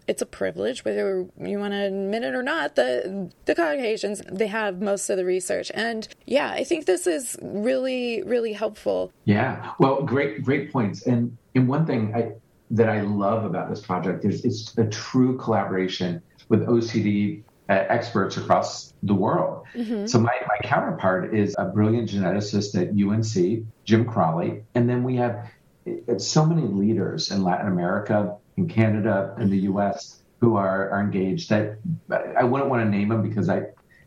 it's 0.09 0.23
a 0.23 0.27
privilege, 0.27 0.87
whether 0.87 1.27
you 1.39 1.59
want 1.59 1.75
to 1.75 1.85
admit 1.85 2.23
it 2.23 2.35
or 2.35 2.43
not. 2.43 2.77
The 2.77 3.31
the 3.45 3.55
Caucasians 3.55 4.23
they 4.31 4.47
have 4.47 4.81
most 4.81 5.11
of 5.11 5.19
the 5.19 5.25
research, 5.25 5.71
and 5.75 6.09
yeah, 6.27 6.51
I 6.51 6.65
think 6.65 6.87
this 6.87 7.07
is 7.07 7.37
really 7.43 8.23
really 8.23 8.55
helpful. 8.55 9.13
Yeah, 9.25 9.73
well, 9.79 10.03
great 10.03 10.43
great 10.43 10.73
points. 10.73 11.07
And 11.07 11.37
and 11.55 11.69
one 11.69 11.85
thing 11.85 12.15
I, 12.15 12.33
that 12.71 12.89
I 12.89 13.03
love 13.03 13.45
about 13.45 13.69
this 13.69 13.81
project 13.81 14.25
is 14.25 14.45
it's 14.45 14.77
a 14.79 14.87
true 14.87 15.37
collaboration 15.37 16.23
with 16.49 16.67
OCD 16.67 17.43
experts 17.69 18.37
across 18.37 18.93
the 19.03 19.15
world. 19.15 19.67
Mm-hmm. 19.75 20.07
So 20.07 20.19
my, 20.19 20.33
my 20.47 20.69
counterpart 20.69 21.35
is 21.35 21.55
a 21.59 21.67
brilliant 21.67 22.11
geneticist 22.11 22.75
at 22.75 22.89
UNC, 22.97 23.67
Jim 23.85 24.05
Crowley. 24.07 24.65
And 24.75 24.89
then 24.89 25.05
we 25.05 25.17
have 25.17 25.51
uh, 25.87 26.19
so 26.19 26.47
many 26.47 26.67
leaders 26.67 27.31
in 27.31 27.45
Latin 27.45 27.69
America, 27.69 28.37
in 28.57 28.69
Canada, 28.69 29.35
in 29.39 29.51
the 29.51 29.59
US 29.61 30.23
who 30.41 30.57
are, 30.57 30.91
are 30.91 31.01
engaged 31.01 31.51
that 31.51 31.79
I 32.11 32.45
wouldn't 32.45 32.71
want 32.71 32.85
to 32.85 32.89
name 32.89 33.09
them 33.09 33.23
because 33.23 33.49
I, 33.49 33.63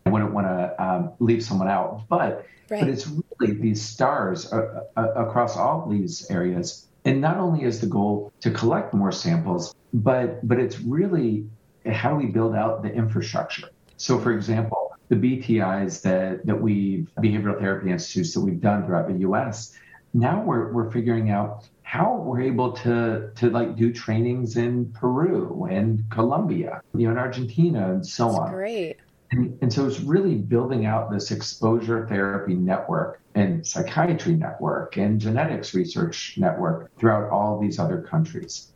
I 0.06 0.10
wouldn't 0.10 0.34
want 0.34 0.48
to 0.48 0.84
um, 0.84 1.12
leave 1.20 1.44
someone 1.44 1.68
out. 1.68 2.04
But, 2.10 2.46
right. 2.70 2.80
but 2.80 2.90
it's 2.90 3.08
really 3.08 3.54
these 3.54 3.82
stars 3.82 4.52
uh, 4.52 4.86
uh, 4.96 5.14
across 5.16 5.58
all 5.58 5.88
these 5.90 6.30
areas. 6.32 6.88
And 7.04 7.20
not 7.20 7.38
only 7.38 7.64
is 7.64 7.82
the 7.82 7.88
goal 7.88 8.32
to 8.42 8.52
collect 8.52 8.94
more 8.94 9.12
samples, 9.12 9.76
but 9.94 10.48
but 10.48 10.60
it's 10.60 10.80
really 10.80 11.48
how 11.86 12.10
do 12.12 12.16
we 12.16 12.28
build 12.28 12.56
out 12.56 12.84
the 12.84 12.94
infrastructure? 12.94 13.70
So, 13.98 14.20
for 14.20 14.32
example, 14.32 14.96
the 15.10 15.16
BTIs 15.16 16.02
that, 16.02 16.46
that 16.46 16.60
we, 16.60 17.06
behavioral 17.20 17.60
therapy 17.60 17.92
institutes 17.92 18.34
that 18.34 18.42
we've 18.42 18.62
done 18.62 18.86
throughout 18.86 19.08
the 19.08 19.20
US, 19.30 19.78
now 20.14 20.44
we're, 20.44 20.72
we're 20.72 20.92
figuring 20.92 21.30
out 21.30 21.68
how 21.84 22.16
we're 22.16 22.42
able 22.42 22.72
to, 22.72 23.32
to 23.36 23.50
like 23.50 23.76
do 23.76 23.92
trainings 23.92 24.56
in 24.56 24.92
Peru 24.94 25.68
and 25.70 26.04
Colombia, 26.10 26.82
you 26.96 27.06
know, 27.06 27.12
in 27.12 27.18
Argentina 27.18 27.92
and 27.92 28.06
so 28.06 28.28
That's 28.28 28.40
on. 28.40 28.52
Great. 28.54 28.98
And, 29.32 29.58
and 29.62 29.72
so 29.72 29.86
it's 29.88 30.00
really 30.00 30.36
building 30.36 30.86
out 30.86 31.12
this 31.12 31.32
exposure 31.32 32.08
therapy 32.08 32.54
network 32.54 33.22
and 33.36 33.66
psychiatry 33.66 34.36
network 34.36 34.98
and 34.98 35.20
genetics 35.20 35.74
research 35.74 36.36
network 36.38 36.90
throughout 36.98 37.30
all 37.30 37.60
these 37.60 37.80
other 37.80 38.02
countries. 38.02 38.72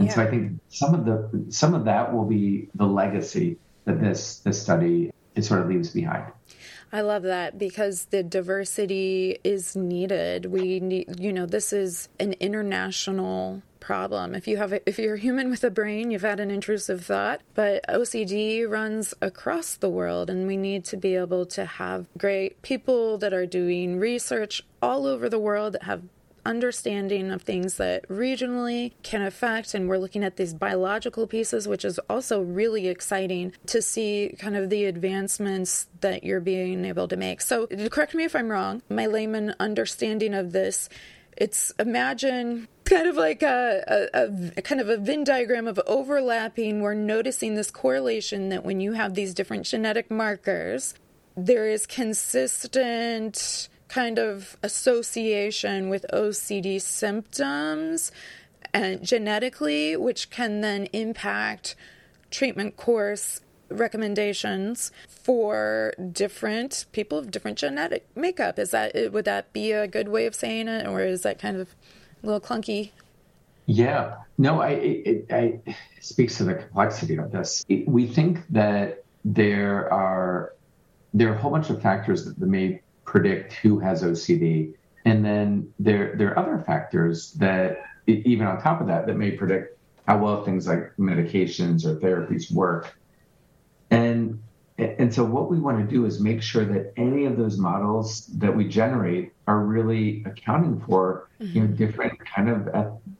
And 0.00 0.08
yeah. 0.08 0.14
so 0.14 0.22
I 0.22 0.30
think 0.30 0.58
some 0.70 0.94
of 0.94 1.04
the 1.04 1.52
some 1.52 1.74
of 1.74 1.84
that 1.84 2.12
will 2.12 2.24
be 2.24 2.68
the 2.74 2.86
legacy 2.86 3.58
that 3.84 4.00
this 4.00 4.38
this 4.38 4.60
study 4.60 5.12
it 5.34 5.44
sort 5.44 5.60
of 5.60 5.68
leaves 5.68 5.90
behind. 5.90 6.24
I 6.90 7.02
love 7.02 7.22
that 7.22 7.58
because 7.58 8.06
the 8.06 8.22
diversity 8.22 9.38
is 9.44 9.76
needed. 9.76 10.46
We 10.46 10.80
need, 10.80 11.20
you 11.20 11.32
know, 11.32 11.46
this 11.46 11.72
is 11.72 12.08
an 12.18 12.32
international 12.40 13.62
problem. 13.78 14.34
If 14.34 14.48
you 14.48 14.56
have 14.56 14.72
a, 14.72 14.88
if 14.88 14.98
you're 14.98 15.14
a 15.14 15.18
human 15.18 15.50
with 15.50 15.62
a 15.62 15.70
brain, 15.70 16.10
you've 16.10 16.22
had 16.22 16.40
an 16.40 16.50
intrusive 16.50 17.04
thought, 17.04 17.42
but 17.54 17.84
OCD 17.88 18.68
runs 18.68 19.14
across 19.20 19.76
the 19.76 19.88
world 19.88 20.30
and 20.30 20.46
we 20.46 20.56
need 20.56 20.84
to 20.86 20.96
be 20.96 21.14
able 21.14 21.46
to 21.46 21.64
have 21.64 22.06
great 22.18 22.60
people 22.62 23.18
that 23.18 23.32
are 23.32 23.46
doing 23.46 23.98
research 23.98 24.62
all 24.82 25.06
over 25.06 25.28
the 25.28 25.38
world 25.38 25.74
that 25.74 25.84
have 25.84 26.02
understanding 26.44 27.30
of 27.30 27.42
things 27.42 27.76
that 27.76 28.08
regionally 28.08 28.92
can 29.02 29.22
affect. 29.22 29.74
And 29.74 29.88
we're 29.88 29.98
looking 29.98 30.24
at 30.24 30.36
these 30.36 30.54
biological 30.54 31.26
pieces, 31.26 31.68
which 31.68 31.84
is 31.84 31.98
also 32.08 32.42
really 32.42 32.88
exciting 32.88 33.52
to 33.66 33.82
see 33.82 34.34
kind 34.38 34.56
of 34.56 34.70
the 34.70 34.84
advancements 34.84 35.86
that 36.00 36.24
you're 36.24 36.40
being 36.40 36.84
able 36.84 37.08
to 37.08 37.16
make. 37.16 37.40
So, 37.40 37.66
correct 37.90 38.14
me 38.14 38.24
if 38.24 38.34
I'm 38.34 38.50
wrong, 38.50 38.82
my 38.88 39.06
layman 39.06 39.54
understanding 39.60 40.34
of 40.34 40.52
this. 40.52 40.88
It's 41.36 41.72
imagine 41.78 42.68
kind 42.84 43.06
of 43.06 43.16
like 43.16 43.42
a, 43.42 44.08
a, 44.12 44.52
a, 44.58 44.62
kind 44.62 44.80
of 44.80 44.88
a 44.88 44.96
Venn 44.96 45.24
diagram 45.24 45.68
of 45.68 45.80
overlapping. 45.86 46.80
We're 46.82 46.94
noticing 46.94 47.54
this 47.54 47.70
correlation 47.70 48.48
that 48.50 48.64
when 48.64 48.80
you 48.80 48.92
have 48.92 49.14
these 49.14 49.32
different 49.32 49.64
genetic 49.64 50.10
markers, 50.10 50.94
there 51.36 51.68
is 51.68 51.86
consistent 51.86 53.68
kind 53.90 54.18
of 54.18 54.56
association 54.62 55.90
with 55.90 56.06
OCD 56.12 56.80
symptoms 56.80 58.12
and 58.72 59.04
genetically, 59.04 59.96
which 59.96 60.30
can 60.30 60.60
then 60.60 60.86
impact 60.92 61.74
treatment 62.30 62.76
course 62.76 63.40
recommendations 63.68 64.92
for 65.08 65.92
different 66.12 66.86
people 66.92 67.18
of 67.18 67.30
different 67.30 67.58
genetic 67.58 68.06
makeup. 68.16 68.58
Is 68.58 68.70
that 68.70 69.12
would 69.12 69.24
that 69.24 69.52
be 69.52 69.72
a 69.72 69.88
good 69.88 70.08
way 70.08 70.26
of 70.26 70.34
saying 70.34 70.68
it, 70.68 70.86
or 70.86 71.00
is 71.00 71.22
that 71.22 71.38
kind 71.38 71.56
of 71.56 71.74
a 72.22 72.26
little 72.26 72.40
clunky? 72.40 72.90
Yeah, 73.66 74.16
no, 74.38 74.60
I 74.60 74.70
it, 74.70 75.26
I 75.32 75.60
it 75.66 75.76
speaks 76.00 76.36
to 76.38 76.44
the 76.44 76.54
complexity 76.54 77.16
of 77.16 77.32
this. 77.32 77.64
We 77.86 78.06
think 78.06 78.38
that 78.50 79.04
there 79.24 79.92
are 79.92 80.54
there 81.12 81.30
are 81.30 81.34
a 81.34 81.38
whole 81.38 81.50
bunch 81.50 81.70
of 81.70 81.82
factors 81.82 82.24
that 82.24 82.38
may 82.38 82.82
predict 83.10 83.54
who 83.54 83.80
has 83.80 84.04
OCD. 84.04 84.72
And 85.04 85.24
then 85.24 85.72
there, 85.80 86.14
there 86.16 86.28
are 86.30 86.38
other 86.38 86.62
factors 86.64 87.32
that, 87.34 87.82
even 88.06 88.46
on 88.46 88.62
top 88.62 88.80
of 88.80 88.86
that, 88.86 89.06
that 89.06 89.16
may 89.16 89.32
predict 89.32 89.76
how 90.06 90.18
well 90.18 90.44
things 90.44 90.68
like 90.68 90.96
medications 90.96 91.84
or 91.84 91.96
therapies 91.96 92.52
work. 92.52 92.96
And 93.90 94.40
and 94.78 95.12
so 95.12 95.24
what 95.24 95.50
we 95.50 95.58
want 95.58 95.78
to 95.78 95.84
do 95.94 96.06
is 96.06 96.20
make 96.20 96.40
sure 96.40 96.64
that 96.64 96.94
any 96.96 97.26
of 97.26 97.36
those 97.36 97.58
models 97.58 98.26
that 98.38 98.56
we 98.56 98.66
generate 98.66 99.32
are 99.46 99.58
really 99.58 100.22
accounting 100.24 100.80
for 100.80 101.28
mm-hmm. 101.38 101.54
you 101.54 101.60
know 101.62 101.66
different 101.66 102.18
kind 102.24 102.48
of 102.48 102.60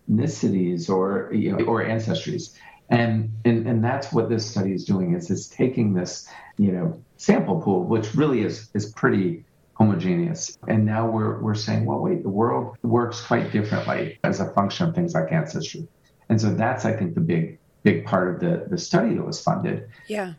ethnicities 0.09 0.89
or 0.89 1.31
you 1.35 1.53
know 1.53 1.65
or 1.65 1.85
ancestries. 1.85 2.57
And, 2.89 3.31
and 3.45 3.67
and 3.67 3.85
that's 3.85 4.11
what 4.11 4.31
this 4.31 4.51
study 4.51 4.73
is 4.73 4.85
doing 4.85 5.15
is 5.15 5.31
it's 5.31 5.49
taking 5.49 5.93
this 5.93 6.29
you 6.57 6.73
know 6.73 7.03
sample 7.19 7.61
pool 7.61 7.85
which 7.85 8.15
really 8.15 8.43
is 8.43 8.71
is 8.73 8.87
pretty 8.93 9.45
homogeneous. 9.81 10.59
And 10.69 10.85
now 10.85 11.09
we're, 11.09 11.41
we're 11.41 11.55
saying, 11.55 11.87
well, 11.87 12.01
wait, 12.01 12.23
the 12.23 12.29
world 12.29 12.77
works 12.83 13.23
quite 13.23 13.51
differently 13.51 14.21
as 14.23 14.39
a 14.39 14.53
function 14.53 14.87
of 14.87 14.95
things 14.95 15.15
like 15.15 15.33
ancestry. 15.33 15.89
And 16.29 16.39
so 16.39 16.55
that's, 16.55 16.85
I 16.85 16.93
think, 16.93 17.15
the 17.15 17.23
big, 17.23 17.59
big 17.83 18.05
part 18.05 18.35
of 18.35 18.41
the, 18.41 18.67
the 18.69 18.77
study 18.77 19.15
that 19.15 19.25
was 19.25 19.43
funded. 19.43 19.89
Yeah. 20.07 20.35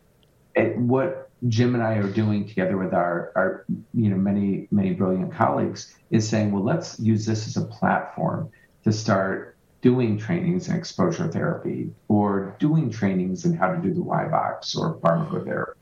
And 0.54 0.88
what 0.88 1.28
Jim 1.48 1.74
and 1.74 1.82
I 1.82 1.94
are 1.94 2.08
doing 2.08 2.46
together 2.46 2.78
with 2.78 2.94
our, 2.94 3.32
our, 3.34 3.64
you 3.92 4.10
know, 4.10 4.16
many, 4.16 4.68
many 4.70 4.92
brilliant 4.92 5.32
colleagues 5.32 5.92
is 6.12 6.28
saying, 6.28 6.52
well, 6.52 6.62
let's 6.62 7.00
use 7.00 7.26
this 7.26 7.48
as 7.48 7.56
a 7.56 7.66
platform 7.66 8.48
to 8.84 8.92
start 8.92 9.56
doing 9.80 10.18
trainings 10.18 10.68
in 10.68 10.76
exposure 10.76 11.26
therapy 11.26 11.90
or 12.06 12.54
doing 12.60 12.90
trainings 12.90 13.44
in 13.44 13.54
how 13.54 13.72
to 13.72 13.82
do 13.82 13.92
the 13.92 14.02
Y-BOCS 14.02 14.76
or 14.76 14.98
pharmacotherapy. 14.98 15.74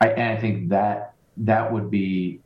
I, 0.00 0.10
and 0.10 0.38
I 0.38 0.40
think 0.40 0.68
that 0.68 1.14
that 1.38 1.72
would 1.72 1.90
be 1.90 2.40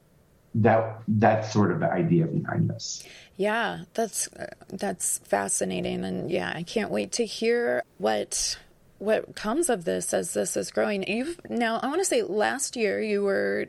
that 0.54 1.00
that's 1.08 1.52
sort 1.52 1.72
of 1.72 1.80
the 1.80 1.90
idea 1.90 2.26
behind 2.26 2.70
this. 2.70 3.02
Yeah, 3.36 3.80
that's 3.94 4.28
that's 4.68 5.18
fascinating, 5.18 6.04
and 6.04 6.30
yeah, 6.30 6.52
I 6.54 6.62
can't 6.62 6.90
wait 6.90 7.12
to 7.12 7.26
hear 7.26 7.82
what 7.98 8.56
what 8.98 9.34
comes 9.34 9.68
of 9.68 9.84
this 9.84 10.14
as 10.14 10.34
this 10.34 10.56
is 10.56 10.70
growing. 10.70 11.08
You've 11.08 11.40
now 11.50 11.78
I 11.82 11.88
want 11.88 12.00
to 12.00 12.04
say 12.04 12.22
last 12.22 12.76
year 12.76 13.00
you 13.02 13.22
were 13.22 13.66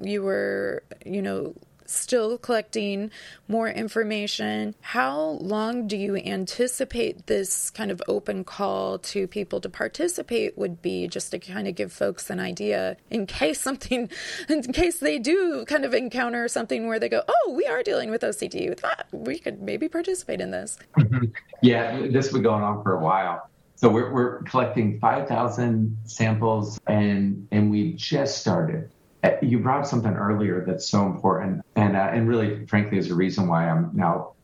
you 0.00 0.22
were 0.22 0.82
you 1.04 1.22
know 1.22 1.54
still 1.86 2.38
collecting 2.38 3.10
more 3.48 3.68
information. 3.68 4.74
How 4.80 5.20
long 5.40 5.86
do 5.86 5.96
you 5.96 6.16
anticipate 6.16 7.26
this 7.26 7.70
kind 7.70 7.90
of 7.90 8.02
open 8.08 8.44
call 8.44 8.98
to 8.98 9.26
people 9.26 9.60
to 9.60 9.68
participate 9.68 10.56
would 10.56 10.82
be 10.82 11.08
just 11.08 11.30
to 11.32 11.38
kind 11.38 11.68
of 11.68 11.74
give 11.74 11.92
folks 11.92 12.30
an 12.30 12.40
idea 12.40 12.96
in 13.10 13.26
case 13.26 13.60
something, 13.60 14.08
in 14.48 14.62
case 14.72 14.98
they 14.98 15.18
do 15.18 15.64
kind 15.66 15.84
of 15.84 15.94
encounter 15.94 16.48
something 16.48 16.86
where 16.86 16.98
they 16.98 17.08
go, 17.08 17.22
oh, 17.26 17.54
we 17.56 17.66
are 17.66 17.82
dealing 17.82 18.10
with 18.10 18.22
OCD. 18.22 18.78
We 19.12 19.38
could 19.38 19.62
maybe 19.62 19.88
participate 19.88 20.40
in 20.40 20.50
this. 20.50 20.78
Mm-hmm. 20.98 21.26
yeah, 21.62 22.06
this 22.10 22.32
been 22.32 22.42
going 22.42 22.62
on 22.62 22.82
for 22.82 22.94
a 22.94 23.00
while. 23.00 23.48
So 23.76 23.88
we're, 23.88 24.12
we're 24.12 24.42
collecting 24.44 24.98
5,000 25.00 25.98
samples 26.04 26.80
and, 26.86 27.46
and 27.50 27.70
we 27.70 27.92
just 27.94 28.38
started. 28.38 28.90
Uh, 29.24 29.36
you 29.40 29.58
brought 29.58 29.80
up 29.80 29.86
something 29.86 30.12
earlier 30.12 30.64
that's 30.66 30.86
so 30.86 31.06
important, 31.06 31.64
and 31.76 31.96
uh, 31.96 32.10
and 32.12 32.28
really, 32.28 32.66
frankly, 32.66 32.98
is 32.98 33.10
a 33.10 33.14
reason 33.14 33.48
why 33.48 33.68
I'm 33.68 33.90
now 33.94 34.34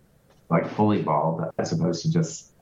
like 0.48 0.68
fully 0.70 1.02
bald 1.02 1.42
as 1.58 1.72
opposed 1.72 2.02
to 2.02 2.10
just 2.10 2.52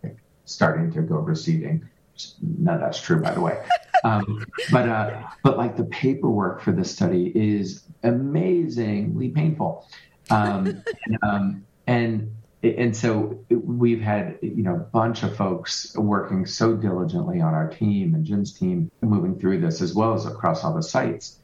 starting 0.44 0.92
to 0.92 1.02
go 1.02 1.16
receding. 1.16 1.88
Of 2.16 2.80
that's 2.80 3.00
true, 3.00 3.22
by 3.22 3.32
the 3.32 3.40
way. 3.40 3.62
Um, 4.04 4.46
but 4.70 4.88
uh, 4.88 5.22
but 5.42 5.58
like 5.58 5.76
the 5.76 5.82
paperwork 5.82 6.62
for 6.62 6.70
this 6.70 6.88
study 6.88 7.32
is 7.34 7.82
amazingly 8.04 9.30
painful, 9.30 9.88
um, 10.30 10.84
and, 11.04 11.18
um, 11.24 11.66
and 11.88 12.30
and 12.62 12.96
so 12.96 13.44
we've 13.50 14.00
had 14.00 14.38
you 14.40 14.62
know 14.62 14.76
a 14.76 14.78
bunch 14.78 15.24
of 15.24 15.36
folks 15.36 15.96
working 15.96 16.46
so 16.46 16.76
diligently 16.76 17.40
on 17.40 17.54
our 17.54 17.68
team 17.68 18.14
and 18.14 18.24
Jim's 18.24 18.52
team 18.52 18.88
moving 19.00 19.36
through 19.36 19.60
this 19.60 19.82
as 19.82 19.94
well 19.94 20.14
as 20.14 20.26
across 20.26 20.62
all 20.62 20.74
the 20.74 20.82
sites. 20.82 21.40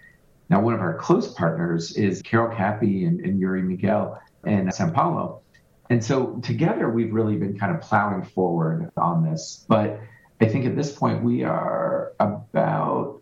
Now, 0.49 0.61
one 0.61 0.75
of 0.75 0.81
our 0.81 0.99
close 0.99 1.33
partners 1.33 1.97
is 1.97 2.23
Carol 2.23 2.55
Cappi 2.55 3.05
and, 3.05 3.21
and 3.21 3.41
Yuri 3.41 3.63
Miguel 3.63 4.21
in 4.45 4.71
Sao 4.71 4.91
Paulo. 4.91 5.43
And 5.91 6.05
so 6.05 6.41
together, 6.43 6.89
we've 6.91 7.13
really 7.13 7.37
been 7.37 7.59
kind 7.59 7.75
of 7.75 7.81
plowing 7.81 8.25
forward 8.25 8.91
on 8.97 9.25
this. 9.25 9.65
But 9.69 10.01
I 10.41 10.47
think 10.47 10.67
at 10.67 10.77
this 10.77 10.93
point, 10.93 11.23
we 11.23 11.45
are 11.45 12.13
about 12.21 13.21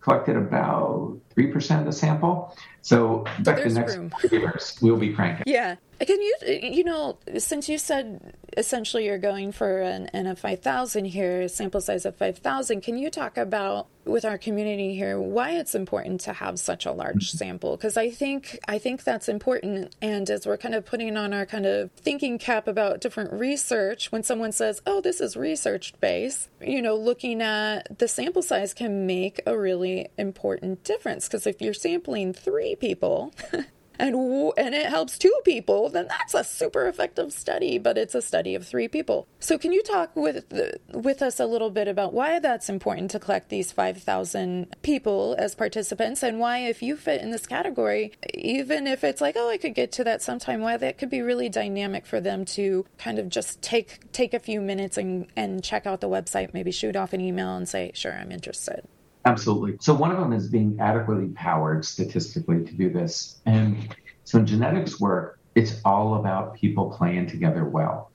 collected 0.00 0.36
about 0.36 1.18
3% 1.36 1.78
of 1.78 1.86
the 1.86 1.92
sample. 1.92 2.56
So, 2.80 3.24
back 3.40 3.62
the 3.62 3.70
next 3.70 3.96
room. 3.96 4.12
years, 4.30 4.76
we'll 4.82 4.96
be 4.96 5.12
cranking. 5.12 5.44
Yeah. 5.46 5.76
Can 6.00 6.20
you, 6.20 6.34
you 6.62 6.84
know, 6.84 7.18
since 7.38 7.68
you 7.68 7.78
said 7.78 8.34
essentially 8.56 9.06
you're 9.06 9.18
going 9.18 9.52
for 9.52 9.80
an 9.80 10.08
N 10.08 10.26
of 10.26 10.38
5,000 10.38 11.06
here, 11.06 11.42
a 11.42 11.48
sample 11.48 11.80
size 11.80 12.04
of 12.04 12.16
5,000, 12.16 12.80
can 12.80 12.98
you 12.98 13.10
talk 13.10 13.36
about 13.36 13.88
with 14.04 14.24
our 14.24 14.36
community 14.36 14.96
here 14.96 15.20
why 15.20 15.52
it's 15.52 15.74
important 15.74 16.20
to 16.20 16.32
have 16.32 16.58
such 16.58 16.86
a 16.86 16.92
large 16.92 17.28
mm-hmm. 17.28 17.38
sample? 17.38 17.76
Because 17.76 17.96
I 17.96 18.10
think 18.10 18.58
I 18.66 18.78
think 18.78 19.04
that's 19.04 19.28
important. 19.28 19.94
And 20.02 20.28
as 20.28 20.46
we're 20.46 20.56
kind 20.56 20.74
of 20.74 20.84
putting 20.84 21.16
on 21.16 21.32
our 21.32 21.46
kind 21.46 21.66
of 21.66 21.90
thinking 21.92 22.38
cap 22.38 22.66
about 22.68 23.00
different 23.00 23.32
research, 23.32 24.10
when 24.10 24.22
someone 24.22 24.52
says, 24.52 24.82
"Oh, 24.86 25.00
this 25.00 25.20
is 25.20 25.36
research 25.36 25.94
based," 26.00 26.48
you 26.60 26.82
know, 26.82 26.96
looking 26.96 27.40
at 27.42 27.98
the 27.98 28.08
sample 28.08 28.42
size 28.42 28.74
can 28.74 29.06
make 29.06 29.40
a 29.46 29.56
really 29.56 30.08
important 30.18 30.84
difference. 30.84 31.28
Because 31.28 31.46
if 31.46 31.60
you're 31.60 31.74
sampling 31.74 32.32
three 32.32 32.76
people. 32.76 33.32
and 33.98 34.14
and 34.56 34.74
it 34.74 34.86
helps 34.86 35.18
two 35.18 35.34
people, 35.44 35.88
then 35.88 36.08
that's 36.08 36.34
a 36.34 36.44
super 36.44 36.86
effective 36.86 37.32
study. 37.32 37.78
But 37.78 37.98
it's 37.98 38.14
a 38.14 38.22
study 38.22 38.54
of 38.54 38.66
three 38.66 38.88
people. 38.88 39.26
So 39.40 39.58
can 39.58 39.72
you 39.72 39.82
talk 39.82 40.14
with 40.16 40.52
with 40.92 41.22
us 41.22 41.40
a 41.40 41.46
little 41.46 41.70
bit 41.70 41.88
about 41.88 42.12
why 42.12 42.38
that's 42.38 42.68
important 42.68 43.10
to 43.12 43.18
collect 43.18 43.48
these 43.48 43.72
five 43.72 44.02
thousand 44.02 44.74
people 44.82 45.34
as 45.38 45.54
participants, 45.54 46.22
and 46.22 46.38
why 46.38 46.58
if 46.58 46.82
you 46.82 46.96
fit 46.96 47.20
in 47.20 47.30
this 47.30 47.46
category, 47.46 48.12
even 48.34 48.86
if 48.86 49.04
it's 49.04 49.20
like 49.20 49.36
oh 49.36 49.50
I 49.50 49.58
could 49.58 49.74
get 49.74 49.92
to 49.92 50.04
that 50.04 50.22
sometime, 50.22 50.60
why 50.60 50.76
that 50.76 50.98
could 50.98 51.10
be 51.10 51.22
really 51.22 51.48
dynamic 51.48 52.06
for 52.06 52.20
them 52.20 52.44
to 52.46 52.86
kind 52.98 53.18
of 53.18 53.28
just 53.28 53.62
take 53.62 54.12
take 54.12 54.34
a 54.34 54.38
few 54.38 54.60
minutes 54.60 54.96
and 54.96 55.26
and 55.36 55.62
check 55.62 55.86
out 55.86 56.00
the 56.00 56.08
website, 56.08 56.54
maybe 56.54 56.72
shoot 56.72 56.96
off 56.96 57.12
an 57.12 57.20
email 57.20 57.56
and 57.56 57.68
say 57.68 57.92
sure 57.94 58.12
I'm 58.12 58.32
interested. 58.32 58.86
Absolutely. 59.24 59.76
So 59.80 59.94
one 59.94 60.10
of 60.10 60.18
them 60.18 60.32
is 60.32 60.48
being 60.48 60.78
adequately 60.80 61.28
powered 61.28 61.84
statistically 61.84 62.64
to 62.64 62.72
do 62.74 62.90
this. 62.90 63.40
And 63.46 63.94
so 64.24 64.38
in 64.38 64.46
genetics 64.46 65.00
work, 65.00 65.38
it's 65.54 65.80
all 65.84 66.16
about 66.16 66.54
people 66.54 66.90
playing 66.90 67.28
together 67.28 67.64
well. 67.64 68.10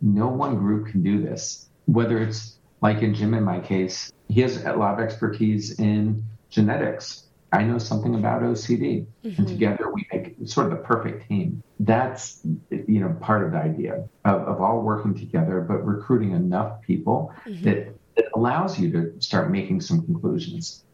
No 0.00 0.28
one 0.28 0.56
group 0.56 0.88
can 0.88 1.02
do 1.02 1.22
this. 1.22 1.68
Whether 1.86 2.18
it's 2.18 2.58
like 2.80 3.02
in 3.02 3.14
Jim 3.14 3.34
in 3.34 3.44
my 3.44 3.60
case, 3.60 4.12
he 4.28 4.40
has 4.40 4.62
a 4.64 4.72
lot 4.74 4.94
of 4.94 5.00
expertise 5.00 5.78
in 5.78 6.24
genetics. 6.50 7.26
I 7.52 7.64
know 7.64 7.78
something 7.78 8.14
about 8.14 8.42
OCD, 8.42 9.06
mm-hmm. 9.24 9.40
and 9.40 9.46
together 9.46 9.90
we 9.92 10.06
make 10.10 10.36
sort 10.46 10.66
of 10.66 10.72
the 10.72 10.84
perfect 10.84 11.28
team. 11.28 11.62
That's 11.80 12.40
you 12.70 13.00
know 13.00 13.14
part 13.20 13.44
of 13.44 13.52
the 13.52 13.58
idea 13.58 14.08
of, 14.24 14.40
of 14.42 14.60
all 14.60 14.80
working 14.80 15.14
together, 15.14 15.60
but 15.60 15.84
recruiting 15.84 16.32
enough 16.32 16.80
people 16.80 17.32
mm-hmm. 17.46 17.62
that 17.64 17.94
it 18.16 18.26
allows 18.34 18.78
you 18.78 18.90
to 18.92 19.20
start 19.20 19.50
making 19.50 19.80
some 19.80 20.04
conclusions. 20.04 20.84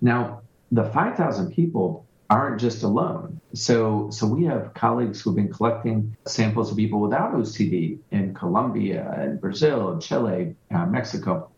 Now, 0.00 0.42
the 0.70 0.84
5,000 0.84 1.52
people 1.52 2.06
aren't 2.30 2.60
just 2.60 2.82
alone. 2.82 3.40
So, 3.52 4.08
so 4.10 4.26
we 4.26 4.44
have 4.44 4.74
colleagues 4.74 5.20
who've 5.20 5.36
been 5.36 5.52
collecting 5.52 6.16
samples 6.26 6.70
of 6.70 6.76
people 6.76 7.00
without 7.00 7.32
OCD 7.34 7.98
in 8.10 8.34
Colombia 8.34 9.14
and 9.16 9.40
Brazil, 9.40 9.98
Chile, 9.98 10.56
uh, 10.74 10.86
Mexico. 10.86 11.50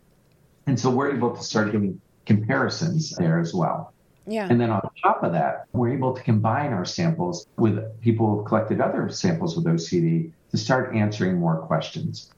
And 0.66 0.78
so 0.78 0.90
we're 0.90 1.14
able 1.14 1.36
to 1.36 1.42
start 1.42 1.72
doing 1.72 2.00
comparisons 2.26 3.10
there 3.16 3.38
as 3.38 3.54
well. 3.54 3.92
Yeah. 4.26 4.48
And 4.50 4.60
then 4.60 4.70
on 4.70 4.80
top 5.00 5.22
of 5.22 5.32
that, 5.32 5.66
we're 5.72 5.92
able 5.92 6.14
to 6.14 6.22
combine 6.22 6.72
our 6.72 6.84
samples 6.84 7.46
with 7.56 7.78
people 8.00 8.36
who've 8.36 8.44
collected 8.44 8.80
other 8.80 9.08
samples 9.08 9.56
with 9.56 9.66
OCD 9.66 10.32
to 10.50 10.58
start 10.58 10.94
answering 10.94 11.38
more 11.38 11.58
questions. 11.58 12.32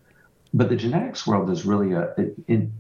But 0.55 0.69
the 0.69 0.77
genetics 0.77 1.27
world 1.27 1.51
is 1.51 1.65
really 1.65 1.93
a, 1.93 2.15
an 2.49 2.73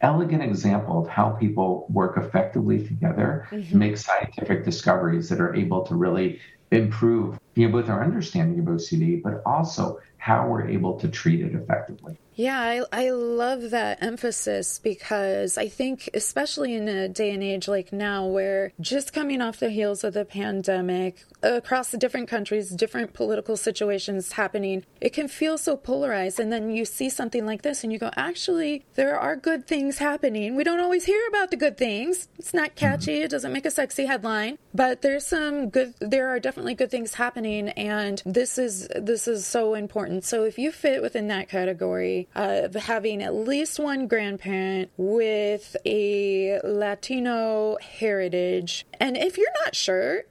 elegant 0.00 0.42
example 0.42 1.00
of 1.00 1.08
how 1.08 1.30
people 1.30 1.86
work 1.90 2.16
effectively 2.16 2.86
together 2.86 3.46
mm-hmm. 3.50 3.70
to 3.70 3.76
make 3.76 3.96
scientific 3.96 4.64
discoveries 4.64 5.28
that 5.28 5.40
are 5.40 5.54
able 5.54 5.82
to 5.86 5.94
really 5.94 6.40
improve 6.70 7.38
you 7.54 7.66
know, 7.66 7.72
both 7.72 7.90
our 7.90 8.02
understanding 8.02 8.58
of 8.60 8.66
OCD, 8.66 9.22
but 9.22 9.42
also 9.44 9.98
how 10.20 10.46
we're 10.46 10.68
able 10.68 11.00
to 11.00 11.08
treat 11.08 11.40
it 11.40 11.54
effectively. 11.54 12.18
Yeah, 12.34 12.58
I, 12.58 12.82
I 12.92 13.10
love 13.10 13.70
that 13.70 14.02
emphasis 14.02 14.78
because 14.78 15.58
I 15.58 15.68
think, 15.68 16.08
especially 16.14 16.74
in 16.74 16.88
a 16.88 17.08
day 17.08 17.32
and 17.32 17.42
age 17.42 17.68
like 17.68 17.92
now, 17.92 18.26
where 18.26 18.72
just 18.80 19.12
coming 19.12 19.42
off 19.42 19.58
the 19.58 19.68
heels 19.68 20.04
of 20.04 20.14
the 20.14 20.24
pandemic, 20.24 21.24
across 21.42 21.90
the 21.90 21.98
different 21.98 22.28
countries, 22.28 22.70
different 22.70 23.12
political 23.12 23.56
situations 23.56 24.32
happening, 24.32 24.84
it 25.00 25.12
can 25.12 25.28
feel 25.28 25.58
so 25.58 25.76
polarized. 25.76 26.38
And 26.40 26.52
then 26.52 26.70
you 26.70 26.84
see 26.84 27.10
something 27.10 27.46
like 27.46 27.62
this 27.62 27.82
and 27.82 27.92
you 27.92 27.98
go, 27.98 28.10
actually, 28.16 28.84
there 28.94 29.18
are 29.18 29.36
good 29.36 29.66
things 29.66 29.98
happening. 29.98 30.56
We 30.56 30.64
don't 30.64 30.80
always 30.80 31.04
hear 31.04 31.22
about 31.28 31.50
the 31.50 31.56
good 31.56 31.76
things. 31.76 32.28
It's 32.38 32.54
not 32.54 32.74
catchy, 32.74 33.16
mm-hmm. 33.16 33.24
it 33.24 33.30
doesn't 33.30 33.52
make 33.52 33.66
a 33.66 33.70
sexy 33.70 34.06
headline, 34.06 34.58
but 34.74 35.02
there's 35.02 35.26
some 35.26 35.70
good, 35.70 35.94
there 36.00 36.28
are 36.28 36.40
definitely 36.40 36.74
good 36.74 36.90
things 36.90 37.14
happening. 37.14 37.68
And 37.70 38.22
this 38.24 38.58
is, 38.58 38.88
this 38.94 39.28
is 39.28 39.46
so 39.46 39.74
important. 39.74 40.09
So 40.20 40.44
if 40.44 40.58
you 40.58 40.72
fit 40.72 41.02
within 41.02 41.28
that 41.28 41.48
category, 41.48 42.28
of 42.34 42.74
having 42.74 43.22
at 43.22 43.34
least 43.34 43.78
one 43.78 44.08
grandparent 44.08 44.90
with 44.96 45.76
a 45.86 46.60
Latino 46.64 47.76
heritage. 47.80 48.86
And 48.98 49.16
if 49.16 49.38
you're 49.38 49.48
not 49.64 49.74
sure, 49.74 50.24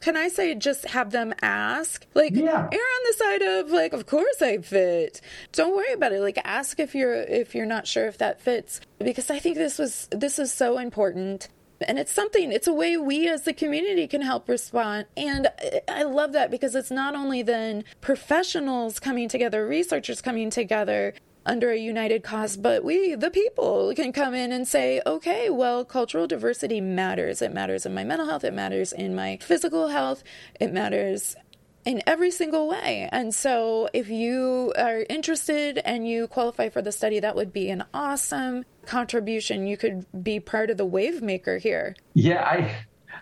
can 0.00 0.18
I 0.18 0.28
say 0.28 0.54
just 0.54 0.86
have 0.88 1.12
them 1.12 1.32
ask? 1.40 2.06
Like, 2.12 2.34
yeah. 2.34 2.68
err 2.70 2.78
on 2.78 3.02
the 3.06 3.14
side 3.16 3.42
of 3.42 3.70
like, 3.70 3.94
of 3.94 4.04
course 4.06 4.42
I 4.42 4.58
fit. 4.58 5.22
Don't 5.52 5.74
worry 5.74 5.94
about 5.94 6.12
it. 6.12 6.20
Like, 6.20 6.38
ask 6.44 6.78
if 6.78 6.94
you're 6.94 7.14
if 7.14 7.54
you're 7.54 7.64
not 7.64 7.86
sure 7.86 8.06
if 8.06 8.18
that 8.18 8.42
fits, 8.42 8.82
because 8.98 9.30
I 9.30 9.38
think 9.38 9.56
this 9.56 9.78
was 9.78 10.06
this 10.10 10.38
is 10.38 10.52
so 10.52 10.78
important. 10.78 11.48
And 11.86 11.98
it's 11.98 12.12
something, 12.12 12.52
it's 12.52 12.66
a 12.66 12.72
way 12.72 12.96
we 12.96 13.28
as 13.28 13.42
the 13.42 13.52
community 13.52 14.06
can 14.06 14.22
help 14.22 14.48
respond. 14.48 15.06
And 15.16 15.48
I 15.88 16.02
love 16.02 16.32
that 16.32 16.50
because 16.50 16.74
it's 16.74 16.90
not 16.90 17.14
only 17.14 17.42
then 17.42 17.84
professionals 18.00 18.98
coming 18.98 19.28
together, 19.28 19.66
researchers 19.66 20.20
coming 20.20 20.50
together, 20.50 21.14
under 21.46 21.70
a 21.70 21.76
united 21.76 22.22
cause, 22.22 22.56
but 22.56 22.84
we, 22.84 23.14
the 23.14 23.30
people, 23.30 23.92
can 23.94 24.12
come 24.12 24.34
in 24.34 24.52
and 24.52 24.66
say, 24.66 25.00
okay, 25.06 25.50
well, 25.50 25.84
cultural 25.84 26.26
diversity 26.26 26.80
matters. 26.80 27.42
It 27.42 27.52
matters 27.52 27.84
in 27.84 27.94
my 27.94 28.04
mental 28.04 28.26
health, 28.26 28.44
it 28.44 28.54
matters 28.54 28.92
in 28.92 29.14
my 29.14 29.38
physical 29.42 29.88
health, 29.88 30.24
it 30.58 30.72
matters 30.72 31.36
in 31.84 32.02
every 32.06 32.30
single 32.30 32.68
way. 32.68 33.08
And 33.12 33.34
so, 33.34 33.88
if 33.92 34.08
you 34.08 34.72
are 34.76 35.04
interested 35.08 35.78
and 35.78 36.08
you 36.08 36.26
qualify 36.26 36.68
for 36.68 36.82
the 36.82 36.92
study, 36.92 37.20
that 37.20 37.36
would 37.36 37.52
be 37.52 37.70
an 37.70 37.84
awesome 37.92 38.64
contribution. 38.86 39.66
You 39.66 39.76
could 39.76 40.06
be 40.22 40.40
part 40.40 40.70
of 40.70 40.76
the 40.76 40.86
wave 40.86 41.22
maker 41.22 41.58
here. 41.58 41.94
Yeah, 42.14 42.42
I, 42.44 42.74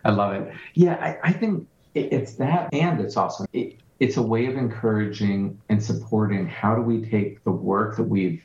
I 0.04 0.10
love 0.10 0.34
it. 0.34 0.52
Yeah, 0.74 0.94
I, 0.94 1.28
I 1.28 1.32
think 1.32 1.66
it's 1.94 2.34
that, 2.34 2.72
and 2.72 3.00
it's 3.00 3.16
awesome. 3.16 3.46
It, 3.52 3.78
it's 4.00 4.16
a 4.16 4.22
way 4.22 4.46
of 4.46 4.56
encouraging 4.56 5.60
and 5.68 5.82
supporting 5.82 6.46
how 6.48 6.74
do 6.74 6.82
we 6.82 7.08
take 7.08 7.44
the 7.44 7.52
work 7.52 7.96
that 7.96 8.04
we've 8.04 8.44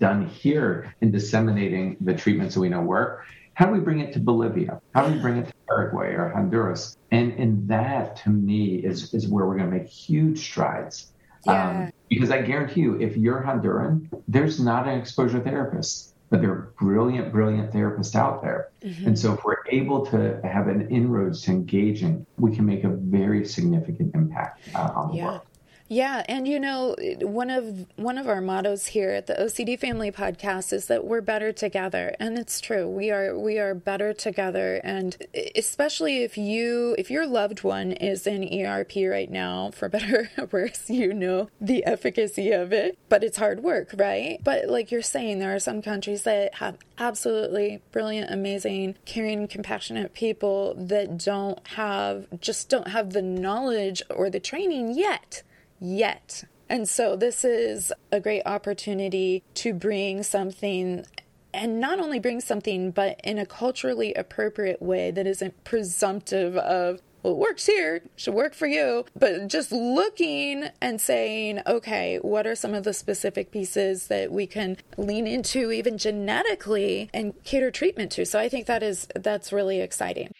done 0.00 0.26
here 0.26 0.92
in 1.00 1.12
disseminating 1.12 1.96
the 2.00 2.14
treatments 2.14 2.54
that 2.54 2.60
we 2.60 2.68
know 2.68 2.80
work 2.80 3.24
how 3.58 3.66
do 3.66 3.72
we 3.72 3.80
bring 3.80 3.98
it 3.98 4.12
to 4.12 4.20
bolivia 4.20 4.80
how 4.94 5.04
do 5.04 5.12
we 5.12 5.18
bring 5.18 5.36
it 5.36 5.46
to 5.46 5.52
paraguay 5.66 6.12
or 6.14 6.28
honduras 6.28 6.96
and 7.10 7.32
and 7.32 7.68
that 7.68 8.16
to 8.16 8.30
me 8.30 8.76
is 8.76 9.12
is 9.12 9.26
where 9.26 9.46
we're 9.46 9.56
going 9.56 9.70
to 9.70 9.76
make 9.76 9.88
huge 9.88 10.38
strides 10.38 11.12
yeah. 11.44 11.70
um, 11.70 11.92
because 12.08 12.30
i 12.30 12.40
guarantee 12.40 12.80
you 12.80 13.00
if 13.00 13.16
you're 13.16 13.42
honduran 13.42 14.06
there's 14.28 14.60
not 14.60 14.86
an 14.86 14.96
exposure 14.96 15.40
therapist 15.40 16.14
but 16.30 16.40
there 16.40 16.50
are 16.50 16.72
brilliant, 16.78 17.32
brilliant 17.32 17.72
therapists 17.72 18.14
out 18.14 18.42
there. 18.42 18.68
Mm-hmm. 18.82 19.08
And 19.08 19.18
so 19.18 19.32
if 19.34 19.44
we're 19.44 19.64
able 19.70 20.04
to 20.06 20.40
have 20.44 20.68
an 20.68 20.90
inroads 20.90 21.42
to 21.42 21.52
engaging, 21.52 22.26
we 22.38 22.54
can 22.54 22.66
make 22.66 22.84
a 22.84 22.90
very 22.90 23.46
significant 23.46 24.14
impact 24.14 24.68
uh, 24.74 24.92
on 24.94 25.08
the 25.10 25.16
yeah. 25.16 25.24
world. 25.24 25.40
Yeah, 25.88 26.22
and 26.28 26.46
you 26.46 26.60
know, 26.60 26.94
one 27.22 27.48
of 27.48 27.86
one 27.96 28.18
of 28.18 28.28
our 28.28 28.42
mottos 28.42 28.88
here 28.88 29.10
at 29.10 29.26
the 29.26 29.32
OCD 29.34 29.78
Family 29.78 30.12
Podcast 30.12 30.70
is 30.72 30.86
that 30.86 31.06
we're 31.06 31.22
better 31.22 31.50
together, 31.50 32.14
and 32.20 32.38
it's 32.38 32.60
true. 32.60 32.86
We 32.86 33.10
are 33.10 33.38
we 33.38 33.58
are 33.58 33.74
better 33.74 34.12
together, 34.12 34.82
and 34.84 35.16
especially 35.56 36.22
if 36.22 36.36
you 36.36 36.94
if 36.98 37.10
your 37.10 37.26
loved 37.26 37.62
one 37.62 37.92
is 37.92 38.26
in 38.26 38.44
ERP 38.44 38.96
right 39.08 39.30
now, 39.30 39.70
for 39.70 39.88
better 39.88 40.30
or 40.38 40.44
worse, 40.52 40.90
you 40.90 41.14
know 41.14 41.48
the 41.58 41.84
efficacy 41.86 42.52
of 42.52 42.70
it. 42.70 42.98
But 43.08 43.24
it's 43.24 43.38
hard 43.38 43.62
work, 43.62 43.94
right? 43.96 44.40
But 44.44 44.68
like 44.68 44.90
you're 44.90 45.00
saying, 45.00 45.38
there 45.38 45.54
are 45.54 45.58
some 45.58 45.80
countries 45.80 46.24
that 46.24 46.56
have 46.56 46.76
absolutely 46.98 47.80
brilliant, 47.92 48.30
amazing, 48.30 48.96
caring, 49.06 49.48
compassionate 49.48 50.12
people 50.12 50.74
that 50.76 51.16
don't 51.16 51.66
have 51.68 52.26
just 52.40 52.68
don't 52.68 52.88
have 52.88 53.14
the 53.14 53.22
knowledge 53.22 54.02
or 54.10 54.28
the 54.28 54.40
training 54.40 54.92
yet 54.92 55.42
yet. 55.80 56.44
And 56.68 56.88
so 56.88 57.16
this 57.16 57.44
is 57.44 57.92
a 58.12 58.20
great 58.20 58.42
opportunity 58.44 59.42
to 59.54 59.72
bring 59.72 60.22
something 60.22 61.06
and 61.54 61.80
not 61.80 61.98
only 61.98 62.18
bring 62.18 62.40
something, 62.40 62.90
but 62.90 63.20
in 63.24 63.38
a 63.38 63.46
culturally 63.46 64.12
appropriate 64.14 64.82
way 64.82 65.10
that 65.10 65.26
isn't 65.26 65.64
presumptive 65.64 66.56
of, 66.56 67.00
well, 67.22 67.32
it 67.32 67.38
works 67.38 67.66
here, 67.66 68.02
should 68.16 68.34
work 68.34 68.54
for 68.54 68.66
you, 68.66 69.06
but 69.18 69.48
just 69.48 69.72
looking 69.72 70.68
and 70.80 71.00
saying, 71.00 71.60
okay, 71.66 72.18
what 72.18 72.46
are 72.46 72.54
some 72.54 72.74
of 72.74 72.84
the 72.84 72.92
specific 72.92 73.50
pieces 73.50 74.08
that 74.08 74.30
we 74.30 74.46
can 74.46 74.76
lean 74.98 75.26
into 75.26 75.72
even 75.72 75.96
genetically 75.96 77.08
and 77.14 77.32
cater 77.44 77.70
treatment 77.70 78.12
to? 78.12 78.26
So 78.26 78.38
I 78.38 78.48
think 78.50 78.66
that 78.66 78.82
is, 78.82 79.08
that's 79.14 79.52
really 79.52 79.80
exciting. 79.80 80.30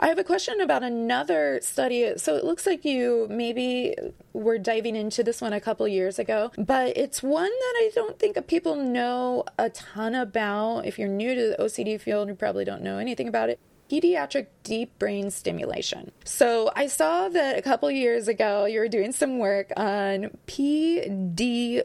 I 0.00 0.08
have 0.08 0.18
a 0.18 0.24
question 0.24 0.60
about 0.60 0.82
another 0.82 1.60
study. 1.62 2.16
So 2.16 2.36
it 2.36 2.44
looks 2.44 2.66
like 2.66 2.84
you 2.84 3.26
maybe 3.30 3.94
were 4.32 4.58
diving 4.58 4.96
into 4.96 5.22
this 5.22 5.40
one 5.40 5.52
a 5.52 5.60
couple 5.60 5.86
years 5.86 6.18
ago, 6.18 6.50
but 6.56 6.96
it's 6.96 7.22
one 7.22 7.50
that 7.50 7.74
I 7.76 7.90
don't 7.94 8.18
think 8.18 8.46
people 8.46 8.74
know 8.74 9.44
a 9.58 9.68
ton 9.70 10.14
about. 10.14 10.86
If 10.86 10.98
you're 10.98 11.08
new 11.08 11.34
to 11.34 11.48
the 11.50 11.56
OCD 11.62 12.00
field, 12.00 12.28
you 12.28 12.34
probably 12.34 12.64
don't 12.64 12.82
know 12.82 12.98
anything 12.98 13.28
about 13.28 13.50
it 13.50 13.60
pediatric 13.90 14.46
deep 14.62 14.98
brain 14.98 15.30
stimulation. 15.30 16.10
So 16.24 16.72
I 16.74 16.86
saw 16.86 17.28
that 17.28 17.58
a 17.58 17.62
couple 17.62 17.90
years 17.90 18.26
ago 18.26 18.64
you 18.64 18.80
were 18.80 18.88
doing 18.88 19.12
some 19.12 19.38
work 19.38 19.70
on 19.76 20.30
PDBS. 20.46 21.84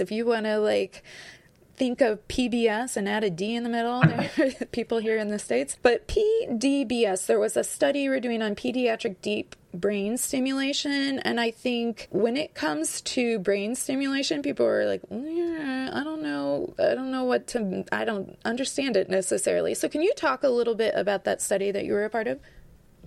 If 0.00 0.10
you 0.10 0.24
want 0.24 0.46
to 0.46 0.58
like 0.58 1.04
think 1.78 2.00
of 2.00 2.26
PBS 2.28 2.96
and 2.96 3.08
add 3.08 3.24
a 3.24 3.30
D 3.30 3.54
in 3.54 3.62
the 3.62 3.68
middle. 3.68 4.02
people 4.72 4.98
here 4.98 5.16
in 5.16 5.28
the 5.28 5.38
States. 5.38 5.76
But 5.80 6.08
PDBS, 6.08 7.26
there 7.26 7.38
was 7.38 7.56
a 7.56 7.64
study 7.64 8.08
we 8.08 8.16
are 8.16 8.20
doing 8.20 8.42
on 8.42 8.54
pediatric 8.54 9.16
deep 9.22 9.54
brain 9.74 10.16
stimulation. 10.16 11.18
And 11.20 11.40
I 11.40 11.50
think 11.50 12.08
when 12.10 12.36
it 12.36 12.54
comes 12.54 13.00
to 13.02 13.38
brain 13.38 13.74
stimulation, 13.74 14.42
people 14.42 14.66
are 14.66 14.86
like, 14.86 15.02
yeah, 15.10 15.90
I 15.92 16.02
don't 16.02 16.22
know. 16.22 16.74
I 16.78 16.94
don't 16.94 17.10
know 17.10 17.24
what 17.24 17.46
to, 17.48 17.84
I 17.92 18.04
don't 18.04 18.38
understand 18.44 18.96
it 18.96 19.08
necessarily. 19.08 19.74
So 19.74 19.88
can 19.88 20.02
you 20.02 20.12
talk 20.14 20.42
a 20.42 20.48
little 20.48 20.74
bit 20.74 20.94
about 20.96 21.24
that 21.24 21.42
study 21.42 21.70
that 21.70 21.84
you 21.84 21.92
were 21.92 22.04
a 22.04 22.10
part 22.10 22.26
of? 22.26 22.40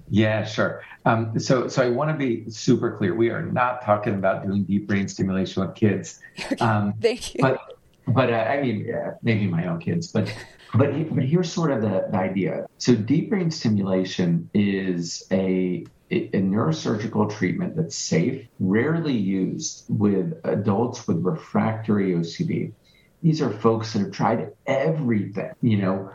Yeah, 0.10 0.44
sure. 0.44 0.84
Um, 1.06 1.40
so, 1.40 1.68
so 1.70 1.84
I 1.84 1.90
want 1.90 2.12
to 2.12 2.18
be 2.18 2.50
super 2.50 2.98
clear. 2.98 3.16
We 3.16 3.30
are 3.30 3.42
not 3.42 3.82
talking 3.82 4.14
about 4.14 4.46
doing 4.46 4.64
deep 4.64 4.88
brain 4.88 5.08
stimulation 5.08 5.66
with 5.66 5.76
kids. 5.76 6.20
Um, 6.60 6.94
Thank 7.02 7.36
you. 7.36 7.42
But 7.42 7.60
but 8.08 8.32
uh, 8.32 8.38
I 8.38 8.62
mean, 8.62 8.86
yeah, 8.88 9.12
maybe 9.22 9.48
my 9.48 9.68
own 9.68 9.80
kids, 9.80 10.08
but 10.08 10.34
but 10.74 10.92
but 11.14 11.24
here's 11.24 11.52
sort 11.52 11.72
of 11.72 11.82
the, 11.82 12.08
the 12.12 12.18
idea. 12.18 12.66
So 12.78 12.96
deep 12.96 13.30
brain 13.30 13.52
stimulation 13.52 14.50
is 14.54 15.26
a 15.32 15.86
a 16.12 16.30
neurosurgical 16.32 17.32
treatment 17.32 17.76
that's 17.76 17.96
safe, 17.96 18.46
rarely 18.60 19.14
used 19.14 19.86
with 19.88 20.34
adults 20.44 21.08
with 21.08 21.24
refractory 21.24 22.12
OCD. 22.12 22.74
These 23.24 23.42
are 23.42 23.50
folks 23.50 23.94
that 23.94 24.00
have 24.00 24.12
tried 24.12 24.52
everything, 24.66 25.52
you 25.62 25.78
know, 25.78 26.12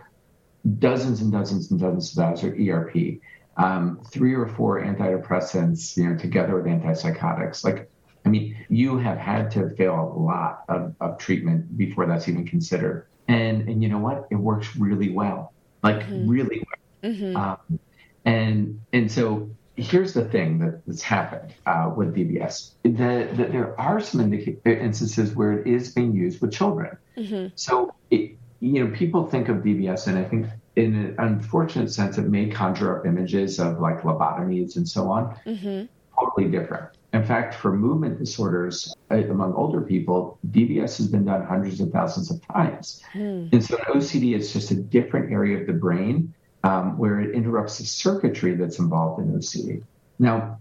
dozens 0.79 1.23
and 1.23 1.33
dozens 1.33 1.71
and 1.71 1.81
dozens 1.81 2.17
of 2.17 2.25
hours 2.25 2.45
of 2.45 2.55
ERP, 2.59 3.21
um, 3.57 4.01
three 4.11 4.35
or 4.35 4.47
four 4.47 4.83
antidepressants, 4.83 5.97
you 5.97 6.11
know, 6.11 6.19
together 6.19 6.57
with 6.57 6.67
antipsychotics. 6.67 7.65
Like, 7.65 7.89
I 8.27 8.29
mean, 8.29 8.57
you 8.69 8.99
have 8.99 9.19
had 9.19 9.51
to 9.53 9.71
fail 9.71 10.13
a 10.17 10.19
lot 10.19 10.65
of, 10.69 10.95
of 11.01 11.19
treatment 11.19 11.79
before 11.79 12.07
that's 12.07 12.29
even 12.29 12.47
considered. 12.47 13.07
And 13.29 13.69
and 13.69 13.83
you 13.83 13.89
know 13.89 13.99
what? 13.99 14.27
It 14.31 14.37
works 14.37 14.77
really 14.77 15.11
well, 15.11 15.53
like 15.83 16.01
mm-hmm. 16.01 16.29
really 16.29 16.65
well. 16.67 17.13
Mm-hmm. 17.13 17.37
Um, 17.37 17.79
and 18.25 18.81
and 18.93 19.11
so 19.11 19.51
here's 19.77 20.13
the 20.15 20.25
thing 20.25 20.59
that, 20.59 20.83
that's 20.87 21.03
happened 21.03 21.55
uh, 21.67 21.93
with 21.95 22.15
DBS 22.15 22.73
that, 22.83 23.37
that 23.37 23.53
there 23.53 23.79
are 23.79 24.01
some 24.01 24.21
indica- 24.21 24.83
instances 24.83 25.35
where 25.35 25.53
it 25.53 25.67
is 25.67 25.93
being 25.93 26.15
used 26.15 26.41
with 26.41 26.53
children. 26.53 26.97
Mm-hmm. 27.17 27.49
So 27.57 27.95
it, 28.11 28.37
you 28.61 28.85
know, 28.85 28.97
people 28.97 29.27
think 29.27 29.49
of 29.49 29.59
DBS, 29.59 30.07
and 30.07 30.19
I 30.19 30.25
think 30.25 30.47
in 30.77 30.95
an 30.95 31.17
unfortunate 31.19 31.93
sense, 31.93 32.17
it 32.17 32.23
may 32.23 32.49
conjure 32.49 32.99
up 32.99 33.07
images 33.07 33.61
of 33.61 33.81
like 33.81 34.03
lobotomies 34.03 34.77
and 34.77 34.89
so 34.89 35.11
on. 35.11 35.37
Mm-hmm. 35.47 35.85
Totally 36.19 36.51
different. 36.51 36.97
In 37.17 37.25
fact, 37.25 37.55
for 37.55 37.73
movement 37.73 38.19
disorders 38.19 38.95
uh, 39.11 39.17
among 39.17 39.55
older 39.55 39.81
people, 39.81 40.39
DBS 40.51 40.99
has 40.99 41.09
been 41.09 41.25
done 41.25 41.47
hundreds 41.47 41.81
of 41.81 41.91
thousands 41.91 42.31
of 42.31 42.47
times. 42.47 43.03
Mm. 43.15 43.51
And 43.55 43.65
so 43.65 43.79
OCD 43.79 44.37
is 44.37 44.53
just 44.53 44.71
a 44.71 44.75
different 44.75 45.33
area 45.33 45.59
of 45.59 45.67
the 45.67 45.73
brain 45.73 46.35
um, 46.63 46.99
where 46.99 47.19
it 47.21 47.35
interrupts 47.35 47.79
the 47.79 47.87
circuitry 47.87 48.55
that's 48.55 48.79
involved 48.79 49.23
in 49.23 49.33
OCD. 49.33 49.83
Now, 50.19 50.59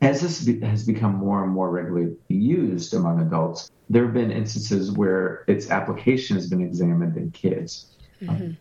as 0.00 0.20
this 0.20 0.44
be- 0.44 0.60
has 0.60 0.86
become 0.86 1.16
more 1.16 1.42
and 1.42 1.52
more 1.52 1.68
regularly 1.68 2.14
used 2.28 2.94
among 2.94 3.20
adults, 3.20 3.68
there 3.90 4.04
have 4.04 4.14
been 4.14 4.30
instances 4.30 4.92
where 4.92 5.44
its 5.48 5.68
application 5.68 6.36
has 6.36 6.48
been 6.48 6.62
examined 6.62 7.16
in 7.16 7.32
kids. 7.32 7.86
Mm-hmm. 8.20 8.30
Um, 8.30 8.56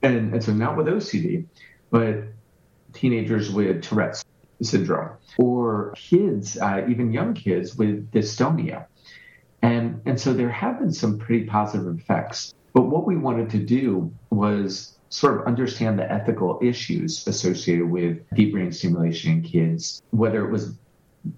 and, 0.00 0.32
and 0.32 0.42
so 0.42 0.54
not 0.54 0.78
with 0.78 0.86
OCD, 0.86 1.44
but 1.90 2.24
teenagers 2.94 3.50
with 3.50 3.82
Tourette's 3.82 4.21
syndrome 4.62 5.10
or 5.38 5.92
kids, 5.96 6.58
uh, 6.58 6.84
even 6.88 7.12
young 7.12 7.34
kids 7.34 7.76
with 7.76 8.10
dystonia. 8.10 8.86
And, 9.62 10.00
and 10.06 10.20
so 10.20 10.32
there 10.32 10.50
have 10.50 10.80
been 10.80 10.92
some 10.92 11.18
pretty 11.18 11.44
positive 11.44 11.98
effects. 11.98 12.54
But 12.72 12.82
what 12.82 13.06
we 13.06 13.16
wanted 13.16 13.50
to 13.50 13.58
do 13.58 14.12
was 14.30 14.98
sort 15.08 15.40
of 15.40 15.46
understand 15.46 15.98
the 15.98 16.10
ethical 16.10 16.58
issues 16.62 17.26
associated 17.26 17.88
with 17.88 18.22
deep 18.34 18.52
brain 18.52 18.72
stimulation 18.72 19.32
in 19.32 19.42
kids, 19.42 20.02
whether 20.10 20.44
it 20.44 20.50
was 20.50 20.74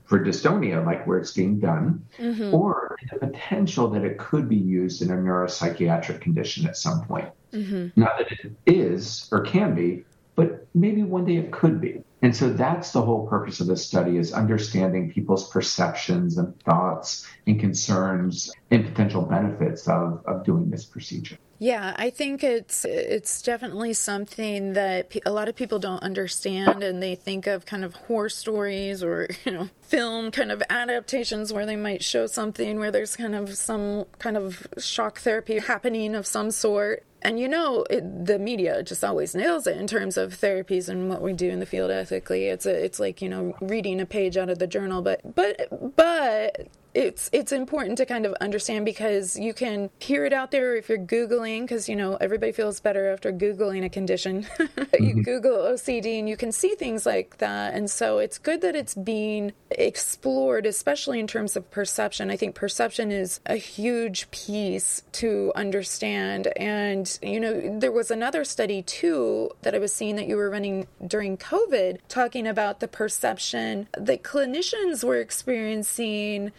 for 0.04 0.24
dystonia, 0.24 0.84
like 0.84 1.06
where 1.06 1.18
it's 1.18 1.32
being 1.32 1.58
done, 1.58 2.06
mm-hmm. 2.18 2.54
or 2.54 2.96
the 3.10 3.18
potential 3.18 3.88
that 3.88 4.04
it 4.04 4.18
could 4.18 4.48
be 4.48 4.56
used 4.56 5.02
in 5.02 5.10
a 5.10 5.14
neuropsychiatric 5.14 6.20
condition 6.20 6.66
at 6.66 6.76
some 6.76 7.04
point. 7.04 7.28
Mm-hmm. 7.52 8.00
Not 8.00 8.18
that 8.18 8.32
it 8.32 8.52
is 8.66 9.28
or 9.30 9.42
can 9.42 9.74
be, 9.74 10.04
but 10.36 10.66
maybe 10.74 11.02
one 11.02 11.24
day 11.24 11.36
it 11.36 11.52
could 11.52 11.80
be. 11.80 12.02
And 12.24 12.34
so 12.34 12.48
that's 12.48 12.92
the 12.92 13.02
whole 13.02 13.26
purpose 13.26 13.60
of 13.60 13.66
this 13.66 13.84
study 13.84 14.16
is 14.16 14.32
understanding 14.32 15.12
people's 15.12 15.50
perceptions 15.50 16.38
and 16.38 16.58
thoughts 16.62 17.26
and 17.46 17.60
concerns 17.60 18.50
and 18.70 18.86
potential 18.86 19.20
benefits 19.20 19.86
of, 19.86 20.24
of 20.24 20.42
doing 20.42 20.70
this 20.70 20.86
procedure. 20.86 21.36
Yeah, 21.58 21.94
I 21.96 22.08
think 22.08 22.42
it's 22.42 22.86
it's 22.86 23.42
definitely 23.42 23.92
something 23.92 24.72
that 24.72 25.14
a 25.26 25.30
lot 25.30 25.50
of 25.50 25.54
people 25.54 25.78
don't 25.78 26.02
understand, 26.02 26.82
and 26.82 27.02
they 27.02 27.14
think 27.14 27.46
of 27.46 27.66
kind 27.66 27.84
of 27.84 27.94
horror 27.94 28.30
stories 28.30 29.02
or 29.02 29.28
you 29.44 29.52
know 29.52 29.68
film 29.82 30.30
kind 30.30 30.50
of 30.50 30.62
adaptations 30.70 31.52
where 31.52 31.66
they 31.66 31.76
might 31.76 32.02
show 32.02 32.26
something 32.26 32.78
where 32.78 32.90
there's 32.90 33.16
kind 33.16 33.34
of 33.34 33.54
some 33.54 34.06
kind 34.18 34.38
of 34.38 34.66
shock 34.78 35.18
therapy 35.18 35.58
happening 35.58 36.14
of 36.14 36.26
some 36.26 36.50
sort 36.50 37.04
and 37.24 37.40
you 37.40 37.48
know 37.48 37.84
it, 37.88 38.26
the 38.26 38.38
media 38.38 38.82
just 38.82 39.02
always 39.02 39.34
nails 39.34 39.66
it 39.66 39.76
in 39.78 39.86
terms 39.86 40.16
of 40.16 40.34
therapies 40.34 40.88
and 40.88 41.08
what 41.08 41.22
we 41.22 41.32
do 41.32 41.48
in 41.48 41.58
the 41.58 41.66
field 41.66 41.90
ethically. 41.90 42.44
It's 42.44 42.66
a, 42.66 42.84
it's 42.84 43.00
like 43.00 43.22
you 43.22 43.28
know 43.28 43.56
reading 43.60 44.00
a 44.00 44.06
page 44.06 44.36
out 44.36 44.50
of 44.50 44.58
the 44.58 44.66
journal 44.66 45.02
but 45.02 45.34
but 45.34 45.96
but 45.96 46.68
it's 46.94 47.28
it's 47.32 47.52
important 47.52 47.98
to 47.98 48.06
kind 48.06 48.24
of 48.24 48.32
understand 48.34 48.84
because 48.84 49.36
you 49.38 49.52
can 49.52 49.90
hear 50.00 50.24
it 50.24 50.32
out 50.32 50.50
there 50.50 50.76
if 50.76 50.88
you're 50.88 50.98
googling 50.98 51.62
because 51.62 51.88
you 51.88 51.96
know 51.96 52.16
everybody 52.16 52.52
feels 52.52 52.80
better 52.80 53.10
after 53.12 53.32
googling 53.32 53.84
a 53.84 53.88
condition. 53.88 54.46
Mm-hmm. 54.94 55.04
you 55.04 55.24
google 55.24 55.58
ocd 55.58 56.18
and 56.18 56.28
you 56.28 56.36
can 56.36 56.52
see 56.52 56.74
things 56.74 57.04
like 57.04 57.38
that. 57.38 57.74
And 57.74 57.90
so 57.90 58.18
it's 58.18 58.38
good 58.38 58.60
that 58.60 58.76
it's 58.76 58.94
being 58.94 59.52
explored 59.70 60.66
especially 60.66 61.18
in 61.18 61.26
terms 61.26 61.56
of 61.56 61.70
perception. 61.70 62.30
I 62.30 62.36
think 62.36 62.54
perception 62.54 63.10
is 63.10 63.40
a 63.46 63.56
huge 63.56 64.30
piece 64.30 65.02
to 65.12 65.52
understand. 65.54 66.48
And 66.56 67.18
you 67.22 67.40
know 67.40 67.78
there 67.78 67.92
was 67.92 68.10
another 68.10 68.44
study 68.44 68.82
too 68.82 69.50
that 69.62 69.74
i 69.74 69.78
was 69.78 69.92
seeing 69.92 70.16
that 70.16 70.26
you 70.26 70.36
were 70.36 70.50
running 70.50 70.86
during 71.06 71.36
covid 71.36 71.98
talking 72.08 72.46
about 72.46 72.80
the 72.80 72.88
perception 72.88 73.88
that 73.96 74.22
clinicians 74.22 75.02
were 75.02 75.16
experiencing 75.16 76.52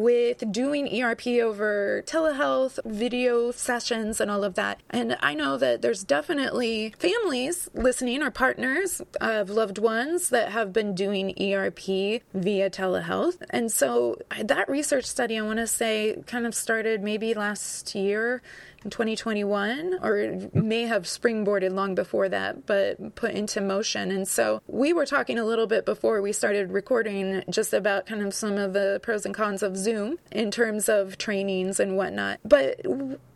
with 0.00 0.50
doing 0.52 1.02
ERP 1.02 1.26
over 1.26 2.02
telehealth, 2.06 2.78
video 2.84 3.50
sessions, 3.50 4.20
and 4.20 4.30
all 4.30 4.44
of 4.44 4.54
that. 4.54 4.80
And 4.90 5.16
I 5.20 5.34
know 5.34 5.56
that 5.58 5.82
there's 5.82 6.04
definitely 6.04 6.94
families 6.98 7.68
listening 7.74 8.22
or 8.22 8.30
partners 8.30 9.02
of 9.20 9.50
loved 9.50 9.78
ones 9.78 10.30
that 10.30 10.52
have 10.52 10.72
been 10.72 10.94
doing 10.94 11.34
ERP 11.40 12.22
via 12.34 12.70
telehealth. 12.70 13.42
And 13.50 13.70
so 13.70 14.16
that 14.38 14.68
research 14.68 15.04
study, 15.04 15.38
I 15.38 15.42
want 15.42 15.58
to 15.58 15.66
say, 15.66 16.22
kind 16.26 16.46
of 16.46 16.54
started 16.54 17.02
maybe 17.02 17.34
last 17.34 17.94
year 17.94 18.42
in 18.84 18.90
2021, 18.90 19.98
or 20.02 20.50
may 20.52 20.82
have 20.82 21.04
springboarded 21.04 21.72
long 21.72 21.94
before 21.94 22.28
that, 22.28 22.66
but 22.66 23.14
put 23.14 23.32
into 23.32 23.60
motion. 23.60 24.10
And 24.10 24.26
so 24.26 24.62
we 24.66 24.92
were 24.92 25.06
talking 25.06 25.38
a 25.38 25.44
little 25.44 25.66
bit 25.66 25.84
before 25.84 26.22
we 26.22 26.32
started 26.32 26.72
recording 26.72 27.42
just 27.50 27.72
about 27.72 28.06
kind 28.06 28.22
of 28.22 28.34
some 28.34 28.56
of 28.56 28.72
the 28.72 29.00
pros 29.02 29.26
and 29.26 29.34
cons 29.34 29.62
of 29.62 29.76
Zoom 29.76 30.18
in 30.30 30.50
terms 30.50 30.88
of 30.88 31.18
trainings 31.18 31.80
and 31.80 31.96
whatnot. 31.96 32.40
But 32.44 32.80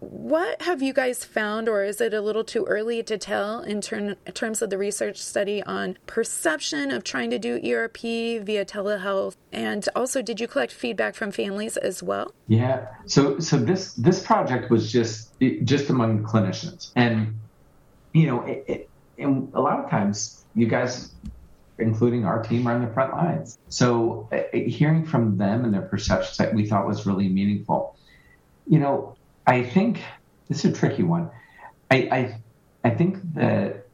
what 0.00 0.62
have 0.62 0.82
you 0.82 0.92
guys 0.92 1.24
found, 1.24 1.68
or 1.68 1.84
is 1.84 2.00
it 2.00 2.14
a 2.14 2.20
little 2.20 2.44
too 2.44 2.64
early 2.64 3.02
to 3.02 3.18
tell 3.18 3.60
in, 3.60 3.80
ter- 3.80 4.16
in 4.26 4.32
terms 4.32 4.62
of 4.62 4.70
the 4.70 4.78
research 4.78 5.22
study 5.22 5.62
on 5.62 5.98
perception 6.06 6.90
of 6.90 7.04
trying 7.04 7.30
to 7.30 7.38
do 7.38 7.60
ERP 7.64 7.98
via 7.98 8.64
telehealth? 8.64 9.36
And 9.52 9.88
also, 9.94 10.22
did 10.22 10.40
you 10.40 10.48
collect 10.48 10.72
feedback 10.72 11.14
from 11.14 11.30
families 11.30 11.76
as 11.76 12.02
well? 12.02 12.32
Yeah. 12.48 12.86
So, 13.06 13.38
so 13.38 13.56
this 13.56 13.94
this 13.94 14.24
project 14.24 14.70
was 14.70 14.90
just 14.90 15.30
just 15.50 15.90
among 15.90 16.24
clinicians. 16.24 16.90
And, 16.96 17.38
you 18.12 18.26
know, 18.26 18.42
it, 18.42 18.64
it, 18.68 18.90
and 19.18 19.52
a 19.54 19.60
lot 19.60 19.78
of 19.80 19.90
times 19.90 20.44
you 20.54 20.66
guys, 20.66 21.12
including 21.78 22.24
our 22.24 22.42
team, 22.42 22.66
are 22.66 22.74
on 22.74 22.84
the 22.84 22.92
front 22.92 23.12
lines. 23.12 23.58
So 23.68 24.28
uh, 24.32 24.56
hearing 24.56 25.04
from 25.04 25.36
them 25.38 25.64
and 25.64 25.72
their 25.72 25.82
perceptions 25.82 26.36
that 26.38 26.54
we 26.54 26.66
thought 26.66 26.86
was 26.86 27.06
really 27.06 27.28
meaningful. 27.28 27.96
You 28.66 28.78
know, 28.78 29.16
I 29.46 29.62
think 29.62 30.00
this 30.48 30.64
is 30.64 30.72
a 30.72 30.74
tricky 30.74 31.02
one. 31.02 31.30
I, 31.90 31.96
I, 31.96 32.40
I 32.84 32.90
think 32.90 33.18
that 33.34 33.86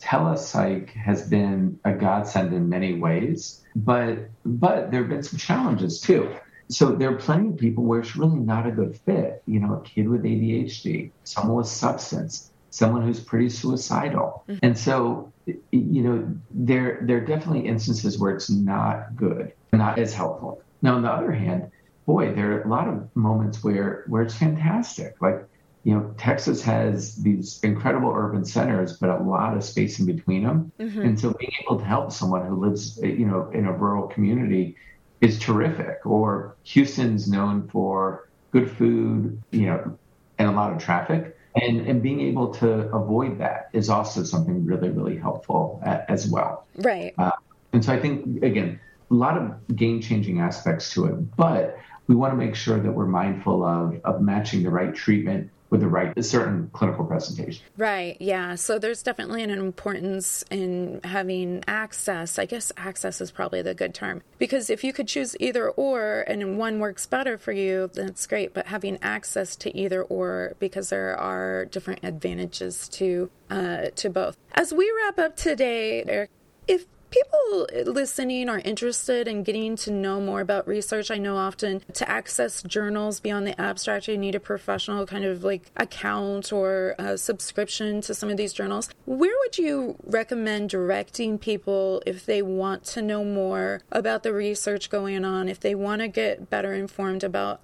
telepsych 0.00 0.90
has 0.90 1.28
been 1.28 1.78
a 1.84 1.92
godsend 1.92 2.52
in 2.52 2.68
many 2.68 2.94
ways, 2.94 3.64
but 3.74 4.28
but 4.44 4.90
there 4.90 5.00
have 5.00 5.08
been 5.08 5.22
some 5.22 5.38
challenges 5.38 6.00
too 6.00 6.34
so 6.68 6.92
there 6.92 7.10
are 7.10 7.16
plenty 7.16 7.48
of 7.50 7.56
people 7.56 7.84
where 7.84 8.00
it's 8.00 8.16
really 8.16 8.38
not 8.38 8.66
a 8.66 8.70
good 8.70 8.96
fit. 9.04 9.42
You 9.46 9.60
know, 9.60 9.74
a 9.74 9.80
kid 9.82 10.08
with 10.08 10.22
ADHD, 10.22 11.10
someone 11.24 11.56
with 11.56 11.68
substance, 11.68 12.50
someone 12.70 13.02
who's 13.02 13.20
pretty 13.20 13.48
suicidal. 13.48 14.44
Mm-hmm. 14.48 14.58
And 14.62 14.78
so, 14.78 15.32
you 15.46 16.02
know, 16.02 16.28
there 16.50 17.00
there 17.02 17.18
are 17.18 17.24
definitely 17.24 17.66
instances 17.66 18.18
where 18.18 18.34
it's 18.34 18.50
not 18.50 19.16
good, 19.16 19.52
not 19.72 19.98
as 19.98 20.12
helpful. 20.12 20.62
Now, 20.82 20.96
on 20.96 21.02
the 21.02 21.10
other 21.10 21.32
hand, 21.32 21.70
boy, 22.04 22.34
there 22.34 22.58
are 22.58 22.62
a 22.62 22.68
lot 22.68 22.88
of 22.88 23.08
moments 23.14 23.62
where 23.62 24.04
where 24.08 24.22
it's 24.22 24.34
fantastic. 24.34 25.20
Like, 25.20 25.46
you 25.84 25.94
know, 25.94 26.14
Texas 26.18 26.62
has 26.62 27.14
these 27.22 27.60
incredible 27.62 28.12
urban 28.12 28.44
centers, 28.44 28.96
but 28.96 29.08
a 29.08 29.22
lot 29.22 29.56
of 29.56 29.62
space 29.62 30.00
in 30.00 30.06
between 30.06 30.42
them. 30.42 30.72
Mm-hmm. 30.80 31.00
And 31.00 31.20
so, 31.20 31.32
being 31.32 31.52
able 31.62 31.78
to 31.78 31.84
help 31.84 32.10
someone 32.10 32.44
who 32.44 32.56
lives, 32.56 32.98
you 33.02 33.26
know, 33.26 33.50
in 33.54 33.66
a 33.66 33.72
rural 33.72 34.08
community 34.08 34.76
is 35.20 35.38
terrific. 35.38 36.04
Or 36.04 36.56
Houston's 36.64 37.28
known 37.28 37.68
for 37.68 38.28
good 38.52 38.70
food, 38.70 39.42
you 39.50 39.66
know, 39.66 39.98
and 40.38 40.48
a 40.48 40.52
lot 40.52 40.72
of 40.72 40.78
traffic. 40.78 41.36
And, 41.60 41.80
and 41.86 42.02
being 42.02 42.20
able 42.20 42.52
to 42.54 42.68
avoid 42.94 43.38
that 43.38 43.70
is 43.72 43.88
also 43.88 44.22
something 44.24 44.66
really, 44.66 44.90
really 44.90 45.16
helpful 45.16 45.80
as 45.84 46.28
well. 46.28 46.66
Right. 46.76 47.14
Uh, 47.16 47.30
and 47.72 47.82
so 47.82 47.92
I 47.92 47.98
think, 47.98 48.42
again, 48.42 48.78
a 49.10 49.14
lot 49.14 49.38
of 49.38 49.76
game 49.76 50.02
changing 50.02 50.40
aspects 50.40 50.92
to 50.92 51.06
it, 51.06 51.36
but 51.36 51.78
we 52.08 52.14
want 52.14 52.32
to 52.32 52.36
make 52.36 52.54
sure 52.54 52.78
that 52.78 52.92
we're 52.92 53.06
mindful 53.06 53.64
of, 53.64 53.98
of 54.04 54.20
matching 54.20 54.62
the 54.62 54.70
right 54.70 54.94
treatment 54.94 55.50
with 55.70 55.80
the 55.80 55.88
right 55.88 56.12
certain 56.24 56.70
clinical 56.72 57.04
presentation. 57.04 57.64
Right. 57.76 58.16
Yeah. 58.20 58.54
So 58.54 58.78
there's 58.78 59.02
definitely 59.02 59.42
an 59.42 59.50
importance 59.50 60.44
in 60.50 61.00
having 61.04 61.64
access. 61.66 62.38
I 62.38 62.46
guess 62.46 62.72
access 62.76 63.20
is 63.20 63.30
probably 63.30 63.62
the 63.62 63.74
good 63.74 63.94
term 63.94 64.22
because 64.38 64.70
if 64.70 64.84
you 64.84 64.92
could 64.92 65.08
choose 65.08 65.36
either 65.40 65.68
or 65.70 66.24
and 66.26 66.58
one 66.58 66.78
works 66.78 67.06
better 67.06 67.36
for 67.38 67.52
you, 67.52 67.90
that's 67.92 68.26
great. 68.26 68.54
But 68.54 68.66
having 68.66 68.98
access 69.02 69.56
to 69.56 69.76
either 69.76 70.02
or 70.02 70.54
because 70.58 70.90
there 70.90 71.16
are 71.16 71.64
different 71.66 72.00
advantages 72.02 72.88
to 72.90 73.30
uh, 73.50 73.86
to 73.96 74.10
both. 74.10 74.36
As 74.54 74.72
we 74.72 74.92
wrap 75.02 75.18
up 75.18 75.36
today, 75.36 76.02
Eric, 76.06 76.30
if 76.66 76.86
people 77.10 77.66
listening 77.86 78.48
are 78.48 78.58
interested 78.58 79.28
in 79.28 79.42
getting 79.42 79.76
to 79.76 79.90
know 79.90 80.20
more 80.20 80.40
about 80.40 80.66
research, 80.66 81.10
I 81.10 81.18
know 81.18 81.36
often 81.36 81.82
to 81.94 82.08
access 82.08 82.62
journals 82.62 83.20
beyond 83.20 83.46
the 83.46 83.60
abstract, 83.60 84.08
you 84.08 84.18
need 84.18 84.34
a 84.34 84.40
professional 84.40 85.06
kind 85.06 85.24
of 85.24 85.44
like 85.44 85.70
account 85.76 86.52
or 86.52 86.94
a 86.98 87.16
subscription 87.16 88.00
to 88.02 88.14
some 88.14 88.30
of 88.30 88.36
these 88.36 88.52
journals. 88.52 88.90
Where 89.04 89.34
would 89.40 89.58
you 89.58 89.96
recommend 90.04 90.70
directing 90.70 91.38
people 91.38 92.02
if 92.06 92.26
they 92.26 92.42
want 92.42 92.84
to 92.84 93.02
know 93.02 93.24
more 93.24 93.82
about 93.90 94.22
the 94.22 94.32
research 94.32 94.90
going 94.90 95.24
on, 95.24 95.48
if 95.48 95.60
they 95.60 95.74
want 95.74 96.02
to 96.02 96.08
get 96.08 96.50
better 96.50 96.72
informed 96.72 97.24
about 97.24 97.60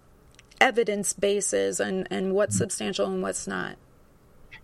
evidence 0.60 1.12
bases 1.12 1.80
and, 1.80 2.06
and 2.10 2.34
what's 2.34 2.56
substantial 2.56 3.06
and 3.06 3.22
what's 3.22 3.46
not? 3.46 3.76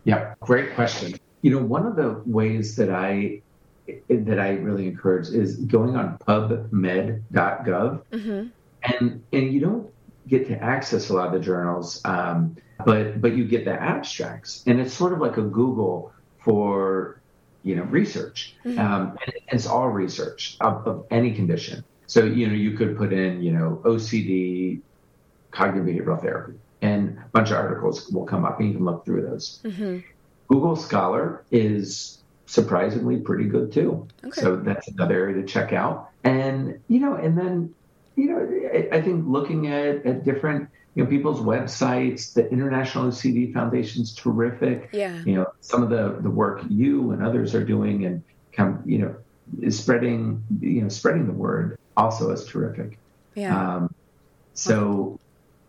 Yeah, 0.05 0.35
great 0.41 0.74
question. 0.74 1.14
You 1.43 1.53
know, 1.53 1.62
one 1.62 1.87
of 1.87 1.97
the 1.97 2.22
ways 2.24 2.76
that 2.76 2.91
I 2.91 3.43
that 4.09 4.39
I 4.39 4.51
really 4.51 4.86
encourage 4.86 5.28
is 5.28 5.57
going 5.57 5.97
on 5.97 6.18
pubmed.gov, 6.18 8.03
mm-hmm. 8.12 8.47
and 8.82 9.24
and 9.32 9.53
you 9.53 9.61
don't 9.61 9.91
get 10.26 10.47
to 10.49 10.62
access 10.62 11.09
a 11.09 11.14
lot 11.14 11.28
of 11.28 11.32
the 11.32 11.41
journals, 11.41 12.01
um, 12.05 12.57
but 12.84 13.20
but 13.20 13.36
you 13.36 13.45
get 13.45 13.64
the 13.64 13.72
abstracts, 13.72 14.62
and 14.66 14.80
it's 14.80 14.93
sort 14.93 15.12
of 15.12 15.20
like 15.20 15.36
a 15.36 15.43
Google 15.43 16.12
for 16.39 17.20
you 17.62 17.76
know 17.76 17.84
research. 17.84 18.55
Mm-hmm. 18.64 18.78
Um, 18.78 19.18
and 19.24 19.34
it's 19.49 19.66
all 19.66 19.89
research 19.89 20.57
of, 20.61 20.86
of 20.86 21.07
any 21.11 21.32
condition. 21.32 21.84
So 22.07 22.24
you 22.24 22.47
know 22.47 22.55
you 22.55 22.76
could 22.76 22.97
put 22.97 23.12
in 23.12 23.43
you 23.43 23.53
know 23.53 23.80
OCD, 23.84 24.80
cognitive 25.51 25.86
behavioral 25.86 26.20
therapy, 26.20 26.55
and 26.82 27.18
a 27.18 27.28
bunch 27.32 27.51
of 27.51 27.57
articles 27.57 28.09
will 28.11 28.26
come 28.26 28.45
up, 28.45 28.61
and 28.61 28.68
you 28.68 28.74
can 28.74 28.84
look 28.84 29.05
through 29.05 29.22
those. 29.22 29.61
Mm-hmm. 29.64 29.99
Google 30.49 30.76
Scholar 30.76 31.45
is 31.51 32.17
surprisingly 32.49 33.18
pretty 33.18 33.44
good 33.44 33.70
too. 33.70 34.09
Okay. 34.24 34.40
So 34.40 34.57
that's 34.57 34.88
another 34.88 35.14
area 35.14 35.40
to 35.40 35.46
check 35.46 35.72
out. 35.72 36.11
And 36.24 36.80
you 36.88 36.99
know, 36.99 37.14
and 37.14 37.38
then 37.38 37.74
you 38.16 38.30
know, 38.30 38.70
I, 38.74 38.96
I 38.96 39.03
think 39.03 39.24
looking 39.28 39.68
at 39.68 40.05
at 40.05 40.24
different 40.24 40.68
you 40.94 41.05
know 41.05 41.11
people's 41.11 41.40
websites, 41.40 42.32
the 42.32 42.51
International 42.51 43.05
OCD 43.05 43.53
Foundation's 43.53 44.14
terrific. 44.14 44.88
Yeah. 44.92 45.22
You 45.24 45.34
know, 45.34 45.46
some 45.61 45.82
of 45.82 45.90
the 45.90 46.18
the 46.20 46.30
work 46.30 46.62
you 46.68 47.12
and 47.12 47.22
others 47.22 47.55
are 47.55 47.64
doing 47.64 48.07
and 48.07 48.22
come 48.53 48.82
you 48.84 48.99
know 48.99 49.14
is 49.61 49.78
spreading 49.78 50.42
you 50.61 50.82
know 50.82 50.88
spreading 50.88 51.26
the 51.26 51.32
word 51.32 51.78
also 51.96 52.30
is 52.30 52.44
terrific. 52.46 52.99
Yeah. 53.34 53.76
Um, 53.76 53.94
so. 54.55 55.20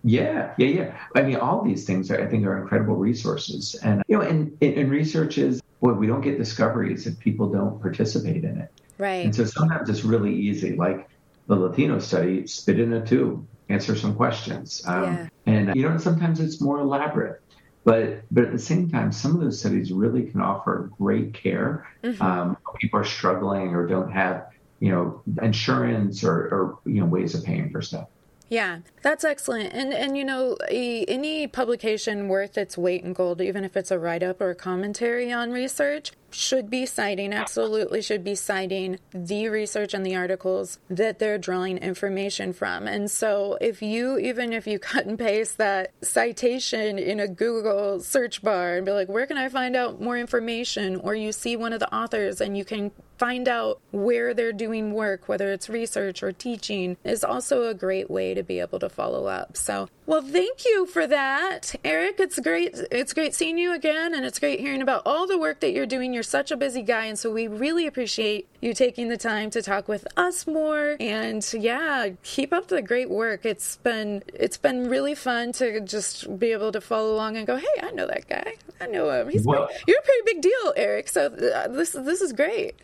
Yeah, 0.01 0.53
yeah, 0.57 0.67
yeah. 0.67 0.97
I 1.13 1.23
mean, 1.23 1.35
all 1.35 1.61
these 1.61 1.83
things 1.83 2.09
are, 2.09 2.23
I 2.23 2.25
think 2.25 2.45
are 2.45 2.57
incredible 2.57 2.95
resources, 2.95 3.75
and 3.83 4.01
you 4.07 4.17
know, 4.17 4.23
and, 4.23 4.57
and 4.61 4.89
research 4.89 5.37
is 5.37 5.61
boy, 5.81 5.93
we 5.93 6.07
don't 6.07 6.21
get 6.21 6.37
discoveries 6.37 7.07
if 7.07 7.19
people 7.19 7.49
don't 7.49 7.81
participate 7.81 8.43
in 8.43 8.57
it. 8.57 8.71
Right. 8.97 9.25
And 9.25 9.33
so 9.33 9.45
sometimes 9.45 9.89
it's 9.89 10.03
really 10.03 10.35
easy, 10.35 10.75
like 10.75 11.07
the 11.47 11.55
Latino 11.55 11.99
study, 11.99 12.45
spit 12.47 12.79
in 12.79 12.93
a 12.93 13.05
tube, 13.05 13.47
answer 13.69 13.95
some 13.95 14.15
questions. 14.15 14.83
Um, 14.85 15.03
yeah. 15.03 15.27
And, 15.45 15.75
you 15.75 15.87
know, 15.87 15.97
sometimes 15.97 16.39
it's 16.39 16.59
more 16.61 16.79
elaborate. 16.79 17.41
But, 17.85 18.23
but 18.29 18.43
at 18.43 18.51
the 18.51 18.59
same 18.59 18.89
time, 18.89 19.11
some 19.11 19.35
of 19.35 19.41
those 19.41 19.59
studies 19.59 19.91
really 19.91 20.23
can 20.23 20.41
offer 20.41 20.91
great 20.97 21.33
care. 21.33 21.87
Mm-hmm. 22.03 22.21
Um, 22.21 22.57
people 22.79 22.99
are 22.99 23.05
struggling 23.05 23.73
or 23.73 23.87
don't 23.87 24.11
have, 24.11 24.47
you 24.79 24.91
know, 24.91 25.23
insurance 25.41 26.23
or, 26.23 26.35
or, 26.35 26.79
you 26.85 26.99
know, 26.99 27.05
ways 27.05 27.35
of 27.35 27.43
paying 27.43 27.71
for 27.71 27.81
stuff. 27.81 28.07
Yeah, 28.49 28.79
that's 29.03 29.23
excellent. 29.23 29.73
And 29.73 29.93
and 29.93 30.17
you 30.17 30.25
know, 30.25 30.57
a, 30.69 31.05
any 31.05 31.47
publication 31.47 32.27
worth 32.27 32.57
its 32.57 32.77
weight 32.77 33.03
in 33.03 33.13
gold, 33.13 33.41
even 33.41 33.63
if 33.63 33.77
it's 33.77 33.91
a 33.91 33.99
write 33.99 34.23
up 34.23 34.41
or 34.41 34.49
a 34.49 34.55
commentary 34.55 35.31
on 35.31 35.51
research, 35.51 36.11
should 36.31 36.69
be 36.69 36.85
citing, 36.85 37.33
absolutely 37.33 38.01
should 38.01 38.23
be 38.23 38.35
citing 38.35 38.99
the 39.11 39.49
research 39.49 39.93
and 39.93 40.05
the 40.05 40.15
articles 40.15 40.79
that 40.89 41.19
they're 41.19 41.37
drawing 41.37 41.77
information 41.77 42.53
from. 42.53 42.87
And 42.87 43.09
so 43.09 43.57
if 43.61 43.81
you, 43.81 44.17
even 44.17 44.53
if 44.53 44.67
you 44.67 44.79
cut 44.79 45.05
and 45.05 45.17
paste 45.17 45.57
that 45.57 45.91
citation 46.01 46.99
in 46.99 47.19
a 47.19 47.27
Google 47.27 47.99
search 47.99 48.41
bar 48.41 48.77
and 48.77 48.85
be 48.85 48.91
like, 48.91 49.09
where 49.09 49.25
can 49.25 49.37
I 49.37 49.49
find 49.49 49.75
out 49.75 50.01
more 50.01 50.17
information? 50.17 50.97
Or 50.97 51.15
you 51.15 51.31
see 51.31 51.55
one 51.55 51.73
of 51.73 51.79
the 51.79 51.93
authors 51.93 52.41
and 52.41 52.57
you 52.57 52.65
can 52.65 52.91
find 53.19 53.49
out 53.49 53.81
where 53.91 54.33
they're 54.33 54.53
doing 54.53 54.93
work, 54.93 55.27
whether 55.27 55.51
it's 55.51 55.69
research 55.69 56.23
or 56.23 56.31
teaching, 56.31 56.95
is 57.03 57.23
also 57.23 57.67
a 57.67 57.73
great 57.73 58.09
way 58.09 58.33
to 58.33 58.41
be 58.41 58.59
able 58.59 58.79
to 58.79 58.87
follow 58.87 59.25
up. 59.25 59.57
So, 59.57 59.89
well, 60.05 60.21
thank 60.21 60.65
you 60.65 60.85
for 60.85 61.05
that, 61.05 61.75
Eric. 61.83 62.15
It's 62.19 62.39
great. 62.39 62.79
It's 62.89 63.13
great 63.13 63.35
seeing 63.35 63.57
you 63.57 63.73
again, 63.73 64.15
and 64.15 64.25
it's 64.25 64.39
great 64.39 64.61
hearing 64.61 64.81
about 64.81 65.03
all 65.05 65.27
the 65.27 65.37
work 65.37 65.59
that 65.59 65.73
you're 65.73 65.85
doing 65.85 66.13
you're 66.19 66.23
such 66.25 66.51
a 66.51 66.57
busy 66.57 66.81
guy, 66.81 67.05
and 67.05 67.17
so 67.17 67.31
we 67.31 67.47
really 67.47 67.87
appreciate 67.87 68.45
you 68.59 68.73
taking 68.73 69.07
the 69.07 69.15
time 69.15 69.49
to 69.51 69.61
talk 69.61 69.87
with 69.87 70.05
us 70.17 70.45
more. 70.45 70.97
And 70.99 71.47
yeah, 71.53 72.09
keep 72.23 72.51
up 72.51 72.67
the 72.67 72.81
great 72.81 73.09
work. 73.09 73.45
It's 73.45 73.77
been 73.77 74.21
it's 74.33 74.57
been 74.57 74.89
really 74.89 75.15
fun 75.15 75.53
to 75.53 75.79
just 75.79 76.37
be 76.37 76.51
able 76.51 76.73
to 76.73 76.81
follow 76.81 77.13
along 77.13 77.37
and 77.37 77.47
go, 77.47 77.55
hey, 77.55 77.65
I 77.81 77.91
know 77.91 78.05
that 78.05 78.27
guy. 78.27 78.55
I 78.81 78.87
know 78.87 79.09
him. 79.09 79.29
He's 79.29 79.45
well, 79.45 79.67
pretty, 79.67 79.81
you're 79.87 79.99
a 79.99 80.01
pretty 80.01 80.21
big 80.25 80.41
deal, 80.41 80.73
Eric. 80.75 81.07
So 81.07 81.27
uh, 81.27 81.69
this 81.69 81.91
this 81.91 82.19
is 82.19 82.33
great. 82.33 82.75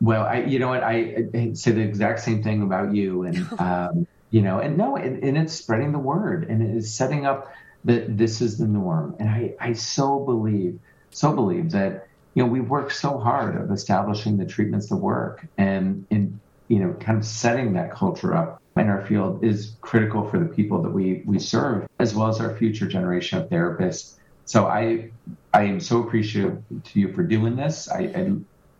Well, 0.00 0.22
I, 0.22 0.42
you 0.42 0.60
know 0.60 0.68
what, 0.68 0.84
I, 0.84 1.24
I, 1.34 1.52
say 1.54 1.72
the 1.72 1.80
exact 1.80 2.20
same 2.20 2.44
thing 2.44 2.62
about 2.62 2.94
you, 2.94 3.24
and 3.24 3.48
um, 3.58 4.06
you 4.30 4.40
know, 4.40 4.60
and 4.60 4.76
no, 4.78 4.94
and, 4.94 5.20
and 5.24 5.36
it's 5.36 5.52
spreading 5.52 5.90
the 5.90 5.98
word, 5.98 6.48
and 6.48 6.62
it 6.62 6.76
is 6.76 6.94
setting 6.94 7.26
up 7.26 7.52
that 7.86 8.16
this 8.16 8.40
is 8.40 8.56
the 8.56 8.68
norm, 8.68 9.16
and 9.18 9.28
I, 9.28 9.54
I 9.58 9.72
so 9.72 10.20
believe, 10.20 10.78
so 11.10 11.32
believe 11.34 11.72
that 11.72 12.06
you 12.34 12.42
know, 12.42 12.48
we 12.48 12.60
work 12.60 12.90
so 12.90 13.18
hard 13.18 13.56
of 13.60 13.70
establishing 13.70 14.36
the 14.36 14.46
treatments 14.46 14.88
that 14.88 14.96
work 14.96 15.46
and 15.56 16.06
in, 16.10 16.40
you 16.68 16.80
know, 16.80 16.92
kind 16.94 17.18
of 17.18 17.24
setting 17.24 17.74
that 17.74 17.92
culture 17.92 18.34
up 18.34 18.60
in 18.76 18.88
our 18.88 19.06
field 19.06 19.44
is 19.44 19.76
critical 19.80 20.28
for 20.28 20.38
the 20.38 20.46
people 20.46 20.82
that 20.82 20.90
we, 20.90 21.22
we 21.24 21.38
serve, 21.38 21.86
as 22.00 22.14
well 22.14 22.28
as 22.28 22.40
our 22.40 22.56
future 22.56 22.86
generation 22.86 23.40
of 23.40 23.48
therapists. 23.48 24.16
So 24.46 24.66
I, 24.66 25.10
I 25.52 25.64
am 25.64 25.78
so 25.78 26.02
appreciative 26.02 26.62
to 26.84 27.00
you 27.00 27.12
for 27.12 27.22
doing 27.22 27.54
this. 27.54 27.88
I, 27.88 28.00
I 28.00 28.32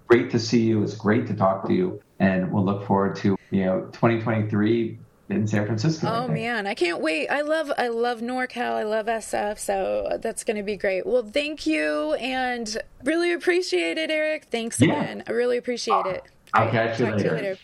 great 0.06 0.30
to 0.30 0.38
see 0.38 0.62
you. 0.62 0.82
It's 0.82 0.94
great 0.94 1.26
to 1.28 1.34
talk 1.34 1.66
to 1.66 1.72
you, 1.72 2.00
and 2.18 2.52
we'll 2.52 2.64
look 2.64 2.86
forward 2.86 3.16
to 3.16 3.36
you 3.50 3.64
know 3.64 3.80
2023 3.92 4.98
in 5.28 5.46
San 5.46 5.66
Francisco. 5.66 6.06
Oh 6.06 6.24
I 6.24 6.28
man, 6.28 6.66
I 6.66 6.74
can't 6.74 7.00
wait. 7.00 7.28
I 7.28 7.40
love 7.40 7.72
I 7.78 7.88
love 7.88 8.20
NorCal. 8.20 8.72
I 8.72 8.82
love 8.82 9.06
SF. 9.06 9.58
So 9.58 10.18
that's 10.20 10.44
going 10.44 10.56
to 10.56 10.62
be 10.62 10.76
great. 10.76 11.06
Well, 11.06 11.22
thank 11.22 11.66
you 11.66 12.14
and 12.14 12.76
really 13.02 13.32
appreciate 13.32 13.98
it, 13.98 14.10
Eric. 14.10 14.48
Thanks 14.50 14.80
yeah. 14.80 14.92
again. 14.92 15.24
I 15.26 15.32
really 15.32 15.56
appreciate 15.56 16.06
it. 16.06 16.24
I'll 16.52 16.70
catch 16.70 17.00
you 17.00 17.06
later. 17.06 17.24
you 17.24 17.30
later. 17.30 17.58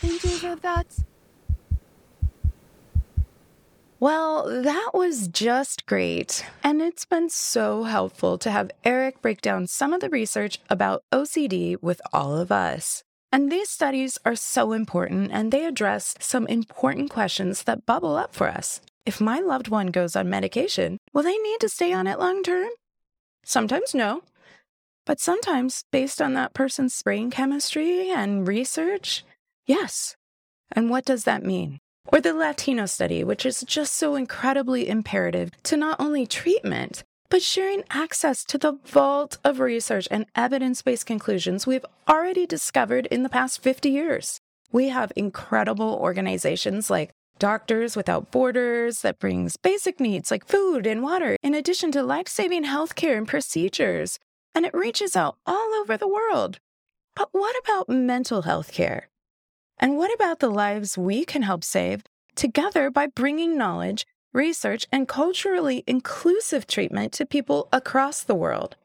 Thank 0.00 0.24
you 0.24 0.30
for 0.30 0.56
that. 0.56 0.86
Well, 4.00 4.62
that 4.62 4.90
was 4.94 5.26
just 5.26 5.84
great. 5.86 6.46
And 6.62 6.80
it's 6.80 7.04
been 7.04 7.28
so 7.30 7.82
helpful 7.82 8.38
to 8.38 8.50
have 8.50 8.70
Eric 8.84 9.20
break 9.20 9.40
down 9.40 9.66
some 9.66 9.92
of 9.92 10.00
the 10.00 10.08
research 10.08 10.60
about 10.70 11.02
OCD 11.12 11.82
with 11.82 12.00
all 12.12 12.36
of 12.36 12.52
us. 12.52 13.02
And 13.30 13.52
these 13.52 13.68
studies 13.68 14.18
are 14.24 14.34
so 14.34 14.72
important 14.72 15.30
and 15.32 15.52
they 15.52 15.66
address 15.66 16.14
some 16.18 16.46
important 16.46 17.10
questions 17.10 17.64
that 17.64 17.84
bubble 17.84 18.16
up 18.16 18.34
for 18.34 18.48
us. 18.48 18.80
If 19.04 19.20
my 19.20 19.38
loved 19.38 19.68
one 19.68 19.88
goes 19.88 20.16
on 20.16 20.30
medication, 20.30 20.98
will 21.12 21.22
they 21.22 21.36
need 21.36 21.60
to 21.60 21.68
stay 21.68 21.92
on 21.92 22.06
it 22.06 22.18
long 22.18 22.42
term? 22.42 22.68
Sometimes 23.44 23.94
no. 23.94 24.22
But 25.06 25.20
sometimes, 25.20 25.84
based 25.90 26.20
on 26.20 26.34
that 26.34 26.52
person's 26.52 27.02
brain 27.02 27.30
chemistry 27.30 28.10
and 28.10 28.46
research, 28.46 29.24
yes. 29.66 30.16
And 30.70 30.90
what 30.90 31.06
does 31.06 31.24
that 31.24 31.42
mean? 31.42 31.78
Or 32.12 32.20
the 32.20 32.34
Latino 32.34 32.84
study, 32.84 33.24
which 33.24 33.46
is 33.46 33.64
just 33.66 33.94
so 33.94 34.14
incredibly 34.14 34.88
imperative 34.88 35.50
to 35.64 35.76
not 35.78 35.98
only 35.98 36.26
treatment, 36.26 37.04
but 37.30 37.42
sharing 37.42 37.84
access 37.90 38.44
to 38.44 38.58
the 38.58 38.78
vault 38.84 39.38
of 39.44 39.60
research 39.60 40.08
and 40.10 40.26
evidence 40.34 40.82
based 40.82 41.06
conclusions 41.06 41.66
we've 41.66 41.86
already 42.08 42.46
discovered 42.46 43.06
in 43.06 43.22
the 43.22 43.28
past 43.28 43.62
50 43.62 43.90
years. 43.90 44.40
We 44.72 44.88
have 44.88 45.12
incredible 45.16 45.98
organizations 46.00 46.90
like 46.90 47.10
Doctors 47.38 47.96
Without 47.96 48.30
Borders 48.30 49.02
that 49.02 49.18
brings 49.18 49.56
basic 49.56 50.00
needs 50.00 50.30
like 50.30 50.46
food 50.46 50.86
and 50.86 51.02
water, 51.02 51.36
in 51.42 51.54
addition 51.54 51.92
to 51.92 52.02
life 52.02 52.28
saving 52.28 52.64
healthcare 52.64 53.16
and 53.16 53.28
procedures. 53.28 54.18
And 54.54 54.66
it 54.66 54.74
reaches 54.74 55.14
out 55.14 55.36
all 55.46 55.72
over 55.74 55.96
the 55.96 56.08
world. 56.08 56.58
But 57.14 57.28
what 57.32 57.54
about 57.62 57.88
mental 57.88 58.42
health 58.42 58.72
care? 58.72 59.08
And 59.78 59.96
what 59.96 60.12
about 60.12 60.40
the 60.40 60.50
lives 60.50 60.98
we 60.98 61.24
can 61.24 61.42
help 61.42 61.62
save 61.62 62.02
together 62.34 62.90
by 62.90 63.06
bringing 63.06 63.56
knowledge 63.56 64.04
research, 64.32 64.86
and 64.92 65.08
culturally 65.08 65.84
inclusive 65.86 66.66
treatment 66.66 67.12
to 67.14 67.26
people 67.26 67.68
across 67.72 68.22
the 68.22 68.34
world? 68.34 68.76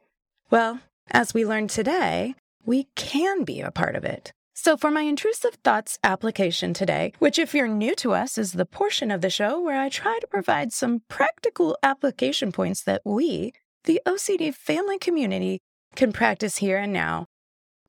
Well, 0.49 0.79
as 1.11 1.33
we 1.33 1.45
learned 1.45 1.69
today, 1.69 2.35
we 2.65 2.87
can 2.95 3.43
be 3.43 3.61
a 3.61 3.71
part 3.71 3.95
of 3.95 4.05
it. 4.05 4.31
So, 4.55 4.77
for 4.77 4.91
my 4.91 5.01
intrusive 5.01 5.55
thoughts 5.63 5.97
application 6.03 6.73
today, 6.73 7.13
which, 7.19 7.39
if 7.39 7.53
you're 7.53 7.67
new 7.67 7.95
to 7.95 8.13
us, 8.13 8.37
is 8.37 8.53
the 8.53 8.65
portion 8.65 9.09
of 9.11 9.21
the 9.21 9.29
show 9.29 9.59
where 9.59 9.81
I 9.81 9.89
try 9.89 10.19
to 10.21 10.27
provide 10.27 10.71
some 10.71 11.01
practical 11.09 11.77
application 11.81 12.51
points 12.51 12.83
that 12.83 13.01
we, 13.03 13.53
the 13.85 13.99
OCD 14.05 14.53
family 14.53 14.99
community, 14.99 15.59
can 15.95 16.13
practice 16.13 16.57
here 16.57 16.77
and 16.77 16.93
now. 16.93 17.25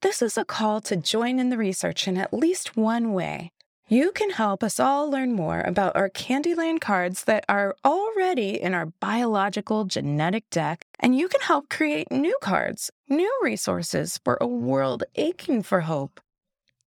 This 0.01 0.21
is 0.21 0.37
a 0.37 0.45
call 0.45 0.81
to 0.83 0.97
join 0.97 1.39
in 1.39 1.51
the 1.51 1.57
research 1.57 2.09
in 2.09 2.17
at 2.17 2.35
least 2.35 2.77
one 2.77 3.13
way. 3.13 3.53
You 3.89 4.13
can 4.13 4.31
help 4.31 4.65
us 4.65 4.81
all 4.81 5.11
learn 5.11 5.35
more 5.35 5.61
about 5.61 5.95
our 5.95 6.09
Candyland 6.09 6.81
cards 6.81 7.25
that 7.25 7.45
are 7.51 7.77
already 7.85 8.59
in 8.61 8.73
our 8.73 8.87
biological 8.87 9.85
genetic 9.85 10.49
deck, 10.49 10.87
and 11.01 11.15
you 11.15 11.29
can 11.29 11.43
help 11.43 11.69
create 11.69 12.11
new 12.11 12.35
cards, 12.41 12.91
new 13.11 13.31
resources 13.43 14.19
for 14.25 14.39
a 14.41 14.47
world 14.47 15.05
aching 15.17 15.63
for 15.63 15.83
hope. 15.83 16.19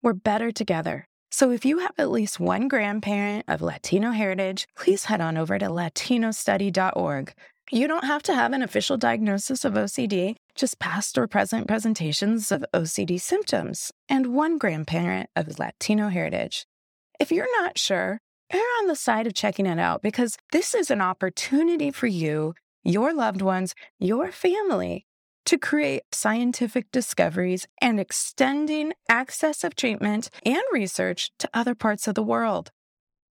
We're 0.01 0.13
better 0.13 0.49
together. 0.49 1.05
So 1.29 1.51
if 1.51 1.65
you 1.65 1.79
have 1.79 1.91
at 1.97 2.09
least 2.09 2.39
one 2.39 2.69
grandparent 2.69 3.43
of 3.49 3.61
Latino 3.61 4.11
heritage, 4.11 4.65
please 4.77 5.05
head 5.05 5.19
on 5.19 5.37
over 5.37 5.59
to 5.59 5.65
latinostudy.org. 5.65 7.33
You 7.69 7.87
don't 7.89 8.05
have 8.05 8.23
to 8.23 8.33
have 8.33 8.53
an 8.53 8.63
official 8.63 8.95
diagnosis 8.95 9.65
of 9.65 9.73
OCD, 9.73 10.35
just 10.55 10.79
past 10.79 11.17
or 11.17 11.27
present 11.27 11.67
presentations 11.67 12.49
of 12.49 12.63
OCD 12.73 13.19
symptoms, 13.19 13.91
and 14.07 14.27
one 14.27 14.57
grandparent 14.57 15.29
of 15.35 15.59
Latino 15.59 16.07
heritage. 16.07 16.65
If 17.19 17.31
you're 17.31 17.61
not 17.61 17.79
sure, 17.79 18.19
err 18.53 18.61
on 18.79 18.87
the 18.87 18.95
side 18.95 19.25
of 19.27 19.33
checking 19.33 19.65
it 19.65 19.79
out 19.79 20.01
because 20.01 20.37
this 20.51 20.75
is 20.75 20.91
an 20.91 21.01
opportunity 21.01 21.89
for 21.91 22.07
you, 22.07 22.53
your 22.83 23.13
loved 23.13 23.41
ones, 23.41 23.73
your 23.99 24.31
family 24.31 25.07
to 25.45 25.57
create 25.57 26.03
scientific 26.11 26.91
discoveries 26.91 27.67
and 27.81 27.99
extending 27.99 28.93
access 29.09 29.63
of 29.63 29.75
treatment 29.75 30.29
and 30.45 30.61
research 30.71 31.31
to 31.39 31.49
other 31.53 31.73
parts 31.73 32.07
of 32.07 32.15
the 32.15 32.23
world. 32.23 32.71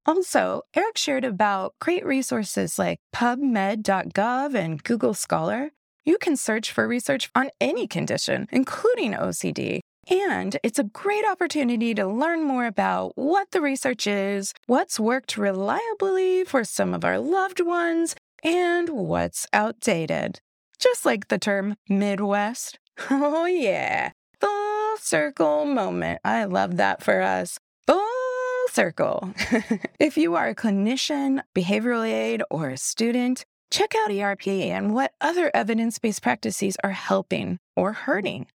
Also, 0.06 0.62
Eric 0.74 0.96
shared 0.96 1.24
about 1.24 1.74
great 1.80 2.04
resources 2.06 2.78
like 2.78 2.98
PubMed.gov 3.14 4.54
and 4.54 4.82
Google 4.82 5.14
Scholar. 5.14 5.70
You 6.04 6.16
can 6.18 6.36
search 6.36 6.72
for 6.72 6.88
research 6.88 7.30
on 7.34 7.50
any 7.60 7.86
condition, 7.86 8.48
including 8.50 9.12
OCD, 9.12 9.80
and 10.08 10.56
it's 10.62 10.78
a 10.78 10.84
great 10.84 11.24
opportunity 11.26 11.94
to 11.94 12.06
learn 12.06 12.44
more 12.44 12.66
about 12.66 13.12
what 13.16 13.50
the 13.50 13.60
research 13.60 14.06
is, 14.06 14.52
what's 14.66 15.00
worked 15.00 15.36
reliably 15.36 16.44
for 16.44 16.64
some 16.64 16.94
of 16.94 17.04
our 17.04 17.18
loved 17.18 17.60
ones, 17.60 18.14
and 18.42 18.88
what's 18.88 19.46
outdated. 19.52 20.40
Just 20.78 21.04
like 21.04 21.28
the 21.28 21.38
term 21.38 21.76
Midwest. 21.88 22.78
Oh, 23.10 23.44
yeah. 23.44 24.12
Full 24.40 24.96
circle 24.96 25.66
moment. 25.66 26.20
I 26.24 26.44
love 26.44 26.78
that 26.78 27.02
for 27.02 27.20
us. 27.20 27.58
Full 27.86 28.68
circle. 28.70 29.34
if 30.00 30.16
you 30.16 30.34
are 30.34 30.48
a 30.48 30.54
clinician, 30.54 31.42
behavioral 31.54 32.06
aid, 32.06 32.42
or 32.50 32.70
a 32.70 32.78
student, 32.78 33.44
check 33.70 33.94
out 33.94 34.10
ERP 34.10 34.48
and 34.48 34.94
what 34.94 35.12
other 35.20 35.50
evidence 35.52 35.98
based 35.98 36.22
practices 36.22 36.78
are 36.82 36.92
helping 36.92 37.58
or 37.76 37.92
hurting. 37.92 38.46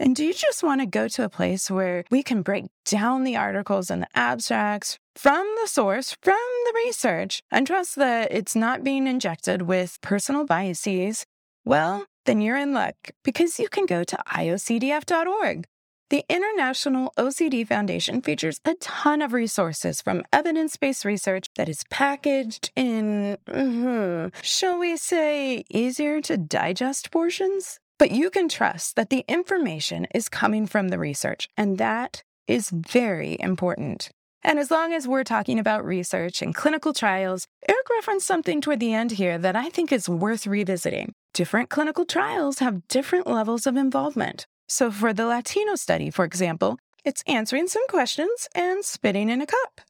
And 0.00 0.16
do 0.16 0.24
you 0.24 0.32
just 0.32 0.62
want 0.62 0.80
to 0.80 0.86
go 0.86 1.08
to 1.08 1.24
a 1.24 1.28
place 1.28 1.70
where 1.70 2.04
we 2.10 2.22
can 2.22 2.40
break 2.40 2.64
down 2.86 3.22
the 3.22 3.36
articles 3.36 3.90
and 3.90 4.02
the 4.02 4.08
abstracts 4.14 4.98
from 5.14 5.46
the 5.60 5.68
source, 5.68 6.16
from 6.22 6.38
the 6.64 6.72
research, 6.86 7.42
and 7.50 7.66
trust 7.66 7.96
that 7.96 8.32
it's 8.32 8.56
not 8.56 8.82
being 8.82 9.06
injected 9.06 9.60
with 9.60 9.98
personal 10.00 10.46
biases? 10.46 11.26
Well, 11.66 12.06
then 12.24 12.40
you're 12.40 12.56
in 12.56 12.72
luck 12.72 12.94
because 13.22 13.58
you 13.58 13.68
can 13.68 13.84
go 13.84 14.02
to 14.02 14.16
iocdf.org. 14.26 15.66
The 16.08 16.24
International 16.30 17.12
OCD 17.18 17.68
Foundation 17.68 18.22
features 18.22 18.58
a 18.64 18.74
ton 18.76 19.20
of 19.20 19.34
resources 19.34 20.00
from 20.00 20.24
evidence 20.32 20.78
based 20.78 21.04
research 21.04 21.48
that 21.56 21.68
is 21.68 21.84
packaged 21.90 22.72
in, 22.74 23.36
mm-hmm, 23.46 24.28
shall 24.40 24.78
we 24.78 24.96
say, 24.96 25.62
easier 25.68 26.22
to 26.22 26.38
digest 26.38 27.10
portions. 27.10 27.80
But 28.00 28.12
you 28.12 28.30
can 28.30 28.48
trust 28.48 28.96
that 28.96 29.10
the 29.10 29.26
information 29.28 30.06
is 30.14 30.30
coming 30.30 30.66
from 30.66 30.88
the 30.88 30.98
research, 30.98 31.50
and 31.54 31.76
that 31.76 32.22
is 32.48 32.70
very 32.70 33.36
important. 33.38 34.08
And 34.42 34.58
as 34.58 34.70
long 34.70 34.94
as 34.94 35.06
we're 35.06 35.22
talking 35.22 35.58
about 35.58 35.84
research 35.84 36.40
and 36.40 36.54
clinical 36.54 36.94
trials, 36.94 37.46
Eric 37.68 37.90
referenced 37.90 38.26
something 38.26 38.62
toward 38.62 38.80
the 38.80 38.94
end 38.94 39.10
here 39.10 39.36
that 39.36 39.54
I 39.54 39.68
think 39.68 39.92
is 39.92 40.08
worth 40.08 40.46
revisiting. 40.46 41.12
Different 41.34 41.68
clinical 41.68 42.06
trials 42.06 42.60
have 42.60 42.88
different 42.88 43.26
levels 43.26 43.66
of 43.66 43.76
involvement. 43.76 44.46
So, 44.66 44.90
for 44.90 45.12
the 45.12 45.26
Latino 45.26 45.74
study, 45.74 46.08
for 46.08 46.24
example, 46.24 46.78
it's 47.04 47.22
answering 47.26 47.68
some 47.68 47.86
questions 47.86 48.48
and 48.54 48.82
spitting 48.82 49.28
in 49.28 49.42
a 49.42 49.46
cup. 49.46 49.82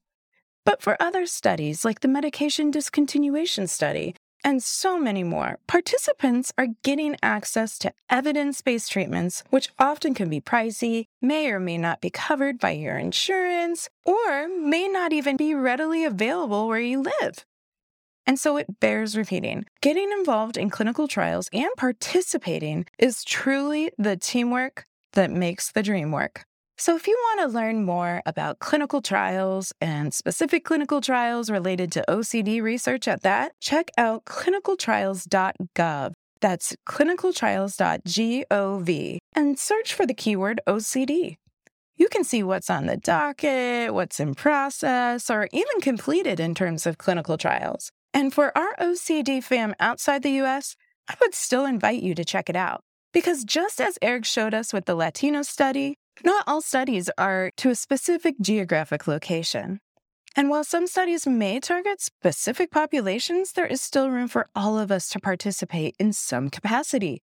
But 0.67 0.83
for 0.83 1.01
other 1.01 1.27
studies, 1.27 1.85
like 1.85 2.01
the 2.01 2.09
medication 2.09 2.73
discontinuation 2.73 3.69
study, 3.69 4.17
and 4.45 4.63
so 4.63 4.99
many 4.99 5.23
more. 5.23 5.59
Participants 5.67 6.53
are 6.57 6.69
getting 6.83 7.17
access 7.23 7.79
to 7.79 7.93
evidence 8.09 8.61
based 8.61 8.93
treatments, 8.93 9.43
which 9.51 9.71
often 9.79 10.15
can 10.15 10.29
be 10.29 10.41
pricey, 10.41 11.05
may 11.21 11.51
or 11.51 11.61
may 11.61 11.79
not 11.79 12.01
be 12.01 12.11
covered 12.11 12.59
by 12.59 12.71
your 12.71 12.97
insurance, 12.97 13.89
or 14.05 14.49
may 14.49 14.89
not 14.89 15.13
even 15.13 15.37
be 15.37 15.55
readily 15.55 16.05
available 16.05 16.69
where 16.69 16.81
you 16.81 17.03
live. 17.03 17.45
And 18.27 18.39
so 18.39 18.57
it 18.57 18.81
bears 18.81 19.17
repeating 19.17 19.65
getting 19.81 20.13
involved 20.13 20.57
in 20.57 20.71
clinical 20.71 21.09
trials 21.09 21.49
and 21.53 21.71
participating 21.77 22.87
is 22.99 23.25
truly 23.25 23.91
the 23.99 24.17
teamwork 24.17 24.85
that 25.15 25.31
makes 25.31 25.73
the 25.73 25.83
dream 25.83 26.13
work. 26.13 26.45
So, 26.81 26.97
if 26.97 27.07
you 27.07 27.15
want 27.25 27.41
to 27.41 27.49
learn 27.55 27.85
more 27.85 28.23
about 28.25 28.59
clinical 28.59 29.03
trials 29.03 29.71
and 29.83 30.15
specific 30.15 30.65
clinical 30.65 31.03
trials 31.03 31.51
related 31.51 31.93
to 31.93 32.03
OCD 32.09 32.63
research 32.63 33.07
at 33.07 33.21
that, 33.21 33.53
check 33.61 33.91
out 33.99 34.25
clinicaltrials.gov. 34.25 36.13
That's 36.41 36.75
clinicaltrials.gov 36.89 39.19
and 39.37 39.59
search 39.59 39.93
for 39.93 40.07
the 40.07 40.15
keyword 40.15 40.63
OCD. 40.67 41.37
You 41.97 42.09
can 42.09 42.25
see 42.25 42.43
what's 42.43 42.71
on 42.71 42.87
the 42.87 42.97
docket, 42.97 43.93
what's 43.93 44.19
in 44.19 44.35
process, 44.35 45.29
or 45.29 45.51
even 45.53 45.83
completed 45.83 46.41
in 46.41 46.55
terms 46.55 46.87
of 46.87 46.97
clinical 46.97 47.37
trials. 47.37 47.91
And 48.15 48.33
for 48.33 48.57
our 48.57 48.75
OCD 48.81 49.45
fam 49.45 49.75
outside 49.81 50.23
the 50.23 50.41
US, 50.45 50.77
I 51.07 51.15
would 51.21 51.35
still 51.35 51.67
invite 51.67 52.03
you 52.03 52.15
to 52.15 52.25
check 52.25 52.49
it 52.49 52.57
out. 52.57 52.81
Because 53.13 53.45
just 53.45 53.83
as 53.83 53.99
Eric 54.01 54.25
showed 54.25 54.55
us 54.55 54.73
with 54.73 54.87
the 54.87 54.95
Latino 54.95 55.43
study, 55.43 55.97
not 56.25 56.45
all 56.47 56.61
studies 56.61 57.11
are 57.17 57.51
to 57.57 57.71
a 57.71 57.75
specific 57.75 58.37
geographic 58.41 59.07
location. 59.07 59.81
And 60.37 60.49
while 60.49 60.65
some 60.65 60.87
studies 60.87 61.27
may 61.27 61.59
target 61.59 62.01
specific 62.01 62.71
populations, 62.71 63.53
there 63.53 63.67
is 63.67 63.81
still 63.81 64.11
room 64.11 64.29
for 64.29 64.49
all 64.55 64.79
of 64.79 64.93
us 64.93 65.09
to 65.11 65.21
participate 65.21 65.97
in 65.99 66.13
some 66.13 66.51
capacity. 66.51 67.23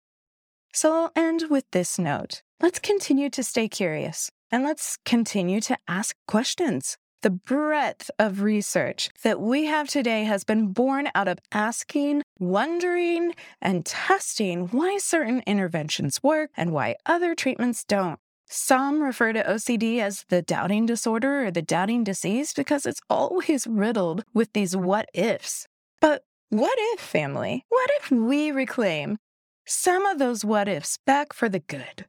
So 0.74 0.92
I'll 0.92 1.12
end 1.16 1.46
with 1.50 1.66
this 1.72 2.00
note. 2.00 2.42
Let's 2.62 2.80
continue 2.80 3.30
to 3.30 3.44
stay 3.44 3.68
curious 3.68 4.32
and 4.52 4.64
let's 4.64 4.98
continue 5.06 5.62
to 5.62 5.78
ask 5.88 6.16
questions. 6.28 6.98
The 7.22 7.30
breadth 7.30 8.12
of 8.20 8.42
research 8.42 9.10
that 9.24 9.40
we 9.40 9.66
have 9.66 9.88
today 9.88 10.26
has 10.26 10.44
been 10.44 10.74
born 10.74 11.10
out 11.16 11.28
of 11.28 11.40
asking, 11.52 12.24
wondering, 12.40 13.34
and 13.62 13.86
testing 13.86 14.68
why 14.68 14.98
certain 15.00 15.42
interventions 15.48 16.22
work 16.22 16.52
and 16.56 16.72
why 16.72 16.96
other 17.06 17.34
treatments 17.36 17.84
don't. 17.84 18.20
Some 18.48 19.02
refer 19.02 19.34
to 19.34 19.44
OCD 19.44 20.00
as 20.00 20.26
the 20.30 20.42
doubting 20.42 20.86
disorder 20.86 21.46
or 21.46 21.52
the 21.52 21.62
doubting 21.62 22.04
disease 22.04 22.54
because 22.54 22.86
it's 22.86 23.02
always 23.10 23.66
riddled 23.68 24.24
with 24.34 24.54
these 24.54 24.76
what 24.76 25.10
ifs. 25.14 25.68
But 26.00 26.24
what 26.50 26.78
if, 26.94 27.00
family? 27.00 27.66
What 27.70 27.90
if 27.98 28.12
we 28.12 28.52
reclaim 28.52 29.18
some 29.66 30.06
of 30.06 30.20
those 30.20 30.46
what 30.46 30.68
ifs 30.68 31.00
back 31.06 31.34
for 31.34 31.50
the 31.50 31.60
good? 31.60 32.06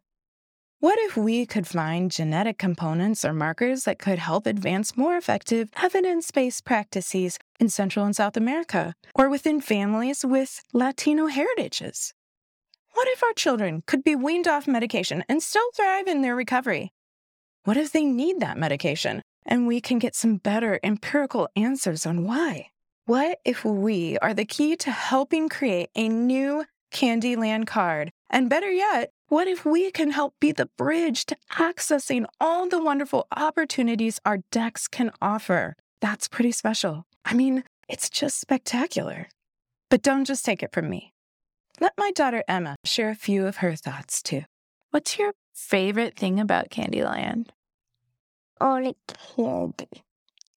What 0.78 0.98
if 1.00 1.16
we 1.16 1.46
could 1.46 1.66
find 1.66 2.10
genetic 2.10 2.58
components 2.58 3.24
or 3.24 3.32
markers 3.32 3.84
that 3.84 3.98
could 3.98 4.18
help 4.18 4.46
advance 4.46 4.94
more 4.94 5.16
effective 5.16 5.70
evidence 5.82 6.30
based 6.30 6.66
practices 6.66 7.38
in 7.58 7.70
Central 7.70 8.04
and 8.04 8.14
South 8.14 8.36
America 8.36 8.94
or 9.14 9.30
within 9.30 9.62
families 9.62 10.22
with 10.22 10.62
Latino 10.74 11.28
heritages? 11.28 12.12
What 12.96 13.08
if 13.08 13.22
our 13.22 13.34
children 13.34 13.82
could 13.86 14.02
be 14.02 14.16
weaned 14.16 14.48
off 14.48 14.66
medication 14.66 15.22
and 15.28 15.42
still 15.42 15.70
thrive 15.74 16.06
in 16.06 16.22
their 16.22 16.34
recovery? 16.34 16.94
What 17.64 17.76
if 17.76 17.92
they 17.92 18.06
need 18.06 18.40
that 18.40 18.56
medication 18.56 19.20
and 19.44 19.66
we 19.66 19.82
can 19.82 19.98
get 19.98 20.14
some 20.14 20.38
better 20.38 20.80
empirical 20.82 21.46
answers 21.54 22.06
on 22.06 22.24
why? 22.24 22.70
What 23.04 23.38
if 23.44 23.66
we 23.66 24.16
are 24.22 24.32
the 24.32 24.46
key 24.46 24.76
to 24.76 24.90
helping 24.90 25.50
create 25.50 25.90
a 25.94 26.08
new 26.08 26.64
Candyland 26.90 27.66
card? 27.66 28.12
And 28.30 28.48
better 28.48 28.72
yet, 28.72 29.10
what 29.28 29.46
if 29.46 29.66
we 29.66 29.90
can 29.90 30.10
help 30.10 30.32
be 30.40 30.52
the 30.52 30.70
bridge 30.78 31.26
to 31.26 31.36
accessing 31.52 32.24
all 32.40 32.66
the 32.66 32.82
wonderful 32.82 33.26
opportunities 33.30 34.20
our 34.24 34.38
decks 34.50 34.88
can 34.88 35.10
offer? 35.20 35.74
That's 36.00 36.28
pretty 36.28 36.52
special. 36.52 37.04
I 37.26 37.34
mean, 37.34 37.62
It's 37.90 38.08
just 38.08 38.40
spectacular. 38.40 39.28
But 39.90 40.00
don't 40.00 40.24
just 40.24 40.46
take 40.46 40.62
it 40.62 40.72
from 40.72 40.88
me. 40.88 41.12
Let 41.80 41.92
my 41.98 42.10
daughter 42.12 42.42
Emma 42.48 42.76
share 42.84 43.10
a 43.10 43.14
few 43.14 43.46
of 43.46 43.58
her 43.58 43.76
thoughts 43.76 44.22
too. 44.22 44.42
What's 44.90 45.18
your 45.18 45.32
favorite 45.54 46.16
thing 46.16 46.40
about 46.40 46.70
Candyland? 46.70 47.48
All 48.60 48.82
the 48.82 48.94
candy. 49.06 50.02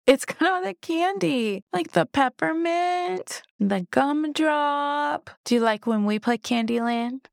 It's 0.07 0.25
got 0.25 0.41
all 0.41 0.63
the 0.63 0.73
candy, 0.73 1.63
like 1.73 1.91
the 1.91 2.05
peppermint, 2.05 3.43
the 3.59 3.85
gumdrop. 3.91 5.29
Do 5.43 5.55
you 5.55 5.61
like 5.61 5.85
when 5.85 6.05
we 6.05 6.17
play 6.19 6.37
Candyland? 6.37 7.25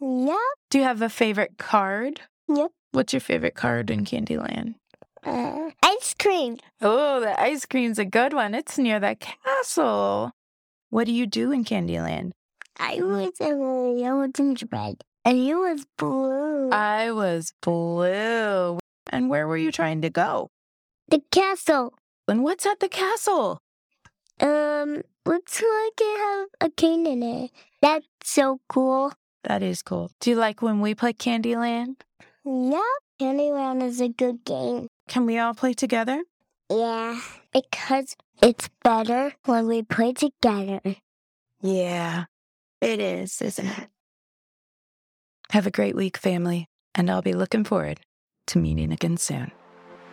Yep. 0.00 0.36
Do 0.70 0.78
you 0.78 0.84
have 0.84 1.02
a 1.02 1.08
favorite 1.08 1.58
card? 1.58 2.20
Yep. 2.48 2.70
What's 2.92 3.12
your 3.12 3.20
favorite 3.20 3.54
card 3.56 3.90
in 3.90 4.04
Candyland? 4.04 4.76
Uh, 5.24 5.70
ice 5.82 6.14
cream. 6.18 6.58
Oh, 6.80 7.20
the 7.20 7.38
ice 7.38 7.66
cream's 7.66 7.98
a 7.98 8.04
good 8.04 8.32
one. 8.32 8.54
It's 8.54 8.78
near 8.78 9.00
the 9.00 9.16
castle. 9.16 10.30
What 10.90 11.04
do 11.06 11.12
you 11.12 11.26
do 11.26 11.52
in 11.52 11.64
Candyland? 11.64 12.30
I 12.78 13.00
was 13.00 13.32
a 13.40 13.94
yellow 13.98 14.28
gingerbread, 14.28 15.02
and 15.24 15.44
you 15.44 15.60
was 15.60 15.86
blue. 15.96 16.70
I 16.70 17.10
was 17.12 17.52
blue. 17.60 18.78
And 19.10 19.28
where 19.30 19.46
were 19.48 19.56
you 19.56 19.72
trying 19.72 20.02
to 20.02 20.10
go? 20.10 20.50
the 21.08 21.22
castle. 21.30 21.94
And 22.28 22.42
what's 22.44 22.66
at 22.66 22.80
the 22.80 22.88
castle? 22.88 23.60
Um, 24.40 25.02
looks 25.24 25.62
like 25.62 25.92
it 25.98 26.18
have 26.18 26.48
a 26.60 26.70
cane 26.70 27.06
in 27.06 27.22
it. 27.22 27.50
That's 27.80 28.06
so 28.22 28.60
cool. 28.68 29.12
That 29.44 29.62
is 29.62 29.82
cool. 29.82 30.10
Do 30.20 30.30
you 30.30 30.36
like 30.36 30.60
when 30.60 30.80
we 30.80 30.94
play 30.94 31.12
Candyland? 31.14 32.02
Yep. 32.44 32.82
Candyland 33.20 33.82
is 33.82 34.00
a 34.00 34.08
good 34.08 34.44
game. 34.44 34.88
Can 35.08 35.26
we 35.26 35.38
all 35.38 35.54
play 35.54 35.72
together? 35.72 36.22
Yeah, 36.70 37.18
because 37.52 38.14
it's 38.42 38.68
better 38.84 39.32
when 39.46 39.66
we 39.66 39.82
play 39.82 40.12
together. 40.12 40.80
Yeah, 41.62 42.24
it 42.80 43.00
is, 43.00 43.40
isn't 43.42 43.66
it? 43.66 43.88
Have 45.50 45.66
a 45.66 45.70
great 45.70 45.96
week, 45.96 46.16
family, 46.16 46.66
and 46.94 47.10
I'll 47.10 47.22
be 47.22 47.32
looking 47.32 47.64
forward 47.64 48.00
to 48.48 48.58
meeting 48.58 48.92
again 48.92 49.16
soon. 49.16 49.50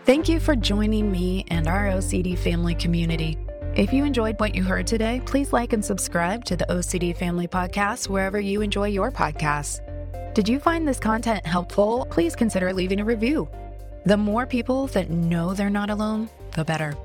Thank 0.06 0.30
you 0.30 0.40
for 0.40 0.56
joining 0.56 1.12
me 1.12 1.46
and 1.50 1.68
our 1.68 1.88
OCD 1.88 2.38
family 2.38 2.76
community. 2.76 3.38
If 3.76 3.92
you 3.92 4.06
enjoyed 4.06 4.40
what 4.40 4.56
you 4.56 4.64
heard 4.64 4.88
today, 4.88 5.22
please 5.26 5.52
like 5.52 5.74
and 5.74 5.84
subscribe 5.84 6.46
to 6.46 6.56
the 6.56 6.66
OCD 6.70 7.16
Family 7.18 7.48
Podcast 7.48 8.08
wherever 8.08 8.40
you 8.40 8.62
enjoy 8.62 8.88
your 8.88 9.12
podcasts. 9.12 9.82
Did 10.34 10.48
you 10.48 10.60
find 10.60 10.88
this 10.88 11.00
content 11.00 11.46
helpful? 11.46 12.08
Please 12.10 12.36
consider 12.36 12.72
leaving 12.72 13.00
a 13.00 13.06
review. 13.06 13.50
The 14.06 14.16
more 14.16 14.46
people 14.46 14.88
that 14.88 15.10
know 15.10 15.54
they're 15.54 15.70
not 15.70 15.90
alone, 15.90 16.30
the 16.56 16.64
better. 16.64 16.96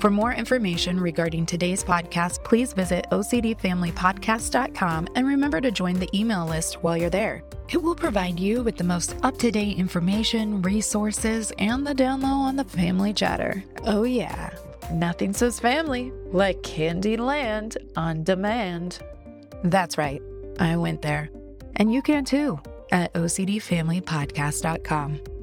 For 0.00 0.10
more 0.10 0.32
information 0.32 0.98
regarding 0.98 1.44
today's 1.44 1.84
podcast, 1.84 2.42
please 2.42 2.72
visit 2.72 3.04
OCDFamilyPodcast.com 3.10 5.08
and 5.14 5.26
remember 5.26 5.60
to 5.60 5.70
join 5.70 6.00
the 6.00 6.08
email 6.18 6.46
list 6.46 6.82
while 6.82 6.96
you're 6.96 7.10
there. 7.10 7.42
It 7.68 7.82
will 7.82 7.94
provide 7.94 8.40
you 8.40 8.62
with 8.62 8.78
the 8.78 8.84
most 8.84 9.14
up 9.22 9.36
to 9.36 9.50
date 9.50 9.76
information, 9.76 10.62
resources, 10.62 11.52
and 11.58 11.86
the 11.86 11.92
down 11.92 12.22
low 12.22 12.30
on 12.30 12.56
the 12.56 12.64
family 12.64 13.12
chatter. 13.12 13.62
Oh, 13.84 14.04
yeah, 14.04 14.56
nothing 14.90 15.34
says 15.34 15.60
family 15.60 16.14
like 16.32 16.62
Candyland 16.62 17.76
on 17.94 18.24
demand. 18.24 19.00
That's 19.64 19.98
right, 19.98 20.22
I 20.58 20.78
went 20.78 21.02
there. 21.02 21.28
And 21.76 21.92
you 21.92 22.00
can 22.00 22.24
too 22.24 22.58
at 22.90 23.12
OCDFamilyPodcast.com. 23.12 25.39